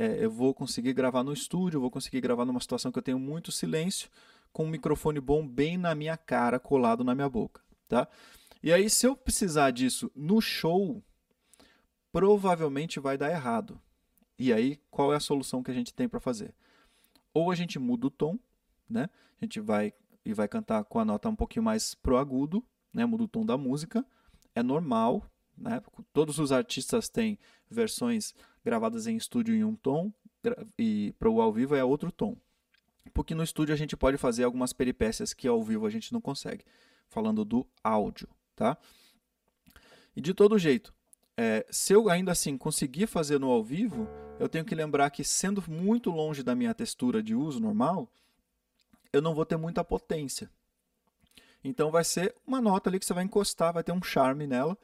é, 0.00 0.24
eu 0.24 0.30
vou 0.30 0.54
conseguir 0.54 0.94
gravar 0.94 1.22
no 1.22 1.30
estúdio, 1.30 1.78
vou 1.78 1.90
conseguir 1.90 2.22
gravar 2.22 2.46
numa 2.46 2.60
situação 2.60 2.90
que 2.90 2.98
eu 2.98 3.02
tenho 3.02 3.18
muito 3.18 3.52
silêncio, 3.52 4.08
com 4.50 4.64
um 4.64 4.70
microfone 4.70 5.20
bom 5.20 5.46
bem 5.46 5.76
na 5.76 5.94
minha 5.94 6.16
cara, 6.16 6.58
colado 6.58 7.04
na 7.04 7.14
minha 7.14 7.28
boca, 7.28 7.60
tá? 7.86 8.08
E 8.62 8.72
aí, 8.72 8.88
se 8.88 9.06
eu 9.06 9.14
precisar 9.14 9.70
disso 9.70 10.10
no 10.16 10.40
show, 10.40 11.02
provavelmente 12.10 12.98
vai 12.98 13.18
dar 13.18 13.30
errado. 13.30 13.80
E 14.38 14.54
aí, 14.54 14.80
qual 14.90 15.12
é 15.12 15.16
a 15.16 15.20
solução 15.20 15.62
que 15.62 15.70
a 15.70 15.74
gente 15.74 15.92
tem 15.92 16.08
para 16.08 16.18
fazer? 16.18 16.54
Ou 17.34 17.50
a 17.50 17.54
gente 17.54 17.78
muda 17.78 18.06
o 18.06 18.10
tom, 18.10 18.38
né? 18.88 19.08
A 19.38 19.44
gente 19.44 19.60
vai 19.60 19.92
e 20.24 20.32
vai 20.32 20.48
cantar 20.48 20.82
com 20.84 20.98
a 20.98 21.04
nota 21.04 21.28
um 21.28 21.36
pouquinho 21.36 21.62
mais 21.62 21.94
pro 21.94 22.16
agudo, 22.16 22.64
né? 22.92 23.04
Muda 23.06 23.24
o 23.24 23.28
tom 23.28 23.44
da 23.44 23.56
música. 23.56 24.04
É 24.54 24.62
normal, 24.62 25.24
né? 25.56 25.82
Todos 26.12 26.38
os 26.38 26.52
artistas 26.52 27.08
têm 27.08 27.38
versões 27.70 28.34
gravadas 28.64 29.06
em 29.06 29.16
estúdio 29.16 29.54
em 29.54 29.64
um 29.64 29.74
tom 29.74 30.12
e 30.78 31.14
para 31.18 31.28
o 31.28 31.40
ao 31.40 31.52
vivo 31.52 31.74
é 31.74 31.84
outro 31.84 32.10
tom. 32.10 32.36
Porque 33.12 33.34
no 33.34 33.42
estúdio 33.42 33.74
a 33.74 33.78
gente 33.78 33.96
pode 33.96 34.16
fazer 34.16 34.44
algumas 34.44 34.72
peripécias 34.72 35.34
que 35.34 35.48
ao 35.48 35.62
vivo 35.62 35.86
a 35.86 35.90
gente 35.90 36.12
não 36.12 36.20
consegue. 36.20 36.64
Falando 37.08 37.44
do 37.44 37.66
áudio, 37.82 38.28
tá? 38.54 38.76
E 40.14 40.20
de 40.20 40.32
todo 40.32 40.58
jeito, 40.58 40.94
é, 41.36 41.66
se 41.70 41.92
eu 41.92 42.08
ainda 42.08 42.32
assim 42.32 42.56
conseguir 42.56 43.06
fazer 43.06 43.38
no 43.38 43.50
ao 43.50 43.64
vivo, 43.64 44.06
eu 44.38 44.48
tenho 44.48 44.64
que 44.64 44.74
lembrar 44.74 45.10
que 45.10 45.24
sendo 45.24 45.62
muito 45.68 46.10
longe 46.10 46.42
da 46.42 46.54
minha 46.54 46.74
textura 46.74 47.22
de 47.22 47.34
uso 47.34 47.60
normal, 47.60 48.12
eu 49.12 49.20
não 49.20 49.34
vou 49.34 49.44
ter 49.44 49.56
muita 49.56 49.82
potência. 49.82 50.50
Então 51.62 51.90
vai 51.90 52.04
ser 52.04 52.34
uma 52.46 52.60
nota 52.60 52.88
ali 52.88 52.98
que 52.98 53.04
você 53.04 53.14
vai 53.14 53.24
encostar, 53.24 53.72
vai 53.72 53.84
ter 53.84 53.92
um 53.92 54.02
charme 54.02 54.46
nela, 54.46 54.76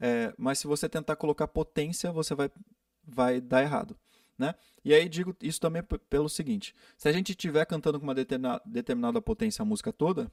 é, 0.00 0.34
mas 0.36 0.58
se 0.58 0.66
você 0.66 0.88
tentar 0.88 1.16
colocar 1.16 1.46
potência, 1.46 2.12
você 2.12 2.34
vai 2.34 2.50
vai 3.06 3.40
dar 3.40 3.62
errado. 3.62 3.96
Né? 4.36 4.54
E 4.84 4.92
aí 4.92 5.08
digo 5.08 5.34
isso 5.40 5.60
também 5.60 5.82
pelo 6.10 6.28
seguinte: 6.28 6.74
se 6.96 7.08
a 7.08 7.12
gente 7.12 7.30
estiver 7.30 7.64
cantando 7.64 7.98
com 7.98 8.04
uma 8.04 8.14
determinada, 8.14 8.62
determinada 8.66 9.22
potência 9.22 9.62
a 9.62 9.64
música 9.64 9.92
toda, 9.92 10.30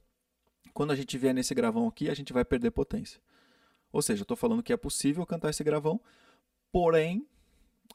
quando 0.74 0.92
a 0.92 0.96
gente 0.96 1.18
vier 1.18 1.34
nesse 1.34 1.54
gravão 1.54 1.88
aqui, 1.88 2.10
a 2.10 2.14
gente 2.14 2.34
vai 2.34 2.44
perder 2.44 2.72
potência. 2.72 3.22
Ou 3.92 4.02
seja, 4.02 4.22
eu 4.22 4.24
estou 4.24 4.36
falando 4.36 4.64
que 4.64 4.74
é 4.74 4.78
possível 4.78 5.26
cantar 5.26 5.52
esse 5.52 5.64
gravão, 5.64 6.02
porém 6.72 7.28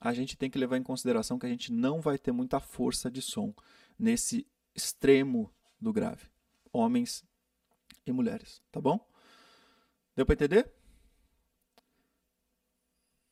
a 0.00 0.12
gente 0.14 0.36
tem 0.36 0.48
que 0.48 0.58
levar 0.58 0.76
em 0.76 0.82
consideração 0.82 1.38
que 1.38 1.46
a 1.46 1.48
gente 1.48 1.72
não 1.72 2.00
vai 2.00 2.16
ter 2.16 2.30
muita 2.30 2.60
força 2.60 3.10
de 3.10 3.20
som 3.20 3.52
nesse 3.98 4.46
extremo 4.74 5.52
do 5.80 5.92
grave. 5.92 6.26
Homens 6.72 7.24
e 8.06 8.12
mulheres, 8.12 8.62
tá 8.70 8.80
bom? 8.80 8.98
Deu 10.16 10.26
para 10.26 10.34
entender? 10.34 10.72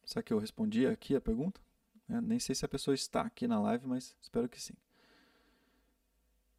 Será 0.04 0.22
que 0.22 0.32
eu 0.32 0.38
respondi 0.38 0.86
aqui 0.86 1.16
a 1.16 1.20
pergunta? 1.20 1.60
É, 2.08 2.20
nem 2.20 2.38
sei 2.38 2.54
se 2.54 2.64
a 2.64 2.68
pessoa 2.68 2.94
está 2.94 3.22
aqui 3.22 3.48
na 3.48 3.60
live, 3.60 3.86
mas 3.86 4.16
espero 4.20 4.48
que 4.48 4.60
sim. 4.60 4.74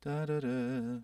Tarará. 0.01 1.01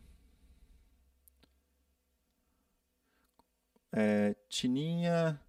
É, 3.91 4.35
Tininha 4.49 5.39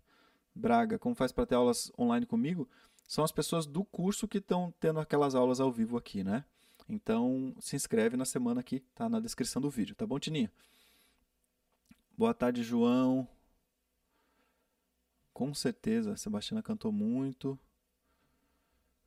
Braga, 0.55 0.99
como 0.99 1.15
faz 1.15 1.33
para 1.33 1.47
ter 1.47 1.55
aulas 1.57 1.91
online 1.99 2.27
comigo? 2.27 2.69
São 3.09 3.25
as 3.25 3.33
pessoas 3.33 3.67
do 3.67 3.85
curso 3.85 4.29
que 4.29 4.39
estão 4.39 4.73
tendo 4.79 5.01
aquelas 5.01 5.35
aulas 5.35 5.61
ao 5.61 5.73
vivo 5.73 5.97
aqui, 5.97 6.23
né? 6.23 6.45
Então 6.89 7.55
se 7.59 7.75
inscreve 7.75 8.17
na 8.17 8.25
semana 8.25 8.61
aqui, 8.61 8.81
tá 8.95 9.09
na 9.09 9.19
descrição 9.19 9.61
do 9.61 9.71
vídeo, 9.71 9.97
tá 9.97 10.07
bom, 10.07 10.19
Tininha? 10.19 10.53
Boa 12.17 12.33
tarde, 12.33 12.63
João. 12.63 13.27
Com 15.33 15.53
certeza, 15.53 16.13
a 16.13 16.17
Sebastiana 16.17 16.63
cantou 16.63 16.93
muito. 16.93 17.59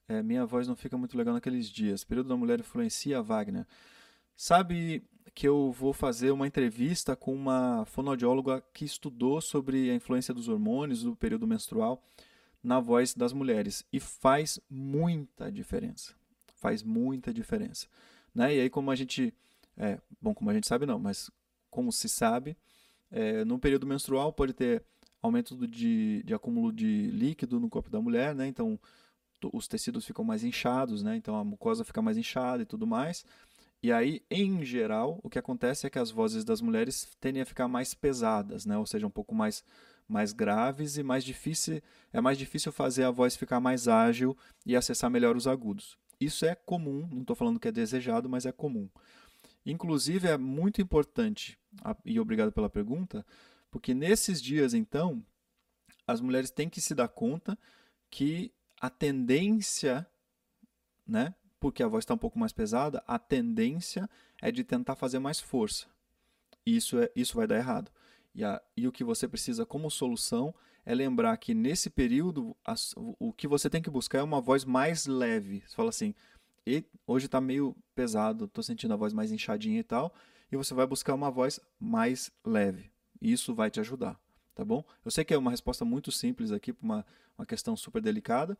É, 0.09 0.21
minha 0.21 0.45
voz 0.45 0.67
não 0.67 0.75
fica 0.75 0.97
muito 0.97 1.17
legal 1.17 1.33
naqueles 1.33 1.69
dias. 1.69 2.01
O 2.01 2.07
período 2.07 2.27
da 2.27 2.35
mulher 2.35 2.59
influencia 2.59 3.21
Wagner. 3.21 3.65
Sabe 4.35 5.07
que 5.33 5.47
eu 5.47 5.71
vou 5.71 5.93
fazer 5.93 6.31
uma 6.31 6.45
entrevista 6.45 7.15
com 7.15 7.33
uma 7.33 7.85
fonoaudióloga 7.85 8.61
que 8.73 8.83
estudou 8.83 9.39
sobre 9.39 9.89
a 9.89 9.95
influência 9.95 10.33
dos 10.33 10.49
hormônios 10.49 11.03
do 11.03 11.15
período 11.15 11.47
menstrual 11.47 12.03
na 12.61 12.81
voz 12.81 13.13
das 13.13 13.31
mulheres 13.31 13.85
e 13.93 14.01
faz 14.01 14.59
muita 14.69 15.49
diferença. 15.49 16.13
Faz 16.55 16.83
muita 16.83 17.33
diferença, 17.33 17.87
né? 18.35 18.53
E 18.53 18.59
aí 18.59 18.69
como 18.69 18.91
a 18.91 18.95
gente, 18.95 19.33
é, 19.77 19.97
bom, 20.19 20.33
como 20.33 20.49
a 20.49 20.53
gente 20.53 20.67
sabe 20.67 20.85
não, 20.85 20.99
mas 20.99 21.31
como 21.69 21.89
se 21.89 22.09
sabe, 22.09 22.57
é, 23.11 23.45
no 23.45 23.59
período 23.59 23.87
menstrual 23.87 24.33
pode 24.33 24.53
ter 24.53 24.83
aumento 25.21 25.67
de, 25.67 26.23
de 26.23 26.33
acúmulo 26.33 26.71
de 26.71 27.07
líquido 27.11 27.59
no 27.59 27.69
corpo 27.69 27.89
da 27.89 28.01
mulher, 28.01 28.35
né? 28.35 28.47
Então 28.47 28.79
os 29.53 29.67
tecidos 29.67 30.05
ficam 30.05 30.25
mais 30.25 30.43
inchados, 30.43 31.03
né? 31.03 31.15
Então 31.15 31.35
a 31.35 31.43
mucosa 31.43 31.83
fica 31.83 32.01
mais 32.01 32.17
inchada 32.17 32.63
e 32.63 32.65
tudo 32.65 32.87
mais. 32.87 33.25
E 33.81 33.91
aí, 33.91 34.23
em 34.31 34.63
geral, 34.65 35.19
o 35.23 35.29
que 35.29 35.37
acontece 35.37 35.85
é 35.85 35.89
que 35.89 35.99
as 35.99 36.09
vozes 36.09 36.43
das 36.43 36.61
mulheres 36.61 37.07
tendem 37.21 37.43
a 37.43 37.45
ficar 37.45 37.67
mais 37.67 37.93
pesadas, 37.93 38.65
né? 38.65 38.77
Ou 38.77 38.85
seja, 38.85 39.05
um 39.05 39.11
pouco 39.11 39.35
mais 39.35 39.63
mais 40.07 40.31
graves 40.31 40.97
e 40.97 41.03
mais 41.03 41.21
difícil 41.23 41.81
é 42.13 42.21
mais 42.21 42.37
difícil 42.37 42.71
fazer 42.71 43.03
a 43.03 43.11
voz 43.11 43.35
ficar 43.35 43.59
mais 43.59 43.89
ágil 43.89 44.37
e 44.65 44.75
acessar 44.75 45.09
melhor 45.09 45.35
os 45.35 45.47
agudos. 45.47 45.97
Isso 46.19 46.45
é 46.45 46.55
comum, 46.55 47.07
não 47.11 47.21
estou 47.21 47.35
falando 47.35 47.59
que 47.59 47.67
é 47.67 47.71
desejado, 47.71 48.29
mas 48.29 48.45
é 48.45 48.51
comum. 48.51 48.89
Inclusive 49.69 50.27
é 50.27 50.37
muito 50.37 50.81
importante 50.81 51.59
e 52.05 52.19
obrigado 52.19 52.51
pela 52.51 52.69
pergunta 52.69 53.25
porque 53.69 53.93
nesses 53.93 54.41
dias, 54.41 54.73
então, 54.73 55.23
as 56.05 56.21
mulheres 56.21 56.49
têm 56.49 56.69
que 56.69 56.81
se 56.81 56.95
dar 56.95 57.07
conta 57.07 57.57
que 58.09 58.51
a 58.79 58.89
tendência, 58.89 60.07
né, 61.05 61.35
porque 61.59 61.83
a 61.83 61.87
voz 61.87 62.03
está 62.03 62.13
um 62.13 62.17
pouco 62.17 62.39
mais 62.39 62.53
pesada, 62.53 63.03
a 63.05 63.19
tendência 63.19 64.09
é 64.41 64.51
de 64.51 64.63
tentar 64.63 64.95
fazer 64.95 65.19
mais 65.19 65.39
força. 65.39 65.87
Isso, 66.65 66.99
é, 66.99 67.11
isso 67.15 67.35
vai 67.35 67.47
dar 67.47 67.57
errado. 67.57 67.91
E, 68.33 68.43
a, 68.43 68.61
e 68.75 68.87
o 68.87 68.91
que 68.91 69.03
você 69.03 69.27
precisa 69.27 69.65
como 69.65 69.89
solução 69.89 70.53
é 70.85 70.95
lembrar 70.95 71.35
que 71.37 71.53
nesse 71.53 71.89
período 71.89 72.55
o 73.19 73.33
que 73.33 73.47
você 73.47 73.69
tem 73.69 73.81
que 73.81 73.89
buscar 73.89 74.19
é 74.19 74.23
uma 74.23 74.39
voz 74.39 74.63
mais 74.63 75.05
leve. 75.05 75.63
Você 75.67 75.75
fala 75.75 75.89
assim, 75.89 76.13
hoje 77.05 77.25
está 77.25 77.39
meio 77.39 77.75
pesado, 77.95 78.45
estou 78.45 78.63
sentindo 78.63 78.93
a 78.93 78.97
voz 78.97 79.13
mais 79.13 79.31
inchadinha 79.31 79.79
e 79.79 79.83
tal, 79.83 80.13
e 80.51 80.57
você 80.57 80.73
vai 80.73 80.85
buscar 80.85 81.13
uma 81.13 81.31
voz 81.31 81.59
mais 81.79 82.31
leve. 82.45 82.91
Isso 83.21 83.53
vai 83.53 83.69
te 83.69 83.79
ajudar, 83.79 84.19
tá 84.53 84.63
bom? 84.63 84.83
Eu 85.03 85.11
sei 85.11 85.23
que 85.25 85.33
é 85.33 85.37
uma 85.37 85.51
resposta 85.51 85.83
muito 85.83 86.11
simples 86.11 86.51
aqui 86.51 86.71
para 86.73 86.85
uma, 86.85 87.05
uma 87.37 87.45
questão 87.45 87.75
super 87.75 88.01
delicada, 88.01 88.57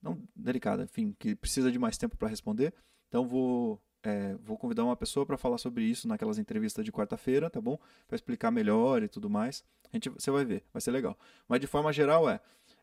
não 0.00 0.20
delicada, 0.34 0.84
enfim, 0.84 1.14
que 1.18 1.34
precisa 1.34 1.70
de 1.70 1.78
mais 1.78 1.98
tempo 1.98 2.16
para 2.16 2.28
responder. 2.28 2.72
Então 3.08 3.26
vou 3.26 3.80
é, 4.06 4.36
vou 4.36 4.56
convidar 4.56 4.84
uma 4.84 4.94
pessoa 4.94 5.26
para 5.26 5.36
falar 5.36 5.58
sobre 5.58 5.82
isso 5.82 6.06
naquelas 6.06 6.38
entrevistas 6.38 6.84
de 6.84 6.92
quarta-feira, 6.92 7.50
tá 7.50 7.60
bom? 7.60 7.76
Para 8.06 8.14
explicar 8.14 8.52
melhor 8.52 9.02
e 9.02 9.08
tudo 9.08 9.28
mais. 9.28 9.64
A 9.92 9.96
gente, 9.96 10.08
você 10.08 10.30
vai 10.30 10.44
ver, 10.44 10.62
vai 10.72 10.80
ser 10.80 10.92
legal. 10.92 11.18
Mas 11.48 11.60
de 11.60 11.66
forma 11.66 11.92
geral 11.92 12.30
é, 12.30 12.40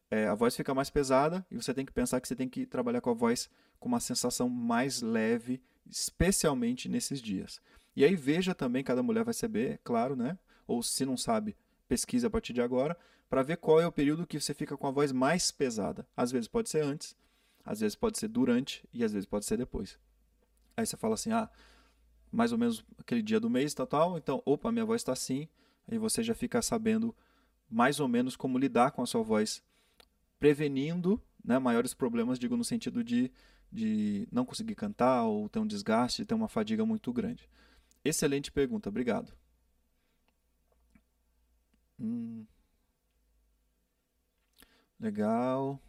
é, 0.09 0.27
a 0.27 0.35
voz 0.35 0.55
fica 0.55 0.73
mais 0.73 0.89
pesada 0.89 1.45
e 1.49 1.55
você 1.55 1.73
tem 1.73 1.85
que 1.85 1.91
pensar 1.91 2.21
que 2.21 2.27
você 2.27 2.35
tem 2.35 2.49
que 2.49 2.65
trabalhar 2.65 3.01
com 3.01 3.09
a 3.09 3.13
voz 3.13 3.49
com 3.79 3.87
uma 3.87 3.99
sensação 3.99 4.47
mais 4.47 5.01
leve, 5.01 5.61
especialmente 5.89 6.87
nesses 6.87 7.21
dias. 7.21 7.61
E 7.95 8.03
aí 8.03 8.15
veja 8.15 8.55
também, 8.55 8.83
cada 8.83 9.03
mulher 9.03 9.23
vai 9.23 9.33
saber, 9.33 9.79
claro, 9.83 10.15
né? 10.15 10.37
ou 10.67 10.81
se 10.81 11.05
não 11.05 11.17
sabe, 11.17 11.55
pesquise 11.87 12.25
a 12.25 12.29
partir 12.29 12.53
de 12.53 12.61
agora, 12.61 12.97
para 13.29 13.43
ver 13.43 13.57
qual 13.57 13.79
é 13.79 13.87
o 13.87 13.91
período 13.91 14.27
que 14.27 14.39
você 14.39 14.53
fica 14.53 14.77
com 14.77 14.87
a 14.87 14.91
voz 14.91 15.11
mais 15.11 15.51
pesada. 15.51 16.07
Às 16.15 16.31
vezes 16.31 16.47
pode 16.47 16.69
ser 16.69 16.83
antes, 16.83 17.15
às 17.65 17.79
vezes 17.79 17.95
pode 17.95 18.17
ser 18.17 18.27
durante 18.27 18.87
e 18.93 19.03
às 19.03 19.13
vezes 19.13 19.25
pode 19.25 19.45
ser 19.45 19.57
depois. 19.57 19.97
Aí 20.77 20.85
você 20.85 20.97
fala 20.97 21.15
assim: 21.15 21.31
ah, 21.31 21.49
mais 22.31 22.51
ou 22.51 22.57
menos 22.57 22.83
aquele 22.97 23.21
dia 23.21 23.39
do 23.39 23.49
mês, 23.49 23.73
tal, 23.73 23.87
tal. 23.87 24.17
Então, 24.17 24.41
opa, 24.45 24.71
minha 24.71 24.85
voz 24.85 25.01
está 25.01 25.13
assim. 25.13 25.47
Aí 25.87 25.97
você 25.97 26.23
já 26.23 26.33
fica 26.33 26.61
sabendo 26.61 27.15
mais 27.69 27.99
ou 27.99 28.07
menos 28.07 28.35
como 28.35 28.57
lidar 28.57 28.91
com 28.91 29.01
a 29.01 29.05
sua 29.05 29.23
voz, 29.23 29.63
prevenindo 30.43 31.23
né, 31.41 31.57
maiores 31.57 31.93
problemas, 31.93 32.37
digo, 32.37 32.57
no 32.57 32.65
sentido 32.65 33.01
de, 33.01 33.31
de 33.71 34.27
não 34.29 34.43
conseguir 34.43 34.75
cantar 34.75 35.23
ou 35.23 35.47
ter 35.47 35.59
um 35.59 35.65
desgaste, 35.65 36.25
ter 36.25 36.33
uma 36.33 36.49
fadiga 36.49 36.85
muito 36.85 37.13
grande. 37.13 37.49
Excelente 38.03 38.51
pergunta, 38.51 38.89
obrigado. 38.89 39.31
Hum. 41.97 42.45
Legal. 44.99 45.79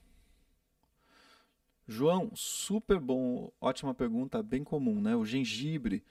João, 1.89 2.31
super 2.37 3.01
bom, 3.01 3.51
ótima 3.61 3.93
pergunta, 3.93 4.41
bem 4.41 4.63
comum, 4.63 5.01
né? 5.01 5.17
O 5.17 5.25
gengibre. 5.25 6.05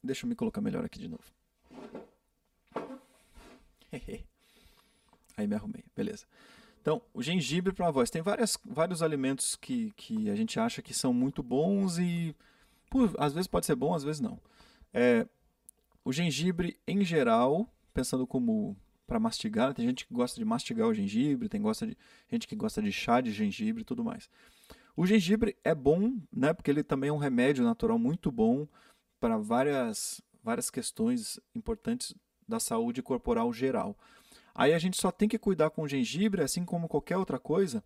Deixa 0.00 0.24
eu 0.24 0.28
me 0.28 0.36
colocar 0.36 0.60
melhor 0.60 0.84
aqui 0.84 1.00
de 1.00 1.08
novo. 1.08 1.24
Aí 5.36 5.48
me 5.48 5.56
arrumei, 5.56 5.82
beleza. 5.96 6.24
Então, 6.80 7.02
o 7.12 7.22
gengibre 7.22 7.72
para 7.72 7.88
a 7.88 7.90
voz. 7.90 8.10
Tem 8.10 8.22
várias, 8.22 8.58
vários 8.64 9.02
alimentos 9.02 9.56
que, 9.56 9.92
que 9.96 10.30
a 10.30 10.36
gente 10.36 10.58
acha 10.58 10.80
que 10.80 10.94
são 10.94 11.12
muito 11.12 11.42
bons 11.42 11.98
e 11.98 12.34
por, 12.90 13.14
às 13.18 13.32
vezes 13.32 13.46
pode 13.46 13.66
ser 13.66 13.74
bom, 13.74 13.94
às 13.94 14.04
vezes 14.04 14.20
não. 14.20 14.40
É, 14.92 15.26
o 16.04 16.12
gengibre, 16.12 16.78
em 16.86 17.04
geral, 17.04 17.70
pensando 17.92 18.26
como 18.26 18.76
para 19.06 19.18
mastigar, 19.18 19.74
tem 19.74 19.86
gente 19.86 20.06
que 20.06 20.12
gosta 20.12 20.38
de 20.38 20.44
mastigar 20.44 20.86
o 20.86 20.94
gengibre, 20.94 21.48
tem 21.48 21.60
gosta 21.60 21.86
de, 21.86 21.96
gente 22.30 22.46
que 22.46 22.54
gosta 22.54 22.82
de 22.82 22.92
chá 22.92 23.20
de 23.20 23.32
gengibre 23.32 23.82
e 23.82 23.84
tudo 23.84 24.04
mais. 24.04 24.28
O 24.96 25.06
gengibre 25.06 25.56
é 25.64 25.74
bom, 25.74 26.18
né, 26.32 26.52
porque 26.52 26.70
ele 26.70 26.82
também 26.82 27.08
é 27.08 27.12
um 27.12 27.18
remédio 27.18 27.64
natural 27.64 27.98
muito 27.98 28.30
bom 28.30 28.66
para 29.18 29.38
várias, 29.38 30.20
várias 30.42 30.70
questões 30.70 31.40
importantes 31.54 32.14
da 32.46 32.60
saúde 32.60 33.02
corporal 33.02 33.52
geral. 33.52 33.96
Aí 34.58 34.74
a 34.74 34.78
gente 34.80 35.00
só 35.00 35.12
tem 35.12 35.28
que 35.28 35.38
cuidar 35.38 35.70
com 35.70 35.82
o 35.82 35.88
gengibre, 35.88 36.42
assim 36.42 36.64
como 36.64 36.88
qualquer 36.88 37.16
outra 37.16 37.38
coisa, 37.38 37.80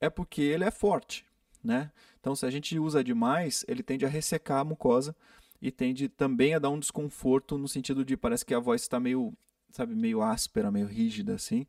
é 0.00 0.08
porque 0.08 0.40
ele 0.40 0.64
é 0.64 0.70
forte, 0.70 1.26
né? 1.62 1.92
Então, 2.18 2.34
se 2.34 2.46
a 2.46 2.50
gente 2.50 2.78
usa 2.78 3.04
demais, 3.04 3.66
ele 3.68 3.82
tende 3.82 4.06
a 4.06 4.08
ressecar 4.08 4.60
a 4.60 4.64
mucosa 4.64 5.14
e 5.60 5.70
tende 5.70 6.08
também 6.08 6.54
a 6.54 6.58
dar 6.58 6.70
um 6.70 6.78
desconforto 6.78 7.58
no 7.58 7.68
sentido 7.68 8.02
de 8.02 8.16
parece 8.16 8.46
que 8.46 8.54
a 8.54 8.58
voz 8.58 8.80
está 8.80 8.98
meio, 8.98 9.34
sabe, 9.70 9.94
meio 9.94 10.22
áspera, 10.22 10.70
meio 10.70 10.86
rígida 10.86 11.34
assim. 11.34 11.66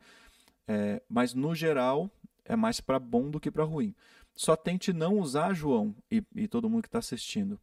É, 0.65 1.01
mas 1.09 1.33
no 1.33 1.53
geral 1.53 2.09
é 2.45 2.55
mais 2.55 2.79
para 2.79 2.99
bom 2.99 3.29
do 3.29 3.41
que 3.41 3.51
para 3.51 3.65
ruim. 3.65 3.93
Só 4.33 4.55
tente 4.55 4.93
não 4.93 5.19
usar, 5.19 5.53
João, 5.53 5.93
e, 6.09 6.23
e 6.33 6.47
todo 6.47 6.69
mundo 6.69 6.83
que 6.83 6.87
está 6.87 6.99
assistindo, 6.99 7.59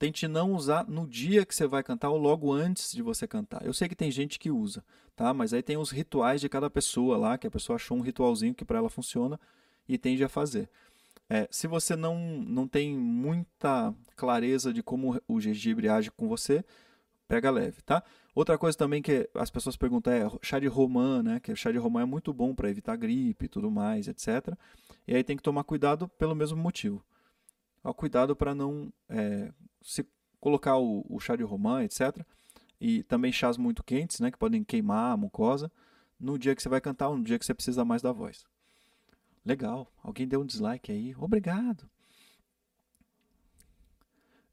tente 0.00 0.26
não 0.26 0.54
usar 0.54 0.88
no 0.88 1.06
dia 1.06 1.44
que 1.44 1.54
você 1.54 1.66
vai 1.66 1.82
cantar 1.82 2.08
ou 2.08 2.16
logo 2.16 2.50
antes 2.50 2.90
de 2.90 3.02
você 3.02 3.28
cantar. 3.28 3.66
Eu 3.66 3.74
sei 3.74 3.86
que 3.86 3.94
tem 3.94 4.10
gente 4.10 4.38
que 4.38 4.50
usa, 4.50 4.82
tá? 5.14 5.34
Mas 5.34 5.52
aí 5.52 5.62
tem 5.62 5.76
os 5.76 5.90
rituais 5.90 6.40
de 6.40 6.48
cada 6.48 6.70
pessoa 6.70 7.18
lá, 7.18 7.36
que 7.36 7.46
a 7.46 7.50
pessoa 7.50 7.76
achou 7.76 7.98
um 7.98 8.00
ritualzinho 8.00 8.54
que 8.54 8.64
para 8.64 8.78
ela 8.78 8.88
funciona 8.88 9.38
e 9.86 9.98
tende 9.98 10.24
a 10.24 10.28
fazer. 10.28 10.70
É, 11.28 11.46
se 11.50 11.66
você 11.66 11.94
não, 11.96 12.16
não 12.18 12.66
tem 12.66 12.96
muita 12.96 13.94
clareza 14.16 14.72
de 14.72 14.82
como 14.82 15.20
o 15.28 15.38
gengibre 15.38 15.90
age 15.90 16.10
com 16.10 16.26
você, 16.26 16.64
pega 17.28 17.50
leve, 17.50 17.82
tá? 17.82 18.02
Outra 18.34 18.56
coisa 18.56 18.78
também 18.78 19.02
que 19.02 19.28
as 19.34 19.50
pessoas 19.50 19.76
perguntam 19.76 20.14
é 20.14 20.26
chá 20.40 20.58
de 20.58 20.66
romã, 20.66 21.22
né? 21.22 21.40
Que 21.40 21.54
chá 21.54 21.70
de 21.70 21.76
romã 21.76 22.00
é 22.00 22.06
muito 22.06 22.32
bom 22.32 22.54
para 22.54 22.70
evitar 22.70 22.96
gripe 22.96 23.44
e 23.44 23.48
tudo 23.48 23.70
mais, 23.70 24.08
etc. 24.08 24.56
E 25.06 25.14
aí 25.14 25.22
tem 25.22 25.36
que 25.36 25.42
tomar 25.42 25.62
cuidado 25.62 26.08
pelo 26.08 26.34
mesmo 26.34 26.56
motivo. 26.56 27.04
Ó, 27.82 27.92
cuidado 27.92 28.36
para 28.36 28.54
não 28.54 28.92
é, 29.08 29.52
se 29.82 30.06
colocar 30.40 30.76
o, 30.76 31.04
o, 31.08 31.18
chá 31.20 31.36
de 31.36 31.42
romã, 31.42 31.82
etc. 31.82 32.24
E 32.80 33.02
também 33.04 33.32
chás 33.32 33.56
muito 33.56 33.82
quentes, 33.82 34.20
né, 34.20 34.30
que 34.30 34.38
podem 34.38 34.64
queimar 34.64 35.12
a 35.12 35.16
mucosa, 35.16 35.70
no 36.18 36.38
dia 36.38 36.54
que 36.54 36.62
você 36.62 36.68
vai 36.68 36.80
cantar 36.80 37.08
ou 37.08 37.16
no 37.16 37.24
dia 37.24 37.38
que 37.38 37.44
você 37.44 37.54
precisa 37.54 37.84
mais 37.84 38.02
da 38.02 38.12
voz. 38.12 38.44
Legal, 39.44 39.90
alguém 40.02 40.28
deu 40.28 40.40
um 40.40 40.46
dislike 40.46 40.92
aí, 40.92 41.14
obrigado. 41.16 41.88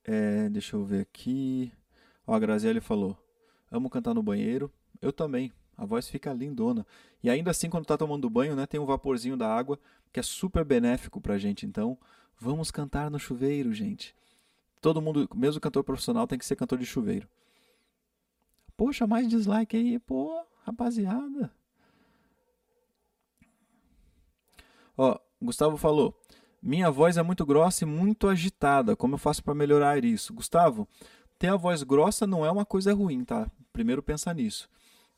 É, 0.03 0.47
deixa 0.49 0.77
eu 0.77 0.85
ver 0.85 1.01
aqui. 1.01 1.71
Ó, 2.25 2.33
a 2.33 2.39
Graziele 2.39 2.79
falou: 2.79 3.17
Amo 3.69 3.89
cantar 3.89 4.13
no 4.13 4.23
banheiro. 4.23 4.71
Eu 5.01 5.11
também. 5.11 5.51
A 5.77 5.85
voz 5.85 6.09
fica 6.09 6.33
lindona. 6.33 6.87
E 7.21 7.29
ainda 7.29 7.51
assim, 7.51 7.69
quando 7.69 7.83
está 7.83 7.97
tomando 7.97 8.29
banho, 8.29 8.55
né, 8.55 8.65
tem 8.65 8.79
um 8.79 8.85
vaporzinho 8.85 9.37
da 9.37 9.53
água 9.53 9.77
que 10.11 10.19
é 10.19 10.23
super 10.23 10.63
benéfico 10.63 11.21
para 11.21 11.35
a 11.35 11.37
gente. 11.37 11.65
Então, 11.65 11.97
vamos 12.39 12.71
cantar 12.71 13.09
no 13.09 13.19
chuveiro, 13.19 13.73
gente. 13.73 14.15
Todo 14.81 15.01
mundo, 15.01 15.27
mesmo 15.35 15.59
cantor 15.59 15.83
profissional, 15.83 16.27
tem 16.27 16.37
que 16.37 16.45
ser 16.45 16.55
cantor 16.55 16.77
de 16.77 16.85
chuveiro. 16.85 17.27
Poxa, 18.75 19.07
mais 19.07 19.27
dislike 19.27 19.75
aí, 19.75 19.97
pô, 19.99 20.39
rapaziada. 20.63 21.51
Ó, 24.95 25.17
Gustavo 25.41 25.77
falou: 25.77 26.19
Minha 26.61 26.91
voz 26.91 27.17
é 27.17 27.23
muito 27.23 27.45
grossa 27.45 27.83
e 27.83 27.87
muito 27.87 28.27
agitada. 28.27 28.95
Como 28.95 29.15
eu 29.15 29.19
faço 29.19 29.43
para 29.43 29.55
melhorar 29.55 30.03
isso? 30.03 30.33
Gustavo, 30.33 30.87
ter 31.39 31.47
a 31.47 31.55
voz 31.55 31.83
grossa 31.83 32.27
não 32.27 32.45
é 32.45 32.51
uma 32.51 32.65
coisa 32.65 32.93
ruim, 32.93 33.23
tá? 33.23 33.49
Primeiro 33.71 34.01
pensa 34.01 34.33
nisso. 34.33 34.69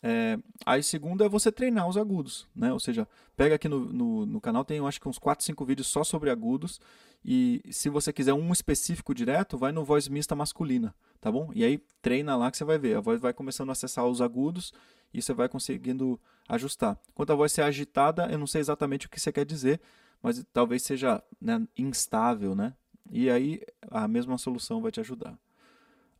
É, 0.02 0.40
aí 0.66 0.82
segundo 0.82 1.24
é 1.24 1.30
você 1.30 1.52
treinar 1.52 1.88
os 1.88 1.98
agudos, 1.98 2.48
né? 2.56 2.72
Ou 2.72 2.80
seja, 2.80 3.08
pega 3.36 3.56
aqui 3.56 3.68
no, 3.68 3.80
no, 3.92 4.26
no, 4.26 4.42
canal, 4.42 4.64
tem 4.64 4.78
eu 4.78 4.88
acho 4.88 5.00
que 5.00 5.10
uns 5.10 5.20
4, 5.20 5.44
5 5.46 5.66
vídeos 5.66 5.88
só 5.88 6.04
sobre 6.04 6.30
agudos. 6.30 6.80
E 7.24 7.62
se 7.70 7.90
você 7.90 8.14
quiser 8.14 8.34
um 8.34 8.52
específico 8.54 9.14
direto, 9.14 9.58
vai 9.58 9.74
no 9.74 9.84
voz 9.84 10.08
mista 10.08 10.36
masculina, 10.36 10.96
tá 11.20 11.30
bom? 11.30 11.52
E 11.54 11.66
aí 11.66 11.78
treina 12.02 12.36
lá 12.38 12.50
que 12.50 12.58
você 12.58 12.64
vai 12.64 12.78
ver. 12.78 12.96
A 12.96 13.02
voz 13.02 13.20
vai 13.20 13.34
começando 13.34 13.70
a 13.70 13.72
acessar 13.74 14.06
os 14.06 14.22
agudos 14.22 14.72
e 15.14 15.22
você 15.22 15.34
vai 15.34 15.50
conseguindo 15.50 16.20
ajustar. 16.48 16.98
Quanto 17.14 17.34
a 17.34 17.36
voz 17.36 17.52
ser 17.52 17.64
agitada, 17.64 18.28
eu 18.32 18.38
não 18.38 18.48
sei 18.48 18.62
exatamente 18.62 19.06
o 19.06 19.10
que 19.10 19.20
você 19.20 19.34
quer 19.34 19.46
dizer, 19.46 19.82
mas 20.24 20.44
talvez 20.54 20.82
seja 20.84 21.22
né, 21.42 21.68
instável, 21.78 22.56
né? 22.56 22.74
E 23.12 23.30
aí 23.30 23.62
a 23.90 24.08
mesma 24.08 24.38
solução 24.38 24.82
vai 24.82 24.92
te 24.92 25.00
ajudar. 25.00 25.38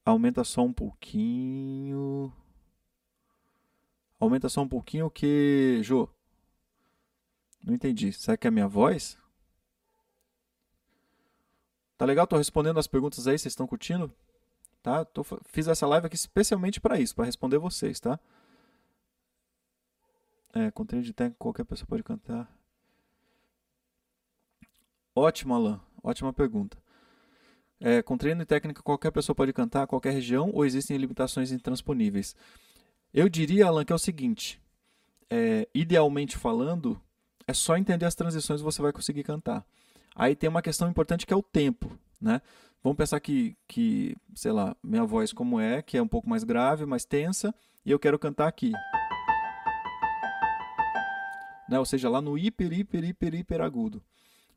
Aumenta 0.04 0.44
só 0.44 0.64
um 0.64 0.74
pouquinho. 0.74 2.34
Aumenta 4.20 4.50
só 4.50 4.62
um 4.62 4.68
pouquinho 4.68 5.10
que. 5.10 5.80
Jô. 5.82 6.10
Não 7.64 7.74
entendi. 7.74 8.12
Será 8.14 8.36
que 8.36 8.48
é 8.48 8.50
a 8.50 8.52
minha 8.52 8.68
voz? 8.68 9.18
Tá 11.98 12.06
legal? 12.06 12.26
Tô 12.28 12.38
respondendo 12.38 12.80
as 12.80 12.88
perguntas 12.88 13.28
aí, 13.28 13.38
vocês 13.38 13.52
estão 13.52 13.68
curtindo? 13.68 14.12
Tá? 14.82 15.04
Tô, 15.04 15.24
fiz 15.24 15.68
essa 15.68 15.86
live 15.86 16.08
aqui 16.08 16.16
especialmente 16.16 16.80
para 16.80 17.00
isso, 17.00 17.14
para 17.14 17.26
responder 17.26 17.58
vocês, 17.58 18.00
tá? 18.00 18.18
É, 20.54 20.72
com 20.72 20.86
treino 20.86 21.06
de 21.06 21.14
técnica 21.14 21.38
qualquer 21.38 21.66
pessoa 21.66 21.88
pode 21.88 22.04
cantar. 22.04 22.50
Ótimo, 25.14 25.54
Alan. 25.54 25.82
Ótima 26.02 26.32
pergunta. 26.32 26.78
É, 27.80 28.02
com 28.02 28.18
treino 28.18 28.42
e 28.42 28.46
técnica 28.46 28.82
qualquer 28.82 29.12
pessoa 29.12 29.36
pode 29.36 29.54
cantar, 29.54 29.88
qualquer 29.88 30.12
região, 30.12 30.50
ou 30.54 30.66
existem 30.66 30.98
limitações 30.98 31.52
intransponíveis? 31.52 32.36
Eu 33.14 33.28
diria, 33.28 33.68
Alan, 33.68 33.84
que 33.84 33.92
é 33.92 33.96
o 33.96 34.00
seguinte: 34.00 34.62
é, 35.30 35.68
idealmente 35.74 36.38
falando, 36.38 37.00
é 37.48 37.54
só 37.54 37.76
entender 37.78 38.06
as 38.06 38.16
transições 38.16 38.62
e 38.62 38.64
você 38.64 38.82
vai 38.82 38.92
conseguir 38.92 39.24
cantar. 39.24 39.66
Aí 40.16 40.36
tem 40.36 40.50
uma 40.50 40.62
questão 40.62 40.90
importante 40.90 41.26
que 41.26 41.34
é 41.34 41.38
o 41.38 41.44
tempo, 41.44 41.98
né? 42.22 42.42
Vamos 42.84 42.98
pensar 42.98 43.20
que, 43.20 43.58
que, 43.68 44.16
sei 44.34 44.52
lá, 44.52 44.76
minha 44.82 45.04
voz 45.04 45.34
como 45.34 45.60
é, 45.60 45.82
que 45.82 45.98
é 45.98 46.02
um 46.02 46.08
pouco 46.08 46.30
mais 46.30 46.44
grave, 46.44 46.86
mais 46.86 47.04
tensa, 47.04 47.54
e 47.86 47.92
eu 47.92 48.00
quero 48.00 48.18
cantar 48.18 48.48
aqui. 48.48 48.72
Né? 51.70 51.78
Ou 51.78 51.86
seja, 51.86 52.10
lá 52.10 52.22
no 52.22 52.38
hiper, 52.38 52.72
hiper, 52.72 53.04
hiper, 53.04 53.36
hiper 53.36 53.62
agudo. 53.62 54.02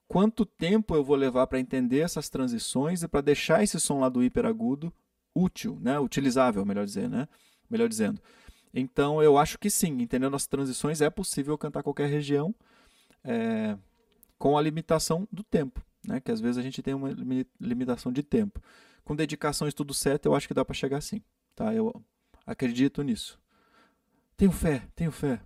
Quanto 0.07 0.47
tempo 0.47 0.95
eu 0.95 1.03
vou 1.03 1.17
levar 1.17 1.47
para 1.47 1.59
entender 1.59 2.01
essas 2.01 2.29
transições 2.29 3.03
e 3.03 3.09
para 3.09 3.21
deixar 3.21 3.63
esse 3.63 3.81
som 3.81 4.01
lá 4.01 4.09
do 4.09 4.23
hiper 4.23 4.47
agudo 4.47 4.93
útil, 5.35 5.79
né? 5.81 5.99
Utilizável, 5.99 6.65
melhor 6.65 6.85
dizer, 6.85 7.09
né? 7.09 7.27
Melhor 7.69 7.89
dizendo. 7.89 8.21
Então 8.73 9.23
eu 9.23 9.37
acho 9.37 9.59
que 9.59 9.69
sim, 9.71 10.01
entendendo 10.01 10.35
as 10.35 10.47
transições, 10.47 11.01
é 11.01 11.11
possível 11.11 11.57
cantar 11.59 11.83
qualquer 11.83 12.09
região 12.09 12.55
é, 13.23 13.77
com 14.39 14.57
a 14.57 14.63
limitação 14.63 15.29
do 15.31 15.43
tempo, 15.43 15.85
né? 16.07 16.21
que 16.21 16.31
às 16.31 16.41
vezes 16.41 16.59
a 16.59 16.63
gente 16.63 16.83
tem 16.83 16.95
uma 16.95 17.11
limitação 17.61 18.11
de 18.13 18.23
tempo. 18.23 18.61
Com 19.05 19.17
dedicação 19.17 19.69
e 19.69 19.73
tudo 19.73 19.93
certo, 19.93 20.27
eu 20.27 20.35
acho 20.35 20.49
que 20.49 20.55
dá 20.55 20.65
para 20.65 20.75
chegar 20.75 21.01
sim. 21.01 21.23
Tá? 21.55 21.75
Eu 21.75 22.03
acredito 22.47 23.03
nisso. 23.03 23.39
Tenho 24.37 24.53
fé, 24.53 24.83
tenho 24.95 25.13
fé. 25.13 25.41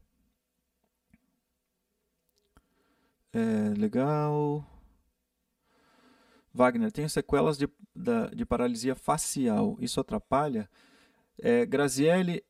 É, 3.32 3.74
legal. 3.76 4.64
Wagner, 6.54 6.90
tenho 6.90 7.10
sequelas 7.10 7.58
de, 7.58 7.68
de 8.34 8.46
paralisia 8.46 8.94
facial. 8.94 9.76
Isso 9.78 10.00
atrapalha? 10.00 10.70
É, 11.38 11.66
Graziele, 11.66 12.42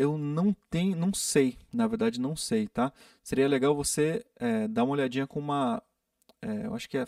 eu 0.00 0.16
não 0.16 0.56
tenho, 0.70 0.96
não 0.96 1.12
sei, 1.12 1.58
na 1.70 1.86
verdade 1.86 2.18
não 2.18 2.34
sei, 2.34 2.66
tá? 2.66 2.90
Seria 3.22 3.46
legal 3.46 3.76
você 3.76 4.24
é, 4.36 4.66
dar 4.66 4.84
uma 4.84 4.94
olhadinha 4.94 5.26
com 5.26 5.38
uma, 5.38 5.82
é, 6.40 6.64
eu 6.64 6.74
acho 6.74 6.88
que 6.88 6.96
é 6.96 7.06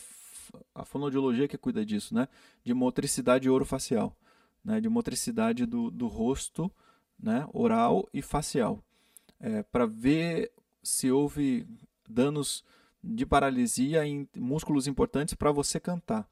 a 0.74 0.84
fonoaudiologia 0.84 1.48
que 1.48 1.56
cuida 1.56 1.86
disso, 1.86 2.14
né? 2.14 2.28
De 2.62 2.74
motricidade 2.74 3.48
orofacial, 3.48 4.14
né? 4.62 4.78
De 4.78 4.90
motricidade 4.90 5.64
do, 5.64 5.90
do 5.90 6.06
rosto, 6.06 6.70
né? 7.18 7.48
Oral 7.54 8.06
e 8.12 8.20
facial, 8.20 8.84
é, 9.40 9.62
para 9.62 9.86
ver 9.86 10.52
se 10.82 11.10
houve 11.10 11.66
danos 12.06 12.62
de 13.02 13.24
paralisia 13.24 14.04
em 14.04 14.28
músculos 14.36 14.86
importantes 14.86 15.32
para 15.32 15.50
você 15.50 15.80
cantar. 15.80 16.28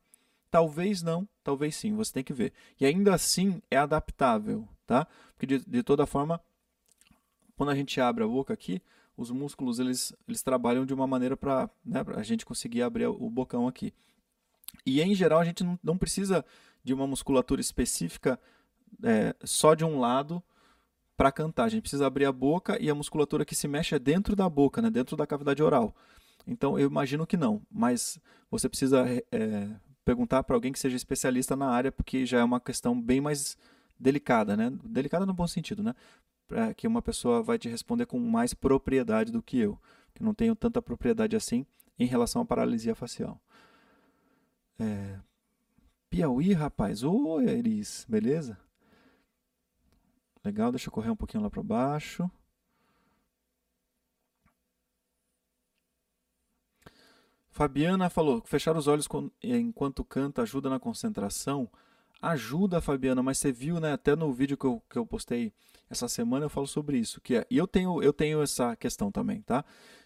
Talvez 0.51 1.01
não, 1.01 1.27
talvez 1.43 1.75
sim, 1.75 1.95
você 1.95 2.13
tem 2.13 2.25
que 2.25 2.35
ver. 2.35 2.53
E 2.79 2.85
ainda 2.85 3.15
assim 3.15 3.63
é 3.71 3.79
adaptável, 3.79 4.69
tá? 4.87 5.07
Porque 5.33 5.47
de, 5.47 5.65
de 5.65 5.83
toda 5.83 6.05
forma, 6.05 6.39
quando 7.61 7.73
a 7.73 7.75
gente 7.75 8.01
abre 8.01 8.25
a 8.25 8.27
boca 8.27 8.55
aqui, 8.55 8.81
os 9.15 9.31
músculos 9.31 9.79
eles, 9.79 10.15
eles 10.27 10.43
trabalham 10.43 10.87
de 10.87 10.95
uma 10.95 11.07
maneira 11.07 11.37
para 11.37 11.69
né, 11.85 12.03
a 12.17 12.23
gente 12.23 12.47
conseguir 12.47 12.81
abrir 12.81 13.05
o 13.05 13.29
bocão 13.29 13.69
aqui. 13.69 13.93
E 14.87 15.03
em 15.03 15.15
geral 15.15 15.41
a 15.41 15.45
gente 15.45 15.63
não, 15.63 15.79
não 15.83 15.99
precisa 15.99 16.43
de 16.83 16.95
uma 16.95 17.07
musculatura 17.07 17.61
específica 17.61 18.41
é, 19.05 19.37
só 19.45 19.75
de 19.75 19.85
um 19.85 20.01
lado 20.01 20.43
para 21.19 21.31
cantar. 21.31 21.65
A 21.65 21.69
gente 21.69 21.83
precisa 21.83 22.07
abrir 22.07 22.25
a 22.25 22.33
boca 22.33 22.83
e 22.83 22.89
a 22.89 22.95
musculatura 22.95 23.45
que 23.45 23.55
se 23.55 23.69
mexe 23.69 23.95
é 23.95 23.99
dentro 23.99 24.35
da 24.35 24.49
boca, 24.49 24.81
né, 24.81 24.89
dentro 24.89 25.15
da 25.15 25.27
cavidade 25.27 25.63
oral. 25.63 25.95
Então 26.47 26.79
eu 26.79 26.89
imagino 26.89 27.27
que 27.27 27.37
não, 27.37 27.61
mas 27.71 28.19
você 28.51 28.71
precisa 28.71 29.05
é, 29.31 29.69
perguntar 30.03 30.45
para 30.45 30.57
alguém 30.57 30.73
que 30.73 30.79
seja 30.79 30.97
especialista 30.97 31.55
na 31.55 31.69
área, 31.69 31.93
porque 31.93 32.25
já 32.25 32.39
é 32.39 32.43
uma 32.43 32.59
questão 32.59 32.99
bem 32.99 33.21
mais 33.21 33.59
delicada, 33.99 34.57
né? 34.57 34.73
Delicada 34.83 35.27
no 35.27 35.35
bom 35.35 35.47
sentido, 35.47 35.83
né? 35.83 35.95
Que 36.77 36.87
uma 36.87 37.03
pessoa 37.03 37.43
vai 37.43 37.59
te 37.59 37.69
responder 37.69 38.07
com 38.07 38.19
mais 38.19 38.55
propriedade 38.55 39.33
do 39.33 39.43
que 39.43 39.59
eu, 39.59 39.79
que 40.15 40.23
não 40.23 40.35
tenho 40.35 40.55
tanta 40.55 40.83
propriedade 40.83 41.37
assim 41.37 41.65
em 41.99 42.07
relação 42.07 42.43
à 42.43 42.45
paralisia 42.45 42.95
facial. 42.95 43.41
É... 44.79 45.19
Piauí, 46.09 46.53
rapaz. 46.53 47.05
Oi, 47.05 47.45
Eris, 47.45 48.05
beleza? 48.09 48.59
Legal, 50.45 50.73
deixa 50.73 50.89
eu 50.89 50.93
correr 50.93 51.11
um 51.11 51.17
pouquinho 51.17 51.43
lá 51.43 51.51
para 51.51 51.63
baixo. 51.63 52.29
Fabiana 57.51 58.09
falou: 58.09 58.43
fechar 58.47 58.77
os 58.77 58.87
olhos 58.87 59.07
enquanto 59.43 60.03
canta 60.03 60.43
ajuda 60.43 60.71
na 60.71 60.81
concentração. 60.81 61.71
Ajuda, 62.21 62.81
Fabiana, 62.81 63.23
mas 63.23 63.39
você 63.39 63.51
viu, 63.51 63.81
né? 63.81 63.93
Até 63.93 64.15
no 64.15 64.33
vídeo 64.33 64.57
que 64.57 64.67
eu, 64.67 64.83
que 64.91 64.99
eu 64.99 65.07
postei 65.07 65.53
essa 65.89 66.07
semana 66.07 66.45
eu 66.45 66.51
falo 66.51 66.67
sobre 66.67 66.99
isso, 66.99 67.21
que 67.21 67.37
é, 67.37 67.47
e 67.51 67.59
eu 67.59 67.67
tenho, 67.67 68.01
eu 68.01 68.13
tenho 68.13 68.41
essa 68.43 68.77
questão 68.77 69.11
também, 69.11 69.43
tá? 69.43 69.65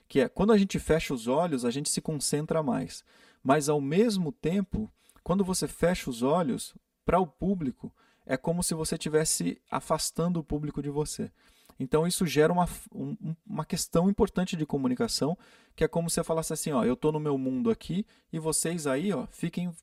Que 0.09 0.21
é, 0.21 0.29
quando 0.29 0.53
a 0.53 0.57
gente 0.59 0.79
fecha 0.79 1.13
os 1.13 1.27
olhos, 1.27 1.65
a 1.65 1.71
gente 1.71 1.91
se 1.91 2.01
concentra 2.01 2.63
mais. 2.63 3.05
Mas 3.43 3.69
ao 3.69 3.81
mesmo 3.81 4.33
tempo, 4.33 4.91
quando 5.23 5.45
você 5.45 5.69
fecha 5.69 6.09
os 6.09 6.23
olhos, 6.23 6.75
para 7.05 7.21
o 7.21 7.27
público, 7.27 7.93
é 8.25 8.37
como 8.37 8.63
se 8.63 8.75
você 8.75 8.95
estivesse 8.95 9.61
afastando 9.71 10.41
o 10.41 10.45
público 10.45 10.83
de 10.83 10.89
você. 10.89 11.31
Então 11.79 12.07
isso 12.07 12.27
gera 12.27 12.53
uma, 12.53 12.69
um, 12.95 13.35
uma 13.47 13.65
questão 13.65 14.09
importante 14.09 14.57
de 14.57 14.65
comunicação, 14.65 15.37
que 15.75 15.85
é 15.85 15.89
como 15.89 16.09
se 16.09 16.19
eu 16.19 16.25
falasse 16.25 16.53
assim, 16.53 16.73
ó, 16.73 16.85
eu 16.85 16.95
estou 16.95 17.13
no 17.13 17.21
meu 17.21 17.37
mundo 17.37 17.71
aqui 17.71 18.07
e 18.33 18.39
vocês 18.39 18.87
aí, 18.87 19.13
ó, 19.13 19.27
fiquem 19.27 19.75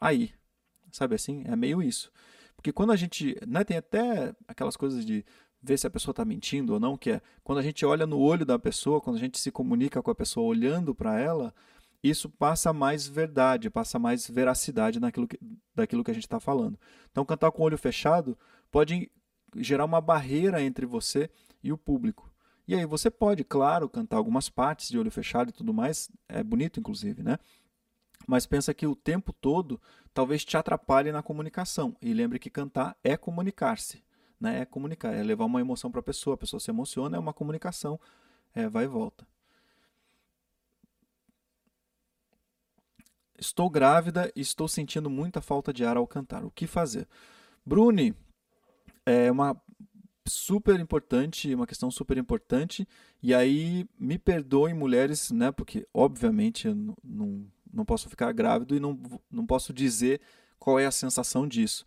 aí, 0.00 0.32
Sabe 0.92 1.14
assim? 1.14 1.42
É 1.46 1.56
meio 1.56 1.82
isso. 1.82 2.10
Porque 2.56 2.72
quando 2.72 2.92
a 2.92 2.96
gente. 2.96 3.36
Né, 3.46 3.64
tem 3.64 3.76
até 3.76 4.34
aquelas 4.46 4.76
coisas 4.76 5.04
de 5.04 5.24
ver 5.62 5.78
se 5.78 5.86
a 5.86 5.90
pessoa 5.90 6.12
está 6.12 6.24
mentindo 6.24 6.74
ou 6.74 6.80
não, 6.80 6.96
que 6.96 7.10
é 7.12 7.22
quando 7.44 7.58
a 7.58 7.62
gente 7.62 7.84
olha 7.84 8.06
no 8.06 8.18
olho 8.18 8.46
da 8.46 8.58
pessoa, 8.58 9.00
quando 9.00 9.16
a 9.16 9.20
gente 9.20 9.38
se 9.38 9.50
comunica 9.50 10.02
com 10.02 10.10
a 10.10 10.14
pessoa 10.14 10.46
olhando 10.46 10.94
para 10.94 11.20
ela, 11.20 11.54
isso 12.02 12.30
passa 12.30 12.72
mais 12.72 13.06
verdade, 13.06 13.68
passa 13.68 13.98
mais 13.98 14.26
veracidade 14.26 14.98
naquilo 14.98 15.28
que, 15.28 15.38
daquilo 15.74 16.02
que 16.02 16.10
a 16.10 16.14
gente 16.14 16.24
está 16.24 16.40
falando. 16.40 16.78
Então, 17.10 17.24
cantar 17.24 17.50
com 17.50 17.62
o 17.62 17.66
olho 17.66 17.76
fechado 17.76 18.38
pode 18.70 19.10
gerar 19.56 19.84
uma 19.84 20.00
barreira 20.00 20.62
entre 20.62 20.86
você 20.86 21.28
e 21.62 21.72
o 21.72 21.78
público. 21.78 22.30
E 22.66 22.74
aí 22.74 22.86
você 22.86 23.10
pode, 23.10 23.42
claro, 23.44 23.88
cantar 23.88 24.16
algumas 24.16 24.48
partes 24.48 24.88
de 24.88 24.98
olho 24.98 25.10
fechado 25.10 25.50
e 25.50 25.52
tudo 25.52 25.74
mais, 25.74 26.08
é 26.28 26.42
bonito 26.42 26.78
inclusive, 26.78 27.22
né? 27.22 27.36
Mas 28.30 28.46
pensa 28.46 28.72
que 28.72 28.86
o 28.86 28.94
tempo 28.94 29.32
todo 29.32 29.80
talvez 30.14 30.44
te 30.44 30.56
atrapalhe 30.56 31.10
na 31.10 31.20
comunicação. 31.20 31.96
E 32.00 32.14
lembre 32.14 32.38
que 32.38 32.48
cantar 32.48 32.96
é 33.02 33.16
comunicar-se, 33.16 34.04
né? 34.38 34.60
É 34.60 34.64
comunicar, 34.64 35.12
é 35.12 35.20
levar 35.20 35.46
uma 35.46 35.60
emoção 35.60 35.90
para 35.90 35.98
a 35.98 36.02
pessoa, 36.02 36.34
a 36.34 36.36
pessoa 36.36 36.60
se 36.60 36.70
emociona, 36.70 37.16
é 37.16 37.18
uma 37.18 37.32
comunicação, 37.32 37.98
é, 38.54 38.68
vai 38.68 38.84
e 38.84 38.86
volta. 38.86 39.26
Estou 43.36 43.68
grávida 43.68 44.30
e 44.36 44.40
estou 44.40 44.68
sentindo 44.68 45.10
muita 45.10 45.40
falta 45.40 45.72
de 45.72 45.84
ar 45.84 45.96
ao 45.96 46.06
cantar. 46.06 46.44
O 46.44 46.52
que 46.52 46.68
fazer? 46.68 47.08
Bruni, 47.66 48.14
é 49.04 49.28
uma 49.28 49.60
super 50.24 50.78
importante, 50.78 51.52
uma 51.52 51.66
questão 51.66 51.90
super 51.90 52.16
importante. 52.16 52.86
E 53.20 53.34
aí, 53.34 53.88
me 53.98 54.20
perdoem 54.20 54.72
mulheres, 54.72 55.32
né? 55.32 55.50
Porque, 55.50 55.84
obviamente, 55.92 56.68
eu 56.68 56.76
não, 57.02 57.50
não 57.72 57.84
posso 57.84 58.08
ficar 58.08 58.32
grávido 58.32 58.74
e 58.76 58.80
não, 58.80 58.98
não 59.30 59.46
posso 59.46 59.72
dizer 59.72 60.20
qual 60.58 60.78
é 60.78 60.86
a 60.86 60.90
sensação 60.90 61.46
disso. 61.46 61.84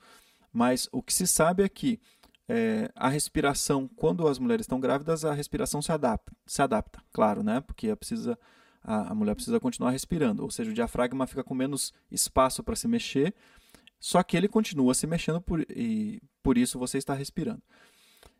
Mas 0.51 0.87
o 0.91 1.01
que 1.01 1.13
se 1.13 1.27
sabe 1.27 1.63
é 1.63 1.69
que 1.69 1.99
é, 2.47 2.91
a 2.95 3.09
respiração, 3.09 3.87
quando 3.95 4.27
as 4.27 4.37
mulheres 4.37 4.65
estão 4.65 4.79
grávidas, 4.79 5.23
a 5.23 5.33
respiração 5.33 5.81
se 5.81 5.91
adapta, 5.91 6.31
se 6.45 6.61
adapta 6.61 7.01
claro, 7.11 7.41
né? 7.41 7.61
Porque 7.61 7.95
precisa, 7.95 8.37
a, 8.83 9.11
a 9.11 9.15
mulher 9.15 9.35
precisa 9.35 9.59
continuar 9.59 9.91
respirando, 9.91 10.43
ou 10.43 10.51
seja, 10.51 10.69
o 10.69 10.73
diafragma 10.73 11.25
fica 11.25 11.43
com 11.43 11.55
menos 11.55 11.93
espaço 12.11 12.63
para 12.63 12.75
se 12.75 12.87
mexer, 12.87 13.33
só 13.99 14.21
que 14.21 14.35
ele 14.35 14.47
continua 14.47 14.93
se 14.93 15.07
mexendo 15.07 15.39
por, 15.41 15.61
e 15.69 16.21
por 16.41 16.57
isso 16.57 16.77
você 16.77 16.97
está 16.97 17.13
respirando. 17.13 17.61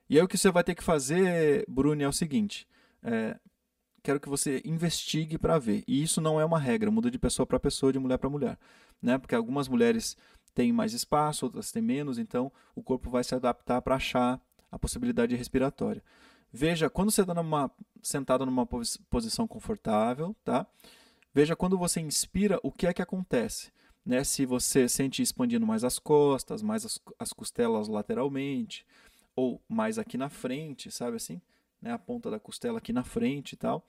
E 0.09 0.17
aí 0.17 0.23
o 0.23 0.27
que 0.27 0.37
você 0.37 0.51
vai 0.51 0.63
ter 0.63 0.75
que 0.75 0.83
fazer, 0.83 1.65
Bruno, 1.67 2.01
é 2.01 2.07
o 2.07 2.13
seguinte: 2.13 2.67
é, 3.01 3.39
quero 4.03 4.19
que 4.19 4.29
você 4.29 4.61
investigue 4.65 5.37
para 5.37 5.57
ver. 5.57 5.83
E 5.87 6.03
isso 6.03 6.19
não 6.19 6.39
é 6.39 6.45
uma 6.45 6.59
regra, 6.59 6.91
muda 6.91 7.09
de 7.09 7.17
pessoa 7.17 7.45
para 7.45 7.59
pessoa, 7.59 7.93
de 7.93 7.99
mulher 7.99 8.17
para 8.17 8.29
mulher, 8.29 8.59
né? 9.01 9.17
Porque 9.17 9.33
algumas 9.33 9.67
mulheres 9.67 10.17
têm 10.53 10.71
mais 10.71 10.93
espaço, 10.93 11.45
outras 11.45 11.71
têm 11.71 11.81
menos, 11.81 12.19
então 12.19 12.51
o 12.75 12.83
corpo 12.83 13.09
vai 13.09 13.23
se 13.23 13.33
adaptar 13.33 13.81
para 13.81 13.95
achar 13.95 14.39
a 14.71 14.77
possibilidade 14.77 15.35
respiratória. 15.35 16.03
Veja, 16.51 16.89
quando 16.89 17.09
você 17.09 17.21
está 17.21 17.33
numa, 17.33 17.71
sentado 18.01 18.45
numa 18.45 18.67
posição 19.09 19.47
confortável, 19.47 20.35
tá? 20.43 20.67
Veja 21.33 21.55
quando 21.55 21.77
você 21.77 21.99
inspira, 21.99 22.59
o 22.61 22.71
que 22.71 22.85
é 22.85 22.93
que 22.93 23.01
acontece. 23.01 23.71
Né? 24.05 24.23
Se 24.23 24.45
você 24.45 24.87
sente 24.87 25.21
expandindo 25.21 25.65
mais 25.65 25.83
as 25.83 25.97
costas, 25.97 26.61
mais 26.61 26.85
as, 26.85 26.99
as 27.17 27.33
costelas 27.33 27.87
lateralmente, 27.87 28.85
ou 29.35 29.59
mais 29.67 29.97
aqui 29.97 30.17
na 30.17 30.29
frente, 30.29 30.91
sabe 30.91 31.17
assim? 31.17 31.41
Né, 31.83 31.91
a 31.91 31.99
ponta 31.99 32.31
da 32.31 32.39
costela 32.39 32.77
aqui 32.77 32.93
na 32.93 33.03
frente 33.03 33.53
e 33.53 33.57
tal. 33.57 33.85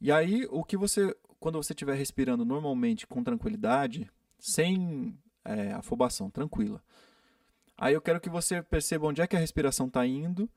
E 0.00 0.12
aí, 0.12 0.46
o 0.50 0.62
que 0.62 0.76
você, 0.76 1.14
quando 1.40 1.56
você 1.56 1.72
estiver 1.72 1.96
respirando 1.96 2.44
normalmente 2.44 3.06
com 3.06 3.24
tranquilidade, 3.24 4.08
sem 4.38 5.18
é, 5.44 5.72
afobação, 5.72 6.30
tranquila. 6.30 6.82
Aí 7.76 7.92
eu 7.92 8.00
quero 8.00 8.20
que 8.20 8.30
você 8.30 8.62
perceba 8.62 9.06
onde 9.06 9.20
é 9.20 9.26
que 9.26 9.34
a 9.34 9.38
respiração 9.38 9.88
está 9.88 10.06
indo 10.06 10.48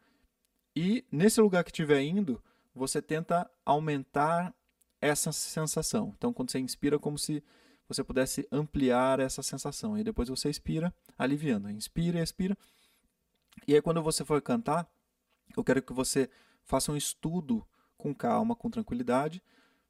e 0.76 1.04
nesse 1.12 1.42
lugar 1.42 1.64
que 1.64 1.72
estiver 1.72 2.02
indo, 2.04 2.42
você 2.76 3.02
tenta 3.02 3.50
aumentar 3.66 4.54
essa 5.02 5.32
sensação. 5.32 6.14
Então, 6.16 6.32
quando 6.32 6.52
você 6.52 6.60
inspira, 6.60 7.00
como 7.00 7.18
se 7.18 7.44
você 7.88 8.04
pudesse 8.04 8.48
ampliar 8.52 9.20
essa 9.20 9.42
sensação. 9.42 9.98
E 9.98 10.04
depois 10.04 10.30
você 10.30 10.50
expira, 10.50 10.94
aliviando. 11.18 11.70
Inspira 11.72 12.20
e 12.20 12.24
expira. 12.24 12.56
E 13.68 13.74
aí, 13.74 13.82
quando 13.82 14.04
você 14.04 14.24
for 14.24 14.42
cantar, 14.42 14.88
eu 15.56 15.64
quero 15.64 15.82
que 15.82 15.94
você 15.94 16.30
faça 16.68 16.92
um 16.92 16.98
estudo 16.98 17.66
com 17.98 18.14
calma, 18.14 18.56
com 18.56 18.70
tranquilidade, 18.70 19.42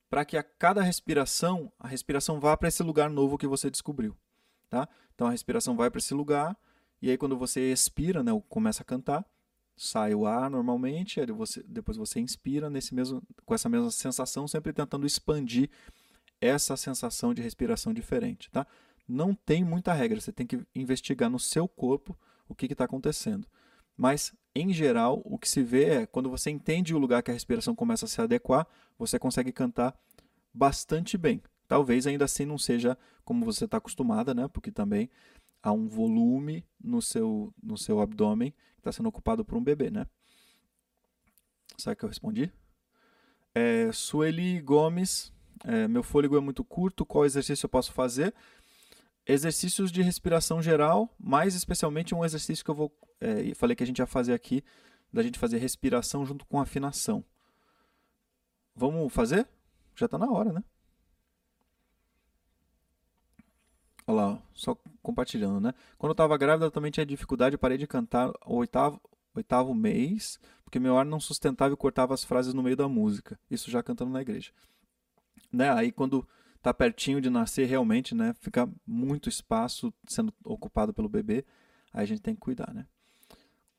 para 0.10 0.24
que 0.24 0.38
a 0.38 0.44
cada 0.44 0.82
respiração, 0.82 1.72
a 1.78 1.88
respiração 1.88 2.40
vá 2.40 2.56
para 2.56 2.70
esse 2.70 2.82
lugar 2.82 3.10
novo 3.10 3.38
que 3.38 3.48
você 3.48 3.70
descobriu. 3.70 4.16
Tá? 4.70 4.88
Então 5.14 5.28
a 5.28 5.32
respiração 5.32 5.76
vai 5.76 5.90
para 5.90 6.00
esse 6.00 6.14
lugar, 6.14 6.56
e 7.02 7.10
aí 7.10 7.18
quando 7.18 7.38
você 7.38 7.72
expira, 7.72 8.24
né, 8.24 8.32
começa 8.48 8.84
a 8.84 8.86
cantar, 8.86 9.26
sai 9.76 10.14
o 10.14 10.26
ar 10.26 10.50
normalmente, 10.50 11.24
você, 11.32 11.64
depois 11.68 11.98
você 11.98 12.20
inspira 12.20 12.70
nesse 12.70 12.96
mesmo, 12.96 13.22
com 13.46 13.54
essa 13.54 13.68
mesma 13.68 13.92
sensação, 13.92 14.48
sempre 14.48 14.72
tentando 14.72 15.06
expandir 15.06 15.70
essa 16.40 16.78
sensação 16.78 17.34
de 17.34 17.42
respiração 17.42 17.94
diferente. 17.94 18.50
Tá? 18.52 18.66
Não 19.08 19.34
tem 19.34 19.64
muita 19.64 19.94
regra, 19.94 20.20
você 20.20 20.32
tem 20.32 20.46
que 20.46 20.66
investigar 20.76 21.30
no 21.30 21.40
seu 21.40 21.68
corpo 21.68 22.18
o 22.48 22.56
que 22.56 22.66
está 22.66 22.86
acontecendo. 22.86 23.48
Mas, 23.98 24.34
em 24.54 24.72
geral, 24.72 25.22
o 25.26 25.40
que 25.40 25.50
se 25.50 25.64
vê 25.64 25.86
é 25.86 26.06
quando 26.06 26.30
você 26.30 26.52
entende 26.52 26.94
o 26.94 27.00
lugar 27.00 27.24
que 27.24 27.32
a 27.32 27.34
respiração 27.34 27.76
começa 27.76 28.06
a 28.06 28.08
se 28.08 28.22
adequar, 28.22 28.68
você 28.98 29.18
consegue 29.18 29.52
cantar 29.52 29.98
bastante 30.54 31.18
bem. 31.18 31.42
Talvez 31.68 32.06
ainda 32.06 32.26
assim 32.26 32.46
não 32.46 32.58
seja 32.58 32.98
como 33.26 33.44
você 33.44 33.66
está 33.66 33.78
acostumada, 33.78 34.34
né? 34.34 34.48
Porque 34.48 34.72
também 34.72 35.10
há 35.62 35.72
um 35.72 35.88
volume 35.88 36.64
no 36.80 37.02
seu, 37.02 37.54
no 37.62 37.78
seu 37.78 38.00
abdômen 38.00 38.52
que 38.52 38.80
está 38.80 38.92
sendo 38.92 39.10
ocupado 39.10 39.44
por 39.44 39.58
um 39.58 39.64
bebê, 39.64 39.90
né? 39.90 40.06
Sabe 41.78 41.96
que 41.96 42.06
eu 42.06 42.10
respondi? 42.10 42.52
É, 43.54 43.92
Sueli 43.92 44.62
Gomes, 44.62 45.34
É, 45.66 45.88
meu 45.88 46.04
fôlego 46.04 46.38
é 46.38 46.40
muito 46.40 46.64
curto, 46.64 47.04
qual 47.04 47.26
exercício 47.26 47.66
eu 47.66 47.70
posso 47.70 47.92
fazer? 47.92 48.32
Exercícios 49.28 49.92
de 49.92 50.02
respiração 50.02 50.62
geral, 50.62 51.14
mais 51.20 51.54
especialmente 51.54 52.16
um 52.16 52.24
exercício 52.24 52.64
que 52.64 52.72
eu 52.72 52.76
vou. 52.76 52.92
É, 53.20 53.54
falei 53.56 53.76
que 53.76 53.84
a 53.84 53.88
gente 53.88 54.00
ia 54.00 54.06
fazer 54.06 54.34
aqui, 54.34 54.64
da 55.12 55.22
gente 55.22 55.38
fazer 55.38 55.58
respiração 55.58 56.26
junto 56.26 56.46
com 56.46 56.60
afinação. 56.60 57.24
Vamos 58.76 59.12
fazer? 59.12 59.48
Já 59.96 60.06
está 60.06 60.18
na 60.18 60.30
hora, 60.32 60.54
né? 60.54 60.64
Olha 64.06 64.16
lá, 64.16 64.44
só 64.54 64.78
compartilhando, 65.02 65.60
né? 65.60 65.74
Quando 65.98 66.12
eu 66.12 66.14
estava 66.14 66.38
grávida, 66.38 66.68
eu 66.68 66.72
também 66.72 66.92
tinha 66.92 67.06
dificuldade, 67.06 67.58
parei 67.58 67.78
de 67.78 67.86
cantar 67.86 68.30
o 68.46 68.56
oitavo, 68.56 69.02
oitavo 69.36 69.74
mês, 69.74 70.40
porque 70.64 70.80
meu 70.80 70.98
ar 70.98 71.06
não 71.06 71.20
sustentava 71.20 71.74
e 71.74 71.78
cortava 71.78 72.14
as 72.14 72.24
frases 72.24 72.54
no 72.54 72.64
meio 72.64 72.78
da 72.78 72.88
música. 72.88 73.38
Isso 73.52 73.70
já 73.70 73.84
cantando 73.84 74.12
na 74.12 74.22
igreja. 74.22 74.52
Né? 75.52 75.70
Aí 75.72 75.92
quando 75.92 76.26
tá 76.62 76.74
pertinho 76.74 77.22
de 77.22 77.30
nascer 77.30 77.66
realmente, 77.66 78.14
né, 78.16 78.34
fica 78.40 78.70
muito 78.86 79.30
espaço 79.30 79.94
sendo 80.08 80.34
ocupado 80.44 80.94
pelo 80.94 81.10
bebê, 81.10 81.46
aí 81.94 82.04
a 82.04 82.06
gente 82.06 82.22
tem 82.22 82.36
que 82.36 82.42
cuidar, 82.42 82.74
né? 82.74 82.86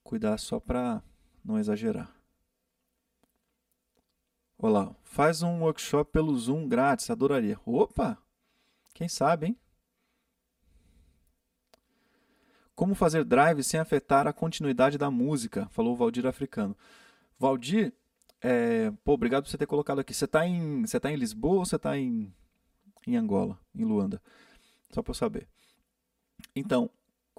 Cuidar 0.03 0.39
só 0.39 0.59
para 0.59 1.03
não 1.45 1.59
exagerar. 1.59 2.15
Olá, 4.57 4.95
faz 5.05 5.43
um 5.43 5.61
workshop 5.61 6.11
pelo 6.11 6.37
Zoom 6.37 6.67
grátis, 6.67 7.11
adoraria. 7.11 7.61
Opa! 7.65 8.19
Quem 8.93 9.09
sabe, 9.09 9.47
hein? 9.47 9.59
Como 12.75 12.95
fazer 12.95 13.25
drive 13.25 13.63
sem 13.63 13.79
afetar 13.79 14.27
a 14.27 14.33
continuidade 14.33 14.99
da 14.99 15.11
música? 15.11 15.69
Falou 15.71 15.93
o 15.93 15.97
Valdir 15.97 16.27
Africano. 16.27 16.77
Valdir, 17.39 17.93
é, 18.41 18.91
pô, 19.05 19.13
obrigado 19.13 19.45
por 19.45 19.51
você 19.51 19.59
ter 19.59 19.67
colocado 19.67 20.01
aqui. 20.01 20.13
Você 20.13 20.25
está 20.25 20.47
em, 20.47 20.85
você 20.85 20.99
tá 20.99 21.13
em 21.13 21.17
Lisboa 21.17 21.59
ou 21.59 21.65
você 21.65 21.77
está 21.77 21.97
em, 21.97 22.35
em 23.07 23.17
Angola, 23.17 23.59
em 23.75 23.85
Luanda? 23.85 24.21
Só 24.91 25.03
para 25.03 25.11
eu 25.11 25.15
saber. 25.15 25.47
Então, 26.55 26.91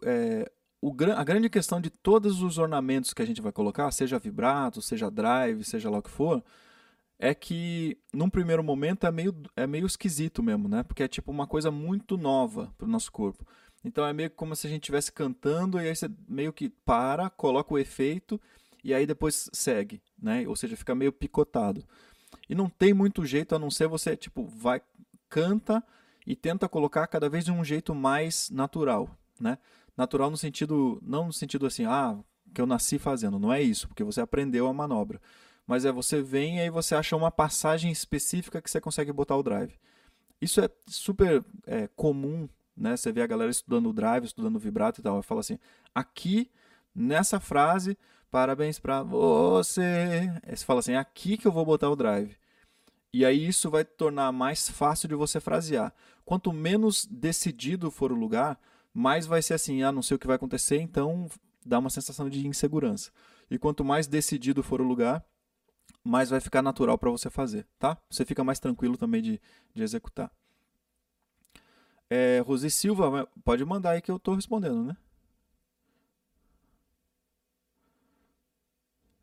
é, 0.04 0.52
o, 0.82 0.94
a 1.16 1.24
grande 1.24 1.50
questão 1.50 1.82
de 1.82 1.90
todos 1.90 2.42
os 2.42 2.58
ornamentos 2.58 3.14
que 3.14 3.22
a 3.22 3.26
gente 3.26 3.42
vai 3.42 3.52
colocar, 3.52 3.92
seja 3.92 4.20
vibrato, 4.20 4.82
seja 4.82 5.10
drive, 5.10 5.64
seja 5.64 5.90
lá 5.90 5.98
o 6.00 6.04
que 6.04 6.10
for, 6.10 6.44
é 7.18 7.34
que 7.34 7.98
num 8.14 8.30
primeiro 8.30 8.64
momento 8.64 9.06
é 9.06 9.12
meio, 9.12 9.36
é 9.56 9.68
meio 9.68 9.86
esquisito 9.86 10.42
mesmo, 10.42 10.70
né? 10.70 10.84
Porque 10.84 11.04
é 11.04 11.08
tipo 11.08 11.32
uma 11.32 11.46
coisa 11.46 11.70
muito 11.70 12.18
nova 12.18 12.74
para 12.78 12.88
o 12.88 12.90
nosso 12.90 13.12
corpo. 13.12 13.46
Então 13.84 14.06
é 14.06 14.14
meio 14.14 14.30
como 14.32 14.56
se 14.56 14.68
a 14.68 14.70
gente 14.70 14.84
estivesse 14.84 15.12
cantando 15.12 15.82
e 15.82 15.88
aí 15.88 15.96
você 15.96 16.10
meio 16.28 16.54
que 16.54 16.70
para, 16.70 17.30
coloca 17.30 17.74
o 17.74 17.78
efeito 17.78 18.40
e 18.84 18.94
aí 18.94 19.06
depois 19.06 19.50
segue, 19.52 20.02
né? 20.22 20.48
Ou 20.48 20.56
seja, 20.56 20.78
fica 20.78 20.96
meio 20.96 21.12
picotado. 21.12 21.84
E 22.48 22.56
não 22.56 22.70
tem 22.70 22.94
muito 22.94 23.26
jeito 23.26 23.54
a 23.54 23.60
não 23.60 23.70
ser 23.70 23.88
você, 23.88 24.16
tipo, 24.16 24.46
vai, 24.46 24.82
canta 25.30 25.84
e 26.26 26.36
tenta 26.36 26.68
colocar 26.68 27.08
cada 27.08 27.30
vez 27.30 27.46
de 27.46 27.52
um 27.52 27.64
jeito 27.64 27.94
mais 27.94 28.50
natural, 28.50 29.10
né? 29.40 29.58
Natural 29.96 30.30
no 30.30 30.38
sentido, 30.38 31.00
não 31.02 31.28
no 31.28 31.34
sentido 31.34 31.66
assim, 31.66 31.86
ah, 31.86 32.18
que 32.54 32.62
eu 32.62 32.66
nasci 32.66 32.98
fazendo, 32.98 33.40
não 33.40 33.52
é 33.52 33.62
isso, 33.62 33.88
porque 33.88 34.04
você 34.04 34.22
aprendeu 34.22 34.68
a 34.68 34.74
manobra. 34.74 35.22
Mas 35.68 35.86
é 35.86 35.92
você 35.92 36.22
vem 36.22 36.58
e 36.58 36.62
aí 36.62 36.70
você 36.70 36.96
acha 36.96 37.16
uma 37.16 37.30
passagem 37.30 37.92
específica 37.92 38.62
que 38.62 38.72
você 38.72 38.82
consegue 38.82 39.12
botar 39.12 39.36
o 39.38 39.44
drive. 39.44 39.74
Isso 40.42 40.62
é 40.62 40.70
super 40.88 41.44
é, 41.68 41.88
comum 41.96 42.50
né? 42.80 42.96
Você 42.96 43.12
vê 43.12 43.22
a 43.22 43.28
galera 43.28 43.52
estudando 43.52 43.90
o 43.90 43.94
drive, 43.94 44.26
estudando 44.26 44.56
o 44.56 44.60
vibrato 44.60 45.02
e 45.02 45.04
tal. 45.04 45.18
Eu 45.18 45.24
falo 45.24 45.42
assim: 45.42 45.60
aqui, 45.94 46.50
nessa 46.96 47.40
frase, 47.40 47.98
parabéns 48.32 48.80
para 48.80 49.04
você. 49.04 50.32
Aí 50.44 50.56
você 50.56 50.66
fala 50.66 50.80
assim: 50.80 50.94
é 50.94 50.98
aqui 50.98 51.38
que 51.38 51.46
eu 51.46 51.52
vou 51.52 51.66
botar 51.66 51.90
o 51.90 51.96
drive. 51.96 52.38
E 53.14 53.26
aí 53.26 53.48
isso 53.48 53.70
vai 53.70 53.84
tornar 53.84 54.32
mais 54.32 54.70
fácil 54.70 55.10
de 55.10 55.16
você 55.16 55.40
frasear. 55.40 55.94
Quanto 56.24 56.54
menos 56.54 57.06
decidido 57.06 57.90
for 57.90 58.12
o 58.12 58.16
lugar, 58.16 58.60
mais 58.94 59.26
vai 59.26 59.42
ser 59.42 59.56
assim: 59.56 59.82
ah, 59.82 59.92
não 59.92 60.02
sei 60.02 60.16
o 60.16 60.20
que 60.20 60.28
vai 60.28 60.36
acontecer, 60.36 60.80
então 60.80 61.28
dá 61.66 61.80
uma 61.80 61.90
sensação 61.90 62.30
de 62.30 62.48
insegurança. 62.48 63.12
E 63.50 63.58
quanto 63.58 63.84
mais 63.84 64.08
decidido 64.08 64.62
for 64.62 64.80
o 64.80 64.84
lugar, 64.88 65.26
mais 66.04 66.30
vai 66.30 66.40
ficar 66.40 66.62
natural 66.62 66.98
para 66.98 67.10
você 67.10 67.30
fazer, 67.30 67.66
tá? 67.80 67.98
Você 68.10 68.24
fica 68.26 68.44
mais 68.44 68.60
tranquilo 68.60 68.96
também 68.96 69.22
de, 69.22 69.42
de 69.74 69.84
executar. 69.84 70.32
É, 72.10 72.42
Rosi 72.46 72.70
Silva, 72.72 73.28
pode 73.44 73.64
mandar 73.66 73.92
aí 73.92 74.02
que 74.02 74.10
eu 74.10 74.18
estou 74.18 74.36
respondendo, 74.36 74.84
né? 74.84 74.98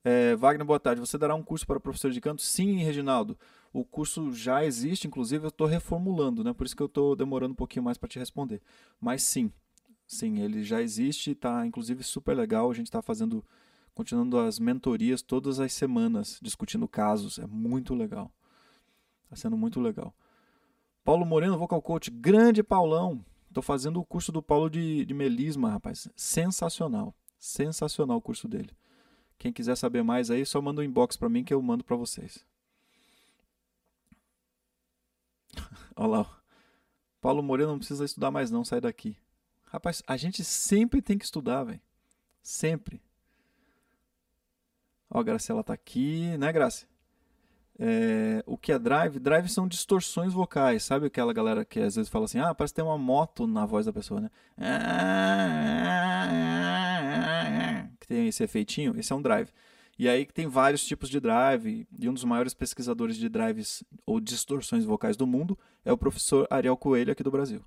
É, 0.09 0.37
Wagner, 0.37 0.65
boa 0.65 0.79
tarde. 0.79 1.01
Você 1.01 1.19
dará 1.19 1.35
um 1.35 1.43
curso 1.43 1.67
para 1.67 1.81
professor 1.81 2.13
de 2.13 2.21
canto? 2.21 2.41
Sim, 2.41 2.77
Reginaldo. 2.77 3.37
O 3.73 3.85
curso 3.85 4.33
já 4.33 4.65
existe, 4.65 5.09
inclusive 5.09 5.45
eu 5.45 5.49
estou 5.49 5.67
reformulando, 5.67 6.45
né? 6.45 6.53
Por 6.53 6.65
isso 6.65 6.77
que 6.77 6.83
eu 6.83 6.87
estou 6.87 7.17
demorando 7.17 7.55
um 7.55 7.57
pouquinho 7.57 7.83
mais 7.83 7.99
para 7.99 8.09
te 8.09 8.17
responder. 8.17 8.63
Mas 9.01 9.25
sim, 9.25 9.53
sim, 10.07 10.39
ele 10.39 10.63
já 10.63 10.81
existe, 10.81 11.33
está 11.33 11.67
inclusive 11.67 12.05
super 12.05 12.37
legal. 12.37 12.71
A 12.71 12.73
gente 12.75 12.87
está 12.87 13.03
fazendo, 13.03 13.45
continuando 13.97 14.39
as 14.39 14.61
mentorias 14.61 15.23
todas 15.23 15.59
as 15.59 15.73
semanas, 15.73 16.39
discutindo 16.41 16.87
casos. 16.87 17.41
É 17.41 17.47
muito 17.49 17.93
legal. 17.93 18.31
Está 19.25 19.35
sendo 19.35 19.57
muito 19.57 19.81
legal. 19.81 20.15
Paulo 21.03 21.27
Moreno, 21.27 21.59
Vocal 21.59 21.83
Coach. 21.83 22.13
Grande 22.13 22.63
Paulão. 22.63 23.25
Estou 23.49 23.63
fazendo 23.63 23.99
o 23.99 24.05
curso 24.05 24.31
do 24.31 24.41
Paulo 24.41 24.71
de, 24.71 25.05
de 25.05 25.13
melisma, 25.13 25.69
rapaz. 25.69 26.09
Sensacional. 26.15 27.13
Sensacional 27.37 28.19
o 28.19 28.23
curso 28.23 28.47
dele. 28.47 28.71
Quem 29.39 29.53
quiser 29.53 29.77
saber 29.77 30.03
mais 30.03 30.31
aí, 30.31 30.45
só 30.47 30.61
manda 30.61 30.81
um 30.81 30.85
inbox 30.85 31.17
para 31.17 31.29
mim 31.29 31.45
que 31.45 31.53
eu 31.53 31.61
mando 31.61 31.85
para 31.85 31.97
vocês. 31.97 32.45
Olha 35.95 36.09
lá. 36.09 36.41
Paulo 37.21 37.43
Moreno 37.43 37.73
não 37.73 37.79
precisa 37.79 38.05
estudar 38.05 38.31
mais 38.31 38.51
não, 38.51 38.65
sai 38.65 38.81
daqui. 38.81 39.17
Rapaz, 39.67 40.03
a 40.07 40.17
gente 40.17 40.45
sempre 40.45 41.03
tem 41.03 41.19
que 41.19 41.25
estudar, 41.25 41.65
velho. 41.65 41.81
Sempre. 42.43 43.03
Ó, 45.11 45.21
a 45.21 45.23
Graciela 45.23 45.65
tá 45.65 45.73
aqui, 45.73 46.37
né, 46.39 46.53
Graça? 46.53 46.87
É, 47.79 48.43
o 48.47 48.57
que 48.57 48.73
é 48.73 48.79
drive? 48.79 49.19
Drive 49.19 49.49
são 49.49 49.69
distorções 49.69 50.33
vocais, 50.33 50.83
sabe 50.83 51.07
aquela 51.07 51.33
galera 51.33 51.65
que 51.65 51.79
às 51.81 51.97
vezes 51.97 52.09
fala 52.09 52.25
assim, 52.25 52.39
ah, 52.39 52.55
parece 52.55 52.73
que 52.73 52.77
tem 52.77 52.85
uma 52.85 52.97
moto 52.97 53.47
na 53.47 53.67
voz 53.67 53.85
da 53.85 53.93
pessoa, 53.93 54.21
né? 54.21 54.31
Que 58.07 58.15
tem 58.15 58.29
esse 58.29 58.43
efeitinho, 58.45 58.99
esse 58.99 59.13
é 59.13 59.17
um 59.17 59.23
drive. 59.23 59.51
E 59.99 60.09
aí 60.09 60.27
tem 60.27 60.47
vários 60.47 60.85
tipos 60.85 61.09
de 61.09 61.19
drive, 61.19 61.87
e 61.99 62.09
um 62.09 62.15
dos 62.15 62.25
maiores 62.25 62.55
pesquisadores 62.55 63.17
de 63.17 63.29
drives 63.29 63.83
ou 64.05 64.21
distorções 64.21 64.85
vocais 64.85 65.17
do 65.17 65.27
mundo 65.27 65.59
é 65.85 65.93
o 65.93 65.99
professor 65.99 66.47
Ariel 66.51 66.77
Coelho 66.77 67.13
aqui 67.13 67.23
do 67.23 67.31
Brasil. 67.31 67.65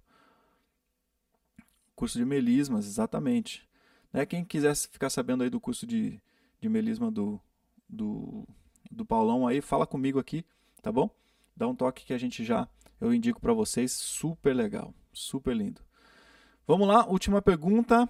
Curso 1.96 2.18
de 2.18 2.26
melismas, 2.26 2.86
exatamente. 2.86 3.68
Né? 4.14 4.26
Quem 4.26 4.46
quiser 4.46 4.76
ficar 4.76 5.10
sabendo 5.10 5.44
aí 5.44 5.50
do 5.50 5.60
curso 5.60 5.86
de, 5.86 6.22
de 6.62 6.70
melisma 6.70 7.12
do, 7.12 7.42
do 7.88 8.48
do 8.90 9.06
Paulão 9.06 9.48
aí, 9.48 9.62
fala 9.62 9.86
comigo 9.86 10.18
aqui, 10.18 10.44
tá 10.82 10.92
bom? 10.92 11.10
Dá 11.56 11.68
um 11.68 11.76
toque 11.76 12.06
que 12.06 12.14
a 12.14 12.18
gente 12.18 12.44
já 12.44 12.68
eu 13.00 13.14
indico 13.14 13.40
para 13.40 13.54
vocês, 13.54 13.92
super 13.92 14.54
legal, 14.54 14.94
super 15.14 15.56
lindo. 15.56 15.82
Vamos 16.68 16.88
lá, 16.88 17.06
última 17.08 17.42
pergunta. 17.42 18.10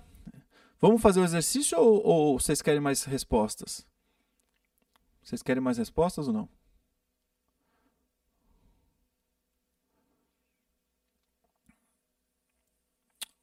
Vamos 0.81 1.01
fazer 1.01 1.19
o 1.19 1.25
exercício 1.25 1.77
ou, 1.77 2.01
ou 2.05 2.39
vocês 2.39 2.61
querem 2.61 2.79
mais 2.79 3.03
respostas? 3.03 3.85
Vocês 5.21 5.43
querem 5.43 5.61
mais 5.61 5.77
respostas 5.77 6.27
ou 6.27 6.33
não? 6.33 6.49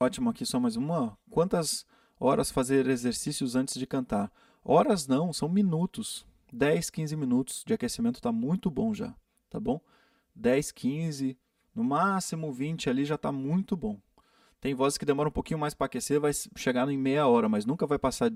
Ótimo, 0.01 0.31
aqui 0.31 0.47
só 0.47 0.59
mais 0.59 0.77
uma. 0.77 1.19
Quantas 1.31 1.87
horas 2.19 2.51
fazer 2.51 2.87
exercícios 2.87 3.55
antes 3.55 3.75
de 3.79 3.87
cantar? 3.87 4.33
Horas 4.65 5.07
não, 5.07 5.33
são 5.33 5.49
minutos. 5.49 6.27
10, 6.53 6.89
15 6.89 7.17
minutos 7.17 7.65
de 7.67 7.75
aquecimento 7.75 8.17
está 8.17 8.33
muito 8.33 8.71
bom 8.71 8.95
já, 8.95 9.15
tá 9.51 9.61
bom? 9.61 9.81
10, 10.35 10.71
15, 10.73 11.39
no 11.75 11.85
máximo 11.85 12.53
20 12.53 12.89
ali 12.89 13.05
já 13.05 13.17
está 13.17 13.31
muito 13.31 13.77
bom. 13.77 14.01
Tem 14.67 14.75
vozes 14.75 14.99
que 14.99 15.05
demoram 15.05 15.29
um 15.29 15.33
pouquinho 15.33 15.61
mais 15.61 15.75
para 15.75 15.87
aquecer, 15.87 16.19
vai 16.19 16.33
chegar 16.57 16.89
em 16.89 16.99
meia 16.99 17.25
hora, 17.29 17.49
mas 17.49 17.65
nunca 17.65 17.87
vai 17.87 18.01
passar 18.01 18.33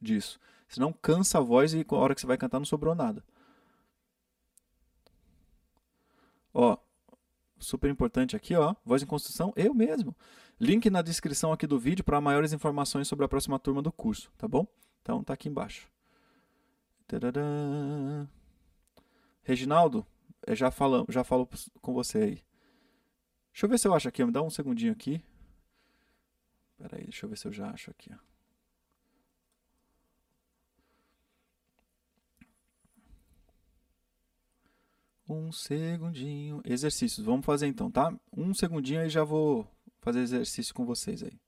disso. 0.00 0.40
Senão 0.66 0.92
cansa 0.92 1.38
a 1.38 1.40
voz 1.40 1.72
e 1.72 1.86
a 1.88 1.94
hora 1.94 2.16
que 2.16 2.20
você 2.20 2.26
vai 2.26 2.36
cantar 2.36 2.58
não 2.58 2.66
sobrou 2.66 2.96
nada. 2.96 3.22
Ó, 6.52 6.76
super 7.60 7.88
importante 7.88 8.34
aqui, 8.34 8.56
ó, 8.56 8.74
voz 8.84 9.04
em 9.04 9.06
construção, 9.06 9.52
eu 9.54 9.72
mesmo. 9.72 10.16
Link 10.58 10.90
na 10.90 11.00
descrição 11.00 11.52
aqui 11.52 11.64
do 11.64 11.78
vídeo 11.78 12.02
para 12.02 12.20
maiores 12.20 12.52
informações 12.52 13.06
sobre 13.06 13.24
a 13.24 13.28
próxima 13.28 13.56
turma 13.56 13.80
do 13.80 13.92
curso, 13.92 14.32
tá 14.36 14.48
bom? 14.48 14.66
Então 15.00 15.22
tá 15.22 15.32
aqui 15.32 15.48
embaixo. 15.48 15.88
Tadadã. 17.06 18.26
Reginaldo, 19.44 20.04
já 20.48 20.72
falo, 20.72 21.06
já 21.08 21.22
falo 21.22 21.48
com 21.80 21.94
você 21.94 22.18
aí. 22.18 22.42
Deixa 23.52 23.66
eu 23.66 23.68
ver 23.68 23.78
se 23.78 23.86
eu 23.86 23.94
acho 23.94 24.08
aqui. 24.08 24.24
Me 24.24 24.32
dá 24.32 24.42
um 24.42 24.50
segundinho 24.50 24.90
aqui. 24.90 25.22
Espera 26.82 26.96
aí, 26.98 27.04
deixa 27.04 27.26
eu 27.26 27.30
ver 27.30 27.36
se 27.38 27.46
eu 27.46 27.52
já 27.52 27.70
acho 27.70 27.92
aqui. 27.92 28.10
Um 35.28 35.52
segundinho. 35.52 36.60
Exercícios. 36.64 37.24
Vamos 37.24 37.46
fazer 37.46 37.68
então, 37.68 37.88
tá? 37.88 38.12
Um 38.36 38.52
segundinho 38.52 39.00
e 39.04 39.08
já 39.08 39.22
vou 39.22 39.64
fazer 40.00 40.20
exercício 40.20 40.74
com 40.74 40.84
vocês 40.84 41.22
aí. 41.22 41.38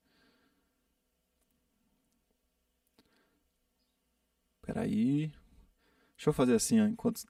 Peraí. 4.63 5.33
Deixa 6.17 6.31
eu 6.31 6.33
fazer 6.33 6.55
assim, 6.55 6.81
ó. 6.81 6.87
Enquanto, 6.87 7.25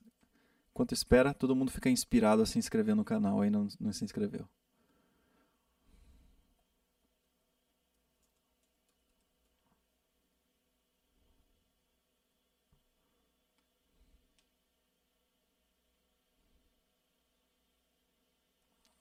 enquanto 0.69 0.91
espera, 0.93 1.33
todo 1.33 1.55
mundo 1.55 1.71
fica 1.71 1.89
inspirado 1.89 2.43
a 2.43 2.45
se 2.45 2.59
inscrever 2.59 2.95
no 2.95 3.03
canal 3.03 3.41
aí, 3.41 3.49
não, 3.49 3.67
não 3.79 3.91
se 3.91 4.05
inscreveu. 4.05 4.47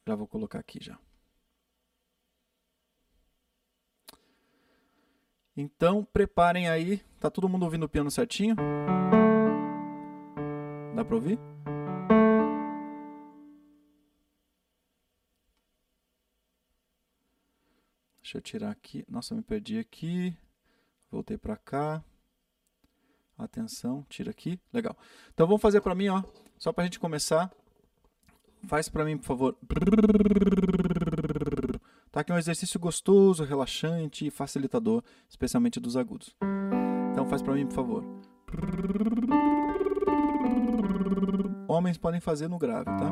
Já 0.06 0.14
vou 0.14 0.26
colocar 0.26 0.58
aqui 0.58 0.78
já. 0.82 0.98
Então, 5.56 6.04
preparem 6.04 6.68
aí. 6.68 6.98
Tá 7.20 7.30
todo 7.30 7.48
mundo 7.48 7.62
ouvindo 7.62 7.84
o 7.84 7.88
piano 7.88 8.10
certinho? 8.10 8.56
Dá 10.94 11.04
para 11.04 11.14
ouvir? 11.14 11.38
Deixa 18.20 18.38
eu 18.38 18.42
tirar 18.42 18.70
aqui. 18.70 19.04
Nossa, 19.08 19.34
me 19.34 19.42
perdi 19.42 19.78
aqui. 19.78 20.36
Voltei 21.10 21.38
para 21.38 21.56
cá. 21.56 22.04
Atenção, 23.38 24.04
tira 24.08 24.30
aqui. 24.30 24.60
Legal. 24.72 24.96
Então 25.32 25.46
vamos 25.46 25.62
fazer 25.62 25.80
para 25.80 25.94
mim, 25.94 26.08
ó, 26.08 26.22
só 26.58 26.72
para 26.72 26.82
a 26.82 26.86
gente 26.86 26.98
começar. 26.98 27.50
Faz 28.66 28.88
para 28.88 29.04
mim, 29.04 29.16
por 29.16 29.26
favor. 29.26 29.56
Tá 32.10 32.20
aqui 32.20 32.32
um 32.32 32.38
exercício 32.38 32.78
gostoso, 32.78 33.44
relaxante 33.44 34.26
e 34.26 34.30
facilitador, 34.30 35.02
especialmente 35.28 35.80
dos 35.80 35.96
agudos. 35.96 36.34
Então 37.10 37.26
faz 37.26 37.42
para 37.42 37.54
mim, 37.54 37.66
por 37.66 37.74
favor. 37.74 38.04
Homens 41.66 41.98
podem 41.98 42.20
fazer 42.20 42.48
no 42.48 42.58
grave, 42.58 42.84
tá? 42.84 43.10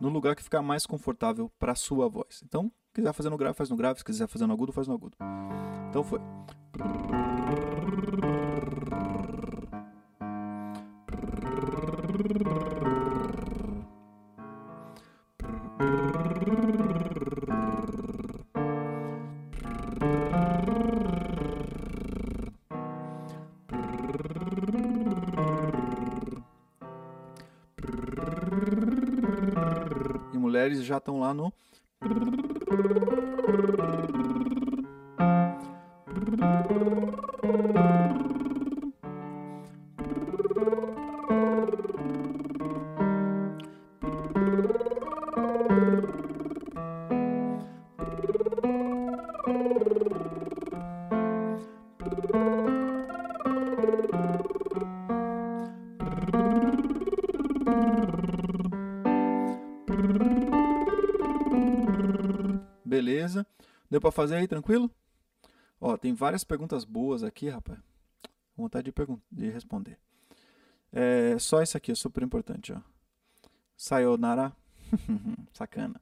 No 0.00 0.08
lugar 0.08 0.34
que 0.34 0.42
ficar 0.42 0.62
mais 0.62 0.86
confortável 0.86 1.50
para 1.58 1.74
sua 1.74 2.08
voz. 2.08 2.42
Então, 2.44 2.72
se 2.86 2.94
quiser 2.94 3.12
fazer 3.12 3.28
no 3.28 3.36
grave, 3.36 3.56
faz 3.56 3.68
no 3.68 3.76
grave. 3.76 3.98
Se 3.98 4.04
quiser 4.04 4.26
fazer 4.28 4.46
no 4.46 4.54
agudo, 4.54 4.72
faz 4.72 4.88
no 4.88 4.94
agudo. 4.94 5.16
Então 5.90 6.02
foi. 6.02 6.20
E 30.32 30.38
mulheres 30.38 30.84
já 30.84 30.98
estão 30.98 31.20
lá 31.20 31.32
no 31.32 31.52
para 64.06 64.12
fazer 64.12 64.36
aí, 64.36 64.46
tranquilo? 64.46 64.88
Ó, 65.80 65.96
tem 65.96 66.14
várias 66.14 66.44
perguntas 66.44 66.84
boas 66.84 67.24
aqui, 67.24 67.48
rapaz. 67.48 67.78
Vontade 68.56 68.92
de, 68.92 69.18
de 69.32 69.50
responder. 69.50 69.98
É, 70.92 71.36
só 71.38 71.60
isso 71.60 71.76
aqui 71.76 71.90
é 71.90 71.94
super 71.94 72.22
importante, 72.22 72.72
ó. 72.72 72.80
Sayonara. 73.76 74.54
Sacana. 75.52 76.00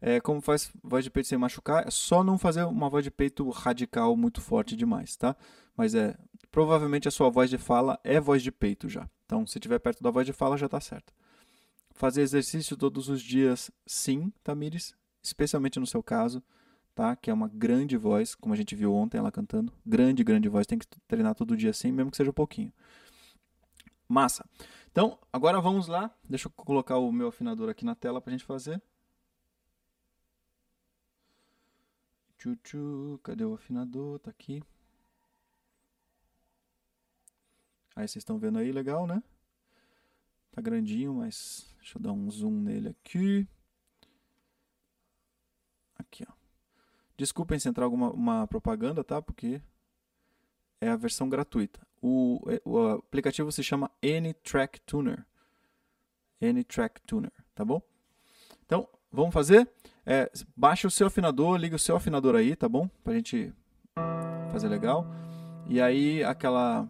É, 0.00 0.20
como 0.20 0.40
faz 0.40 0.70
voz 0.82 1.02
de 1.04 1.10
peito 1.10 1.28
sem 1.28 1.36
machucar? 1.36 1.86
É 1.86 1.90
só 1.90 2.22
não 2.22 2.38
fazer 2.38 2.62
uma 2.64 2.88
voz 2.88 3.02
de 3.02 3.10
peito 3.10 3.48
radical 3.50 4.16
muito 4.16 4.40
forte 4.40 4.76
demais, 4.76 5.16
tá? 5.16 5.36
Mas 5.76 5.94
é, 5.94 6.16
provavelmente 6.52 7.08
a 7.08 7.10
sua 7.10 7.28
voz 7.28 7.50
de 7.50 7.58
fala 7.58 7.98
é 8.04 8.20
voz 8.20 8.42
de 8.42 8.52
peito 8.52 8.88
já. 8.88 9.10
Então, 9.26 9.44
se 9.44 9.58
estiver 9.58 9.80
perto 9.80 10.02
da 10.02 10.10
voz 10.10 10.24
de 10.24 10.32
fala, 10.32 10.56
já 10.56 10.68
tá 10.68 10.80
certo. 10.80 11.12
Fazer 11.90 12.22
exercício 12.22 12.76
todos 12.76 13.08
os 13.08 13.20
dias, 13.20 13.70
sim, 13.84 14.32
Tamires, 14.42 14.94
especialmente 15.22 15.80
no 15.80 15.86
seu 15.86 16.02
caso, 16.02 16.42
tá? 17.00 17.16
Que 17.16 17.30
é 17.30 17.32
uma 17.32 17.48
grande 17.48 17.96
voz, 17.96 18.34
como 18.34 18.52
a 18.52 18.56
gente 18.56 18.74
viu 18.74 18.92
ontem 18.92 19.16
ela 19.16 19.32
cantando. 19.32 19.72
Grande, 19.86 20.22
grande 20.22 20.50
voz, 20.50 20.66
tem 20.66 20.78
que 20.78 20.86
treinar 21.08 21.34
todo 21.34 21.56
dia 21.56 21.70
assim, 21.70 21.90
mesmo 21.90 22.10
que 22.10 22.16
seja 22.18 22.28
um 22.28 22.34
pouquinho. 22.34 22.70
Massa. 24.06 24.44
Então, 24.90 25.18
agora 25.32 25.62
vamos 25.62 25.86
lá. 25.86 26.14
Deixa 26.22 26.48
eu 26.48 26.52
colocar 26.52 26.98
o 26.98 27.10
meu 27.10 27.28
afinador 27.28 27.70
aqui 27.70 27.86
na 27.86 27.94
tela 27.94 28.20
para 28.20 28.30
a 28.30 28.36
gente 28.36 28.44
fazer. 28.44 28.82
Tchu, 32.36 33.18
cadê 33.22 33.46
o 33.46 33.54
afinador? 33.54 34.18
Tá 34.18 34.30
aqui. 34.30 34.62
Aí 37.96 38.06
vocês 38.06 38.16
estão 38.16 38.38
vendo 38.38 38.58
aí, 38.58 38.72
legal, 38.72 39.06
né? 39.06 39.22
Tá 40.52 40.60
grandinho, 40.60 41.14
mas 41.14 41.74
deixa 41.78 41.96
eu 41.96 42.02
dar 42.02 42.12
um 42.12 42.30
zoom 42.30 42.60
nele 42.60 42.90
aqui. 42.90 43.48
Aqui, 45.98 46.26
ó. 46.28 46.39
Desculpem 47.20 47.58
se 47.58 47.68
entrar 47.68 47.84
alguma 47.84 48.10
uma 48.10 48.46
propaganda, 48.46 49.04
tá? 49.04 49.20
Porque 49.20 49.60
é 50.80 50.88
a 50.88 50.96
versão 50.96 51.28
gratuita. 51.28 51.78
O, 52.00 52.40
é, 52.46 52.62
o 52.64 52.78
aplicativo 52.92 53.52
se 53.52 53.62
chama 53.62 53.90
Anytrack 54.02 54.80
Tuner. 54.80 55.26
Anytrack 56.40 56.98
Tuner, 57.02 57.30
tá 57.54 57.62
bom? 57.62 57.82
Então, 58.64 58.88
vamos 59.12 59.34
fazer? 59.34 59.68
É, 60.06 60.32
baixa 60.56 60.88
o 60.88 60.90
seu 60.90 61.08
afinador, 61.08 61.58
liga 61.58 61.76
o 61.76 61.78
seu 61.78 61.94
afinador 61.94 62.34
aí, 62.34 62.56
tá 62.56 62.66
bom? 62.66 62.88
Pra 63.04 63.12
gente 63.12 63.52
fazer 64.50 64.68
legal. 64.68 65.06
E 65.68 65.78
aí, 65.78 66.24
aquela 66.24 66.88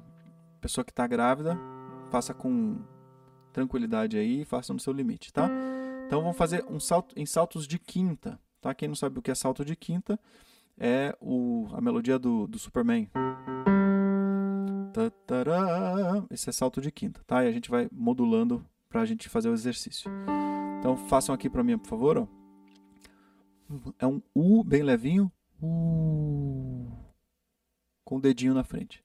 pessoa 0.61 0.85
que 0.85 0.93
está 0.93 1.09
grávida, 1.09 1.59
faça 2.09 2.33
com 2.33 2.79
tranquilidade 3.53 4.17
aí, 4.17 4.45
faça 4.45 4.73
no 4.73 4.79
seu 4.79 4.93
limite, 4.93 5.33
tá? 5.33 5.51
Então, 6.07 6.23
vamos 6.23 6.37
fazer 6.37 6.65
um 6.71 6.79
salto 6.79 7.19
em 7.19 7.27
saltos 7.27 7.67
de 7.67 7.81
quinta. 7.81 8.39
Tá? 8.61 8.75
Quem 8.75 8.89
não 8.89 8.95
sabe 8.95 9.19
o 9.19 9.23
que 9.23 9.31
é 9.31 9.35
salto 9.35 9.65
de 9.65 9.75
quinta, 9.75 10.19
é 10.79 11.17
o, 11.21 11.69
a 11.73 11.81
melodia 11.81 12.19
do, 12.19 12.47
do 12.47 12.59
Superman. 12.59 13.11
Esse 16.31 16.51
é 16.51 16.53
salto 16.53 16.81
de 16.81 16.91
quinta, 16.91 17.23
tá? 17.27 17.45
E 17.45 17.49
a 17.49 17.53
gente 17.53 17.71
vai 17.71 17.89
modulando 17.93 18.65
para 18.89 19.03
a 19.03 19.07
gente 19.07 19.29
fazer 19.29 19.49
o 19.49 19.55
exercício. 19.55 20.11
Então 20.79 20.97
façam 20.97 21.35
aqui 21.35 21.49
para 21.49 21.63
mim, 21.63 21.79
por 21.79 21.89
favor. 21.89 22.19
Ó. 22.19 22.27
É 23.99 24.07
um 24.07 24.21
U 24.35 24.65
bem 24.65 24.83
levinho. 24.83 25.31
U, 25.63 26.91
com 28.05 28.17
o 28.17 28.21
dedinho 28.21 28.55
na 28.55 28.65
frente. 28.65 29.05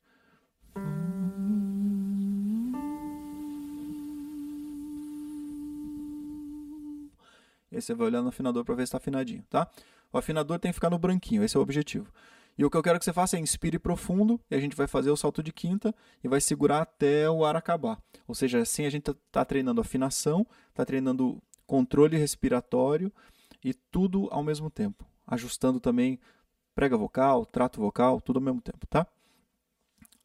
Aí 7.76 7.82
você 7.82 7.94
vai 7.94 8.08
olhar 8.08 8.22
no 8.22 8.30
afinador 8.30 8.64
para 8.64 8.76
ver 8.76 8.84
se 8.84 8.90
está 8.90 8.98
afinadinho, 8.98 9.44
tá? 9.50 9.70
O 10.12 10.18
afinador 10.18 10.60
tem 10.60 10.72
que 10.72 10.76
ficar 10.76 10.90
no 10.90 10.98
branquinho, 10.98 11.44
esse 11.44 11.58
é 11.58 11.60
o 11.60 11.64
objetivo. 11.64 12.12
E 12.58 12.64
o 12.64 12.70
que 12.70 12.78
eu 12.78 12.84
quero 12.84 12.98
que 12.98 13.04
você 13.04 13.12
faça 13.12 13.36
é 13.36 13.40
inspire 13.40 13.78
profundo, 13.78 14.40
e 14.50 14.56
a 14.56 14.60
gente 14.60 14.76
vai 14.76 14.88
fazer 14.88 15.12
o 15.12 15.18
salto 15.18 15.44
de 15.44 15.52
quinta 15.52 15.94
e 16.24 16.28
vai 16.28 16.40
segurar 16.40 16.82
até 16.82 17.30
o 17.30 17.44
ar 17.44 17.56
acabar. 17.56 18.00
Ou 18.28 18.34
seja, 18.34 18.62
assim 18.62 18.86
a 18.86 18.90
gente 18.90 19.10
está 19.10 19.22
tá 19.32 19.46
treinando 19.46 19.82
afinação, 19.82 20.48
está 20.70 20.86
treinando 20.86 21.42
controle 21.68 22.18
respiratório 22.18 23.12
e 23.64 23.74
tudo 23.74 24.30
ao 24.32 24.44
mesmo 24.44 24.70
tempo. 24.70 25.06
Ajustando 25.28 25.80
também 25.80 26.20
prega 26.74 26.96
vocal, 26.96 27.46
trato 27.46 27.82
vocal, 27.82 28.22
tudo 28.22 28.38
ao 28.38 28.44
mesmo 28.44 28.62
tempo, 28.62 28.88
tá? 28.88 29.06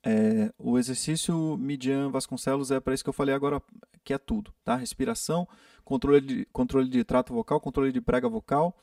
É, 0.02 0.52
o 0.58 0.78
exercício 0.78 1.56
Midian 1.58 2.10
Vasconcelos 2.10 2.70
é 2.70 2.80
para 2.80 2.94
isso 2.94 3.04
que 3.04 3.10
eu 3.10 3.14
falei 3.14 3.34
agora, 3.34 3.62
que 4.02 4.14
é 4.14 4.18
tudo, 4.18 4.52
tá? 4.64 4.74
Respiração, 4.76 5.46
controle 5.84 6.20
de, 6.20 6.44
controle 6.52 6.88
de 6.88 7.04
trato 7.04 7.32
vocal, 7.34 7.60
controle 7.60 7.92
de 7.92 8.00
prega 8.00 8.28
vocal, 8.28 8.74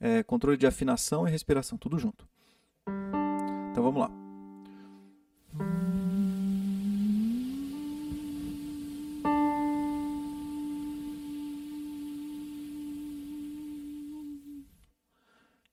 é, 0.00 0.22
controle 0.22 0.56
de 0.56 0.66
afinação 0.66 1.26
e 1.26 1.30
respiração, 1.30 1.76
tudo 1.76 1.98
junto. 1.98 2.28
Então 3.70 3.82
vamos 3.82 4.00
lá. 4.00 4.10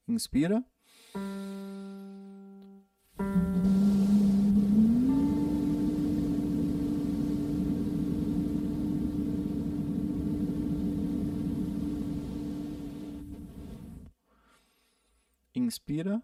Inspira. 0.07 0.65
Inspira. 15.69 16.21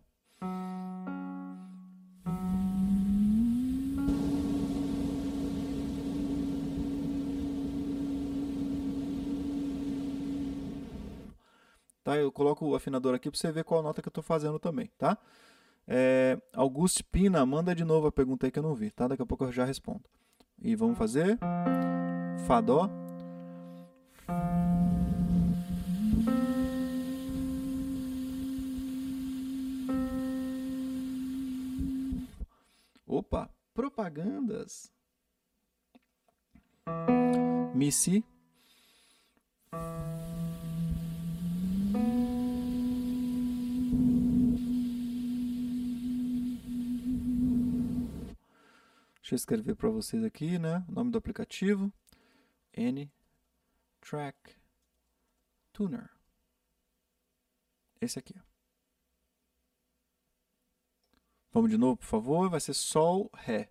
Tá? 12.03 12.17
Eu 12.17 12.31
coloco 12.31 12.65
o 12.65 12.75
afinador 12.75 13.15
aqui 13.15 13.29
para 13.29 13.39
você 13.39 13.51
ver 13.51 13.63
qual 13.63 13.81
nota 13.81 14.01
que 14.01 14.07
eu 14.07 14.11
estou 14.11 14.23
fazendo 14.23 14.59
também, 14.59 14.91
tá? 14.97 15.17
É, 15.87 16.39
Augusto 16.53 17.03
Pina, 17.05 17.45
manda 17.45 17.75
de 17.75 17.83
novo 17.83 18.07
a 18.07 18.11
pergunta 18.11 18.47
aí 18.47 18.51
que 18.51 18.57
eu 18.57 18.63
não 18.63 18.73
vi, 18.73 18.89
tá? 18.91 19.07
Daqui 19.07 19.21
a 19.21 19.25
pouco 19.25 19.45
eu 19.45 19.51
já 19.51 19.63
respondo. 19.63 20.03
E 20.59 20.75
vamos 20.75 20.97
fazer 20.97 21.37
Fá, 22.47 22.61
Dó. 22.61 23.04
Propagandas. 34.15 34.91
Mi, 37.73 37.91
Si. 37.91 38.23
Deixa 49.17 49.33
eu 49.33 49.37
escrever 49.37 49.75
para 49.75 49.89
vocês 49.89 50.23
aqui, 50.23 50.59
né? 50.59 50.85
O 50.87 50.91
nome 50.91 51.11
do 51.11 51.17
aplicativo. 51.17 51.91
N 52.73 53.11
Track 53.99 54.55
Tuner. 55.73 56.09
Esse 57.99 58.19
aqui. 58.19 58.35
Vamos 61.51 61.71
de 61.71 61.77
novo, 61.77 61.97
por 61.97 62.05
favor. 62.05 62.49
Vai 62.49 62.59
ser 62.59 62.73
Sol, 62.75 63.31
Ré. 63.33 63.69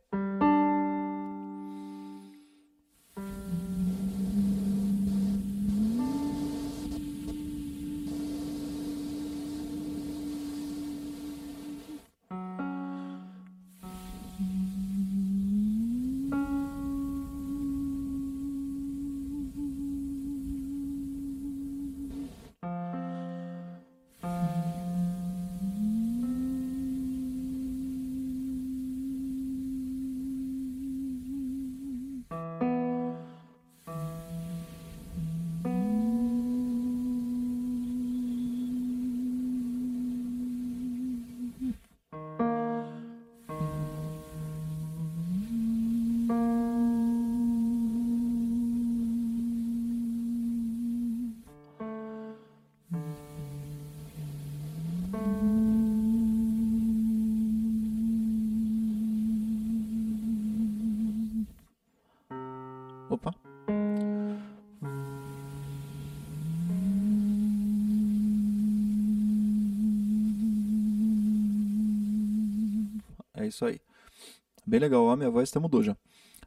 Bem 74.75 74.81
legal. 74.81 75.09
A 75.09 75.17
minha 75.17 75.31
voz 75.31 75.51
até 75.51 75.61
mudou 75.61 75.85
já. 75.85 75.93
A 75.93 75.97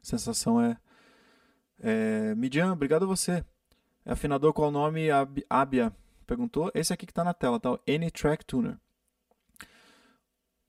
sensação 0.02 0.60
é. 0.60 0.76
é... 1.80 2.34
Midian, 2.34 2.74
obrigado 2.74 3.04
a 3.04 3.06
você. 3.06 3.42
É 4.04 4.12
afinador 4.12 4.52
qual 4.52 4.68
o 4.68 4.70
nome? 4.70 5.10
Ab 5.10 5.42
Abia 5.48 5.96
perguntou. 6.26 6.70
Esse 6.74 6.92
aqui 6.92 7.06
que 7.06 7.12
está 7.12 7.24
na 7.24 7.32
tela, 7.32 7.58
tá? 7.58 7.78
N-Track 7.86 8.44
Tuner. 8.44 8.76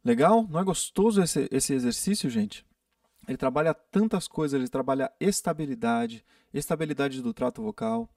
Legal? 0.05 0.47
Não 0.49 0.57
é 0.57 0.63
gostoso 0.63 1.21
esse, 1.21 1.49
esse 1.51 1.73
exercício, 1.73 2.29
gente? 2.29 2.65
Ele 3.27 3.35
trabalha 3.35 3.73
tantas 3.73 4.25
coisas, 4.25 4.57
ele 4.57 4.69
trabalha 4.69 5.11
estabilidade, 5.19 6.23
estabilidade 6.53 7.21
do 7.21 7.33
trato 7.33 7.61
vocal, 7.61 8.07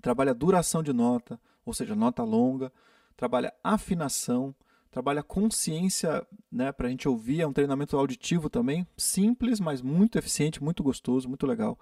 trabalha 0.00 0.32
duração 0.32 0.84
de 0.84 0.92
nota, 0.92 1.40
ou 1.66 1.74
seja, 1.74 1.96
nota 1.96 2.22
longa, 2.22 2.72
trabalha 3.16 3.52
afinação, 3.64 4.54
trabalha 4.90 5.22
consciência 5.22 6.26
né, 6.50 6.72
para 6.72 6.86
a 6.86 6.90
gente 6.90 7.08
ouvir, 7.08 7.42
é 7.42 7.46
um 7.46 7.52
treinamento 7.52 7.96
auditivo 7.96 8.48
também, 8.48 8.86
simples, 8.96 9.60
mas 9.60 9.82
muito 9.82 10.18
eficiente, 10.18 10.62
muito 10.62 10.82
gostoso, 10.82 11.28
muito 11.28 11.46
legal, 11.46 11.78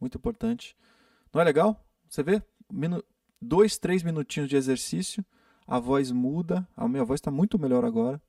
muito 0.00 0.18
importante. 0.18 0.76
Não 1.32 1.40
é 1.40 1.44
legal? 1.44 1.84
Você 2.08 2.22
vê? 2.22 2.42
Minu 2.70 3.02
dois, 3.40 3.78
três 3.78 4.02
minutinhos 4.02 4.48
de 4.48 4.56
exercício, 4.56 5.24
a 5.66 5.78
voz 5.78 6.10
muda, 6.10 6.66
a 6.76 6.88
minha 6.88 7.04
voz 7.04 7.18
está 7.18 7.30
muito 7.30 7.58
melhor 7.58 7.84
agora. 7.84 8.20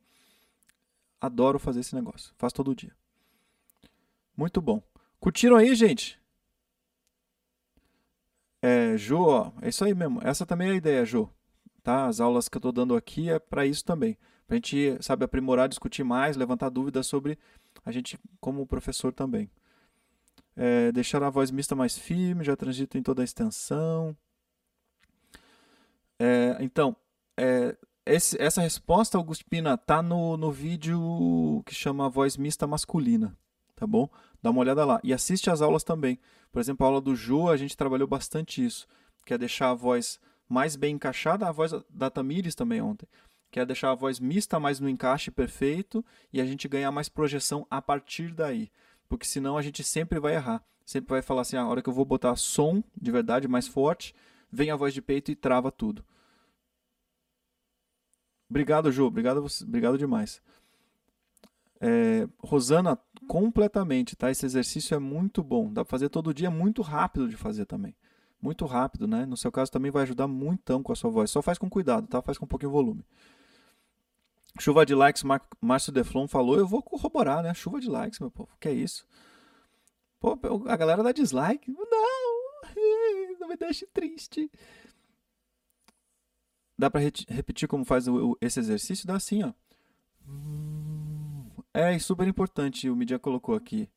Adoro 1.19 1.59
fazer 1.59 1.81
esse 1.81 1.95
negócio, 1.95 2.33
faço 2.37 2.55
todo 2.55 2.75
dia. 2.75 2.95
Muito 4.37 4.61
bom. 4.61 4.81
Curtiram 5.19 5.57
aí, 5.57 5.75
gente? 5.75 6.19
É, 8.61 8.95
Jô, 8.97 9.25
ó, 9.27 9.51
é 9.61 9.69
isso 9.69 9.83
aí 9.83 9.93
mesmo. 9.93 10.19
Essa 10.23 10.45
também 10.45 10.69
é 10.69 10.71
a 10.71 10.75
ideia, 10.75 11.05
Jô. 11.05 11.29
Tá? 11.83 12.05
As 12.05 12.19
aulas 12.19 12.49
que 12.49 12.57
eu 12.57 12.59
estou 12.59 12.71
dando 12.71 12.95
aqui 12.95 13.29
é 13.29 13.39
para 13.39 13.65
isso 13.65 13.83
também. 13.83 14.17
Para 14.47 14.55
a 14.55 14.57
gente, 14.57 14.97
sabe, 15.01 15.23
aprimorar, 15.25 15.69
discutir 15.69 16.03
mais, 16.03 16.35
levantar 16.35 16.69
dúvidas 16.69 17.07
sobre 17.07 17.37
a 17.85 17.91
gente 17.91 18.19
como 18.39 18.65
professor 18.65 19.13
também. 19.13 19.49
É, 20.55 20.91
deixar 20.91 21.23
a 21.23 21.29
voz 21.29 21.51
mista 21.51 21.75
mais 21.75 21.97
firme, 21.97 22.43
já 22.43 22.55
transito 22.55 22.97
em 22.97 23.03
toda 23.03 23.21
a 23.21 23.25
extensão. 23.25 24.15
É, 26.19 26.57
então, 26.59 26.95
é, 27.37 27.77
esse, 28.05 28.41
essa 28.41 28.61
resposta, 28.61 29.17
Augustina, 29.17 29.77
tá 29.77 30.01
no, 30.01 30.35
no 30.35 30.51
vídeo 30.51 31.63
que 31.65 31.73
chama 31.73 32.09
Voz 32.09 32.35
Mista 32.35 32.65
Masculina, 32.65 33.37
tá 33.75 33.85
bom? 33.85 34.09
Dá 34.41 34.49
uma 34.49 34.61
olhada 34.61 34.83
lá. 34.83 34.99
E 35.03 35.13
assiste 35.13 35.49
as 35.49 35.61
aulas 35.61 35.83
também. 35.83 36.19
Por 36.51 36.59
exemplo, 36.59 36.85
a 36.85 36.89
aula 36.89 37.01
do 37.01 37.15
Ju, 37.15 37.47
a 37.47 37.55
gente 37.55 37.77
trabalhou 37.77 38.07
bastante 38.07 38.65
isso. 38.65 38.87
Que 39.25 39.33
é 39.33 39.37
deixar 39.37 39.69
a 39.69 39.75
voz 39.75 40.19
mais 40.49 40.75
bem 40.75 40.95
encaixada, 40.95 41.47
a 41.47 41.51
voz 41.51 41.71
da 41.89 42.09
Tamires 42.09 42.55
também 42.55 42.81
ontem. 42.81 43.07
Que 43.51 43.59
é 43.59 43.65
deixar 43.65 43.91
a 43.91 43.95
voz 43.95 44.19
mista 44.19 44.59
mais 44.59 44.79
no 44.79 44.89
encaixe 44.89 45.29
perfeito 45.29 46.03
e 46.33 46.41
a 46.41 46.45
gente 46.45 46.67
ganhar 46.67 46.91
mais 46.91 47.07
projeção 47.07 47.65
a 47.69 47.81
partir 47.81 48.33
daí. 48.33 48.71
Porque 49.07 49.25
senão 49.25 49.57
a 49.57 49.61
gente 49.61 49.83
sempre 49.83 50.19
vai 50.19 50.33
errar. 50.33 50.63
Sempre 50.85 51.09
vai 51.11 51.21
falar 51.21 51.41
assim, 51.41 51.55
ah, 51.55 51.61
a 51.61 51.67
hora 51.67 51.81
que 51.83 51.89
eu 51.89 51.93
vou 51.93 52.05
botar 52.05 52.35
som 52.35 52.83
de 52.99 53.11
verdade 53.11 53.47
mais 53.47 53.67
forte, 53.67 54.13
vem 54.51 54.71
a 54.71 54.75
voz 54.75 54.93
de 54.93 55.01
peito 55.01 55.31
e 55.31 55.35
trava 55.35 55.71
tudo. 55.71 56.03
Obrigado, 58.49 58.91
Ju. 58.91 59.05
Obrigado, 59.05 59.45
obrigado 59.61 59.97
demais. 59.97 60.41
É, 61.79 62.27
Rosana, 62.39 62.99
completamente, 63.27 64.15
tá? 64.15 64.31
Esse 64.31 64.45
exercício 64.45 64.95
é 64.95 64.99
muito 64.99 65.43
bom. 65.43 65.71
Dá 65.71 65.85
para 65.85 65.91
fazer 65.91 66.09
todo 66.09 66.33
dia, 66.33 66.47
é 66.47 66.51
muito 66.51 66.81
rápido 66.81 67.29
de 67.29 67.37
fazer 67.37 67.65
também. 67.65 67.95
Muito 68.41 68.65
rápido, 68.65 69.07
né? 69.07 69.25
No 69.25 69.35
seu 69.35 69.51
caso 69.51 69.71
também 69.71 69.91
vai 69.91 70.03
ajudar 70.03 70.27
muito 70.27 70.81
com 70.81 70.91
a 70.91 70.95
sua 70.95 71.09
voz. 71.09 71.29
Só 71.29 71.41
faz 71.41 71.57
com 71.57 71.69
cuidado, 71.69 72.07
tá? 72.07 72.21
Faz 72.21 72.37
com 72.37 72.45
um 72.45 72.47
pouquinho 72.47 72.71
de 72.71 72.75
volume. 72.77 73.05
Chuva 74.59 74.85
de 74.85 74.95
likes, 74.95 75.23
Mar 75.23 75.45
Márcio 75.61 75.91
Deflon 75.91 76.27
falou. 76.27 76.57
Eu 76.57 76.67
vou 76.67 76.81
corroborar, 76.81 77.43
né? 77.43 77.53
Chuva 77.53 77.79
de 77.79 77.89
likes, 77.89 78.19
meu 78.19 78.31
povo. 78.31 78.49
Que 78.59 78.69
é 78.69 78.73
isso? 78.73 79.05
Pô, 80.19 80.37
a 80.67 80.75
galera 80.75 81.03
dá 81.03 81.11
dislike. 81.11 81.71
Não! 81.71 82.39
Não 83.39 83.47
me 83.47 83.57
deixe 83.57 83.85
triste. 83.87 84.49
Dá 86.77 86.89
para 86.89 87.01
repetir 87.01 87.67
como 87.67 87.83
faz 87.83 88.05
esse 88.39 88.59
exercício? 88.59 89.05
Dá 89.05 89.15
assim, 89.15 89.43
ó. 89.43 89.53
É 91.73 91.97
super 91.99 92.27
importante, 92.27 92.89
o 92.89 92.95
Midian 92.95 93.19
colocou 93.19 93.53
aqui. 93.53 93.89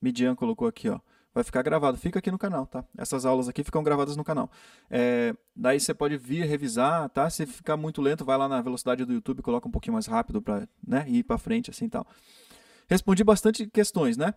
Midian 0.00 0.34
colocou 0.34 0.66
aqui, 0.66 0.88
ó. 0.88 0.98
Vai 1.34 1.42
ficar 1.42 1.62
gravado, 1.62 1.98
fica 1.98 2.20
aqui 2.20 2.30
no 2.30 2.38
canal, 2.38 2.64
tá? 2.64 2.84
Essas 2.96 3.26
aulas 3.26 3.48
aqui 3.48 3.64
ficam 3.64 3.82
gravadas 3.82 4.16
no 4.16 4.22
canal. 4.22 4.48
É, 4.88 5.34
daí 5.54 5.80
você 5.80 5.92
pode 5.92 6.16
vir 6.16 6.46
revisar, 6.46 7.08
tá? 7.10 7.28
Se 7.28 7.44
ficar 7.44 7.76
muito 7.76 8.00
lento, 8.00 8.24
vai 8.24 8.38
lá 8.38 8.48
na 8.48 8.62
velocidade 8.62 9.04
do 9.04 9.12
YouTube, 9.12 9.42
coloca 9.42 9.66
um 9.66 9.70
pouquinho 9.70 9.94
mais 9.94 10.06
rápido 10.06 10.40
para 10.40 10.68
né, 10.86 11.04
ir 11.08 11.24
para 11.24 11.36
frente, 11.36 11.70
assim 11.70 11.88
tal. 11.88 12.06
Respondi 12.88 13.24
bastante 13.24 13.66
questões, 13.66 14.16
né? 14.16 14.34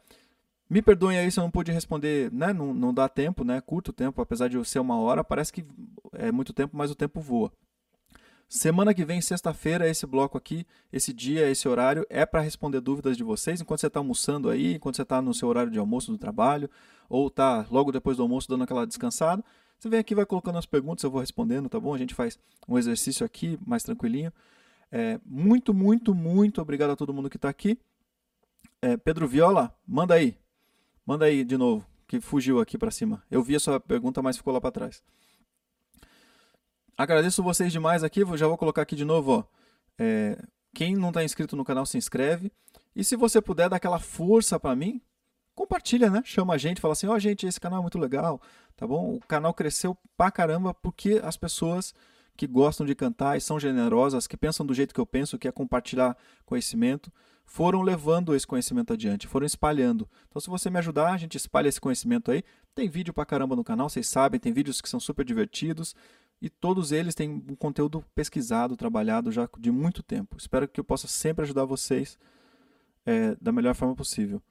Me 0.70 0.82
perdoem 0.82 1.20
aí 1.20 1.32
se 1.32 1.40
eu 1.40 1.44
não 1.44 1.52
pude 1.52 1.72
responder, 1.72 2.32
né? 2.34 2.52
Não, 2.52 2.74
não 2.74 2.94
dá 2.94 3.08
tempo, 3.08 3.44
né? 3.44 3.62
Curto 3.62 3.94
tempo, 3.94 4.20
apesar 4.22 4.50
de 4.50 4.64
ser 4.66 4.80
uma 4.80 5.00
hora, 5.00 5.24
parece 5.24 5.54
que 5.54 5.66
é 6.14 6.32
muito 6.32 6.52
tempo, 6.52 6.76
mas 6.76 6.90
o 6.90 6.96
tempo 6.96 7.22
voa. 7.22 7.52
Semana 8.50 8.94
que 8.94 9.04
vem, 9.04 9.20
sexta-feira, 9.20 9.90
esse 9.90 10.06
bloco 10.06 10.38
aqui, 10.38 10.66
esse 10.92 11.12
dia, 11.12 11.50
esse 11.50 11.68
horário, 11.68 12.08
é 12.10 12.26
para 12.26 12.40
responder 12.40 12.80
dúvidas 12.80 13.18
de 13.18 13.24
vocês 13.24 13.60
enquanto 13.60 13.82
você 13.82 13.88
está 13.88 14.00
almoçando 14.00 14.50
aí, 14.50 14.76
enquanto 14.76 14.96
você 14.96 15.02
está 15.02 15.22
no 15.22 15.34
seu 15.34 15.50
horário 15.50 15.70
de 15.70 15.78
almoço 15.78 16.14
do 16.14 16.18
trabalho, 16.18 16.70
ou 17.10 17.28
está 17.28 17.66
logo 17.70 17.92
depois 17.92 18.16
do 18.16 18.24
almoço 18.24 18.48
dando 18.48 18.64
aquela 18.64 18.88
descansada. 18.88 19.44
Você 19.78 19.90
vem 19.90 20.00
aqui 20.00 20.16
vai 20.16 20.26
colocando 20.26 20.58
as 20.58 20.66
perguntas, 20.66 21.04
eu 21.04 21.12
vou 21.12 21.20
respondendo, 21.20 21.68
tá 21.68 21.78
bom? 21.78 21.94
A 21.94 21.98
gente 21.98 22.16
faz 22.16 22.40
um 22.68 22.78
exercício 22.78 23.26
aqui 23.26 23.60
mais 23.66 23.84
tranquilinho. 23.84 24.32
É, 24.90 25.20
muito, 25.26 25.74
muito, 25.74 26.16
muito 26.16 26.62
obrigado 26.62 26.92
a 26.92 26.96
todo 26.96 27.14
mundo 27.14 27.30
que 27.30 27.36
está 27.36 27.50
aqui. 27.50 27.78
É, 28.82 28.96
Pedro 28.96 29.28
Viola, 29.28 29.76
manda 29.86 30.14
aí. 30.14 30.38
Manda 31.06 31.26
aí 31.26 31.44
de 31.44 31.58
novo, 31.58 31.86
que 32.08 32.22
fugiu 32.22 32.62
aqui 32.62 32.78
para 32.78 32.92
cima. 32.92 33.22
Eu 33.30 33.44
vi 33.44 33.58
a 33.58 33.60
sua 33.60 33.78
pergunta, 33.78 34.22
mas 34.22 34.38
ficou 34.38 34.54
lá 34.54 34.62
para 34.62 34.72
trás. 34.72 35.04
Agradeço 36.98 37.44
vocês 37.44 37.72
demais 37.72 38.04
aqui, 38.04 38.22
já 38.36 38.48
vou 38.48 38.58
colocar 38.58 38.82
aqui 38.82 38.96
de 38.96 39.06
novo, 39.06 39.32
ó. 39.32 39.44
É, 40.00 40.36
quem 40.74 40.96
não 40.96 41.10
está 41.10 41.24
inscrito 41.24 41.56
no 41.56 41.64
canal, 41.64 41.86
se 41.86 41.96
inscreve. 41.96 42.52
E 42.96 43.04
se 43.04 43.16
você 43.16 43.40
puder 43.40 43.70
dar 43.70 43.76
aquela 43.76 44.00
força 44.00 44.60
para 44.60 44.76
mim, 44.76 45.00
compartilha, 45.54 46.10
né? 46.10 46.24
Chama 46.26 46.56
a 46.56 46.58
gente, 46.58 46.82
fala 46.82 46.94
assim, 46.94 47.06
ó, 47.06 47.14
oh, 47.14 47.20
gente, 47.20 47.46
esse 47.46 47.60
canal 47.60 47.80
é 47.80 47.82
muito 47.84 48.00
legal, 48.00 48.42
tá 48.76 48.88
bom? 48.88 49.14
O 49.14 49.20
canal 49.20 49.54
cresceu 49.54 49.96
pra 50.18 50.32
caramba 50.32 50.74
porque 50.74 51.22
as 51.24 51.38
pessoas 51.38 51.94
que 52.36 52.48
gostam 52.48 52.84
de 52.84 52.96
cantar 52.96 53.38
e 53.38 53.42
são 53.42 53.60
generosas, 53.60 54.26
que 54.26 54.36
pensam 54.36 54.66
do 54.66 54.74
jeito 54.74 54.94
que 54.94 55.00
eu 55.00 55.06
penso, 55.06 55.38
que 55.38 55.48
é 55.48 55.52
compartilhar 55.52 56.18
conhecimento, 56.48 57.12
foram 57.46 57.84
levando 57.84 58.36
esse 58.36 58.46
conhecimento 58.46 58.94
adiante, 58.94 59.28
foram 59.28 59.46
espalhando. 59.46 60.10
Então, 60.28 60.40
se 60.40 60.50
você 60.50 60.68
me 60.70 60.80
ajudar, 60.80 61.14
a 61.14 61.18
gente 61.18 61.38
espalha 61.38 61.70
esse 61.70 61.80
conhecimento 61.80 62.32
aí. 62.32 62.44
Tem 62.74 62.90
vídeo 62.90 63.14
pra 63.14 63.26
caramba 63.26 63.56
no 63.56 63.64
canal, 63.64 63.88
vocês 63.88 64.08
sabem, 64.08 64.40
tem 64.40 64.52
vídeos 64.52 64.82
que 64.82 64.90
são 64.90 65.00
super 65.00 65.24
divertidos 65.24 65.96
e 66.42 66.50
todos 66.50 66.92
eles 66.92 67.16
têm 67.16 67.44
um 67.50 67.56
conteúdo 67.56 68.04
pesquisado, 68.14 68.78
trabalhado 68.78 69.32
já 69.32 69.50
de 69.58 69.72
muito 69.72 70.04
tempo. 70.04 70.38
Espero 70.38 70.68
que 70.68 70.80
eu 70.80 70.84
possa 70.84 71.08
sempre 71.08 71.44
ajudar 71.44 71.66
vocês 71.66 72.18
é, 73.06 73.36
da 73.42 73.52
melhor 73.52 73.74
forma 73.74 73.96
possível. 73.96 74.42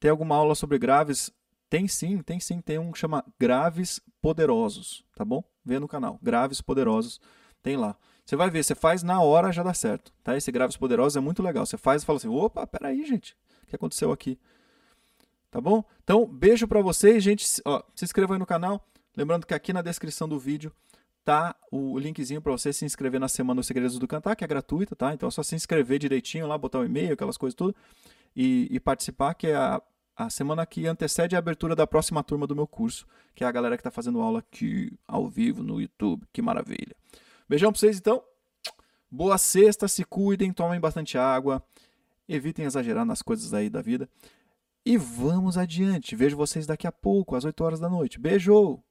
Tem 0.00 0.10
alguma 0.10 0.34
aula 0.34 0.54
sobre 0.54 0.78
graves? 0.78 1.30
Tem 1.70 1.86
sim, 1.86 2.22
tem 2.22 2.40
sim. 2.40 2.60
Tem 2.60 2.78
um 2.78 2.90
que 2.90 2.98
chama 2.98 3.24
Graves 3.38 4.00
Poderosos, 4.20 5.04
tá 5.14 5.24
bom? 5.24 5.44
Vê 5.64 5.78
no 5.78 5.86
canal, 5.86 6.18
Graves 6.22 6.60
Poderosos, 6.60 7.20
tem 7.62 7.76
lá. 7.76 7.96
Você 8.24 8.36
vai 8.36 8.50
ver, 8.50 8.64
você 8.64 8.74
faz 8.74 9.02
na 9.02 9.20
hora 9.20 9.52
já 9.52 9.62
dá 9.62 9.72
certo, 9.72 10.12
tá? 10.22 10.36
Esse 10.36 10.50
Graves 10.50 10.76
Poderosos 10.76 11.16
é 11.16 11.20
muito 11.20 11.42
legal. 11.42 11.64
Você 11.64 11.76
faz 11.76 12.02
e 12.02 12.06
fala 12.06 12.16
assim, 12.16 12.28
opa, 12.28 12.66
peraí, 12.66 13.04
gente, 13.06 13.36
o 13.62 13.66
que 13.66 13.76
aconteceu 13.76 14.12
aqui? 14.12 14.38
Tá 15.50 15.60
bom? 15.60 15.82
Então, 16.04 16.26
beijo 16.26 16.68
para 16.68 16.82
vocês, 16.82 17.22
gente. 17.22 17.46
Ó, 17.64 17.82
se 17.94 18.04
inscreva 18.04 18.34
aí 18.34 18.38
no 18.38 18.44
canal. 18.44 18.86
Lembrando 19.16 19.46
que 19.46 19.54
aqui 19.54 19.72
na 19.72 19.80
descrição 19.80 20.28
do 20.28 20.38
vídeo 20.38 20.72
tá 21.28 21.54
o 21.70 21.98
linkzinho 21.98 22.40
para 22.40 22.52
você 22.52 22.72
se 22.72 22.86
inscrever 22.86 23.20
na 23.20 23.28
Semana 23.28 23.60
dos 23.60 23.66
Segredos 23.66 23.98
do 23.98 24.08
Cantar, 24.08 24.34
que 24.34 24.42
é 24.42 24.46
gratuita, 24.46 24.96
tá? 24.96 25.12
Então 25.12 25.28
é 25.28 25.30
só 25.30 25.42
se 25.42 25.54
inscrever 25.54 25.98
direitinho 25.98 26.46
lá, 26.46 26.56
botar 26.56 26.78
o 26.78 26.80
um 26.80 26.84
e-mail, 26.86 27.12
aquelas 27.12 27.36
coisas 27.36 27.54
tudo, 27.54 27.76
e, 28.34 28.66
e, 28.70 28.80
participar, 28.80 29.34
que 29.34 29.48
é 29.48 29.54
a, 29.54 29.82
a 30.16 30.30
semana 30.30 30.64
que 30.64 30.86
antecede 30.86 31.36
a 31.36 31.38
abertura 31.38 31.76
da 31.76 31.86
próxima 31.86 32.22
turma 32.24 32.46
do 32.46 32.56
meu 32.56 32.66
curso, 32.66 33.06
que 33.34 33.44
é 33.44 33.46
a 33.46 33.52
galera 33.52 33.76
que 33.76 33.82
está 33.82 33.90
fazendo 33.90 34.22
aula 34.22 34.38
aqui 34.38 34.90
ao 35.06 35.28
vivo 35.28 35.62
no 35.62 35.78
YouTube. 35.78 36.26
Que 36.32 36.40
maravilha. 36.40 36.96
Beijão 37.46 37.72
para 37.72 37.78
vocês 37.78 37.98
então. 37.98 38.22
Boa 39.10 39.36
sexta, 39.36 39.86
se 39.86 40.04
cuidem, 40.04 40.50
tomem 40.50 40.80
bastante 40.80 41.18
água, 41.18 41.62
evitem 42.26 42.64
exagerar 42.64 43.04
nas 43.04 43.20
coisas 43.20 43.52
aí 43.52 43.68
da 43.68 43.82
vida. 43.82 44.08
E 44.82 44.96
vamos 44.96 45.58
adiante. 45.58 46.16
Vejo 46.16 46.38
vocês 46.38 46.66
daqui 46.66 46.86
a 46.86 46.92
pouco, 46.92 47.36
às 47.36 47.44
8 47.44 47.62
horas 47.62 47.80
da 47.80 47.88
noite. 47.90 48.18
Beijo! 48.18 48.82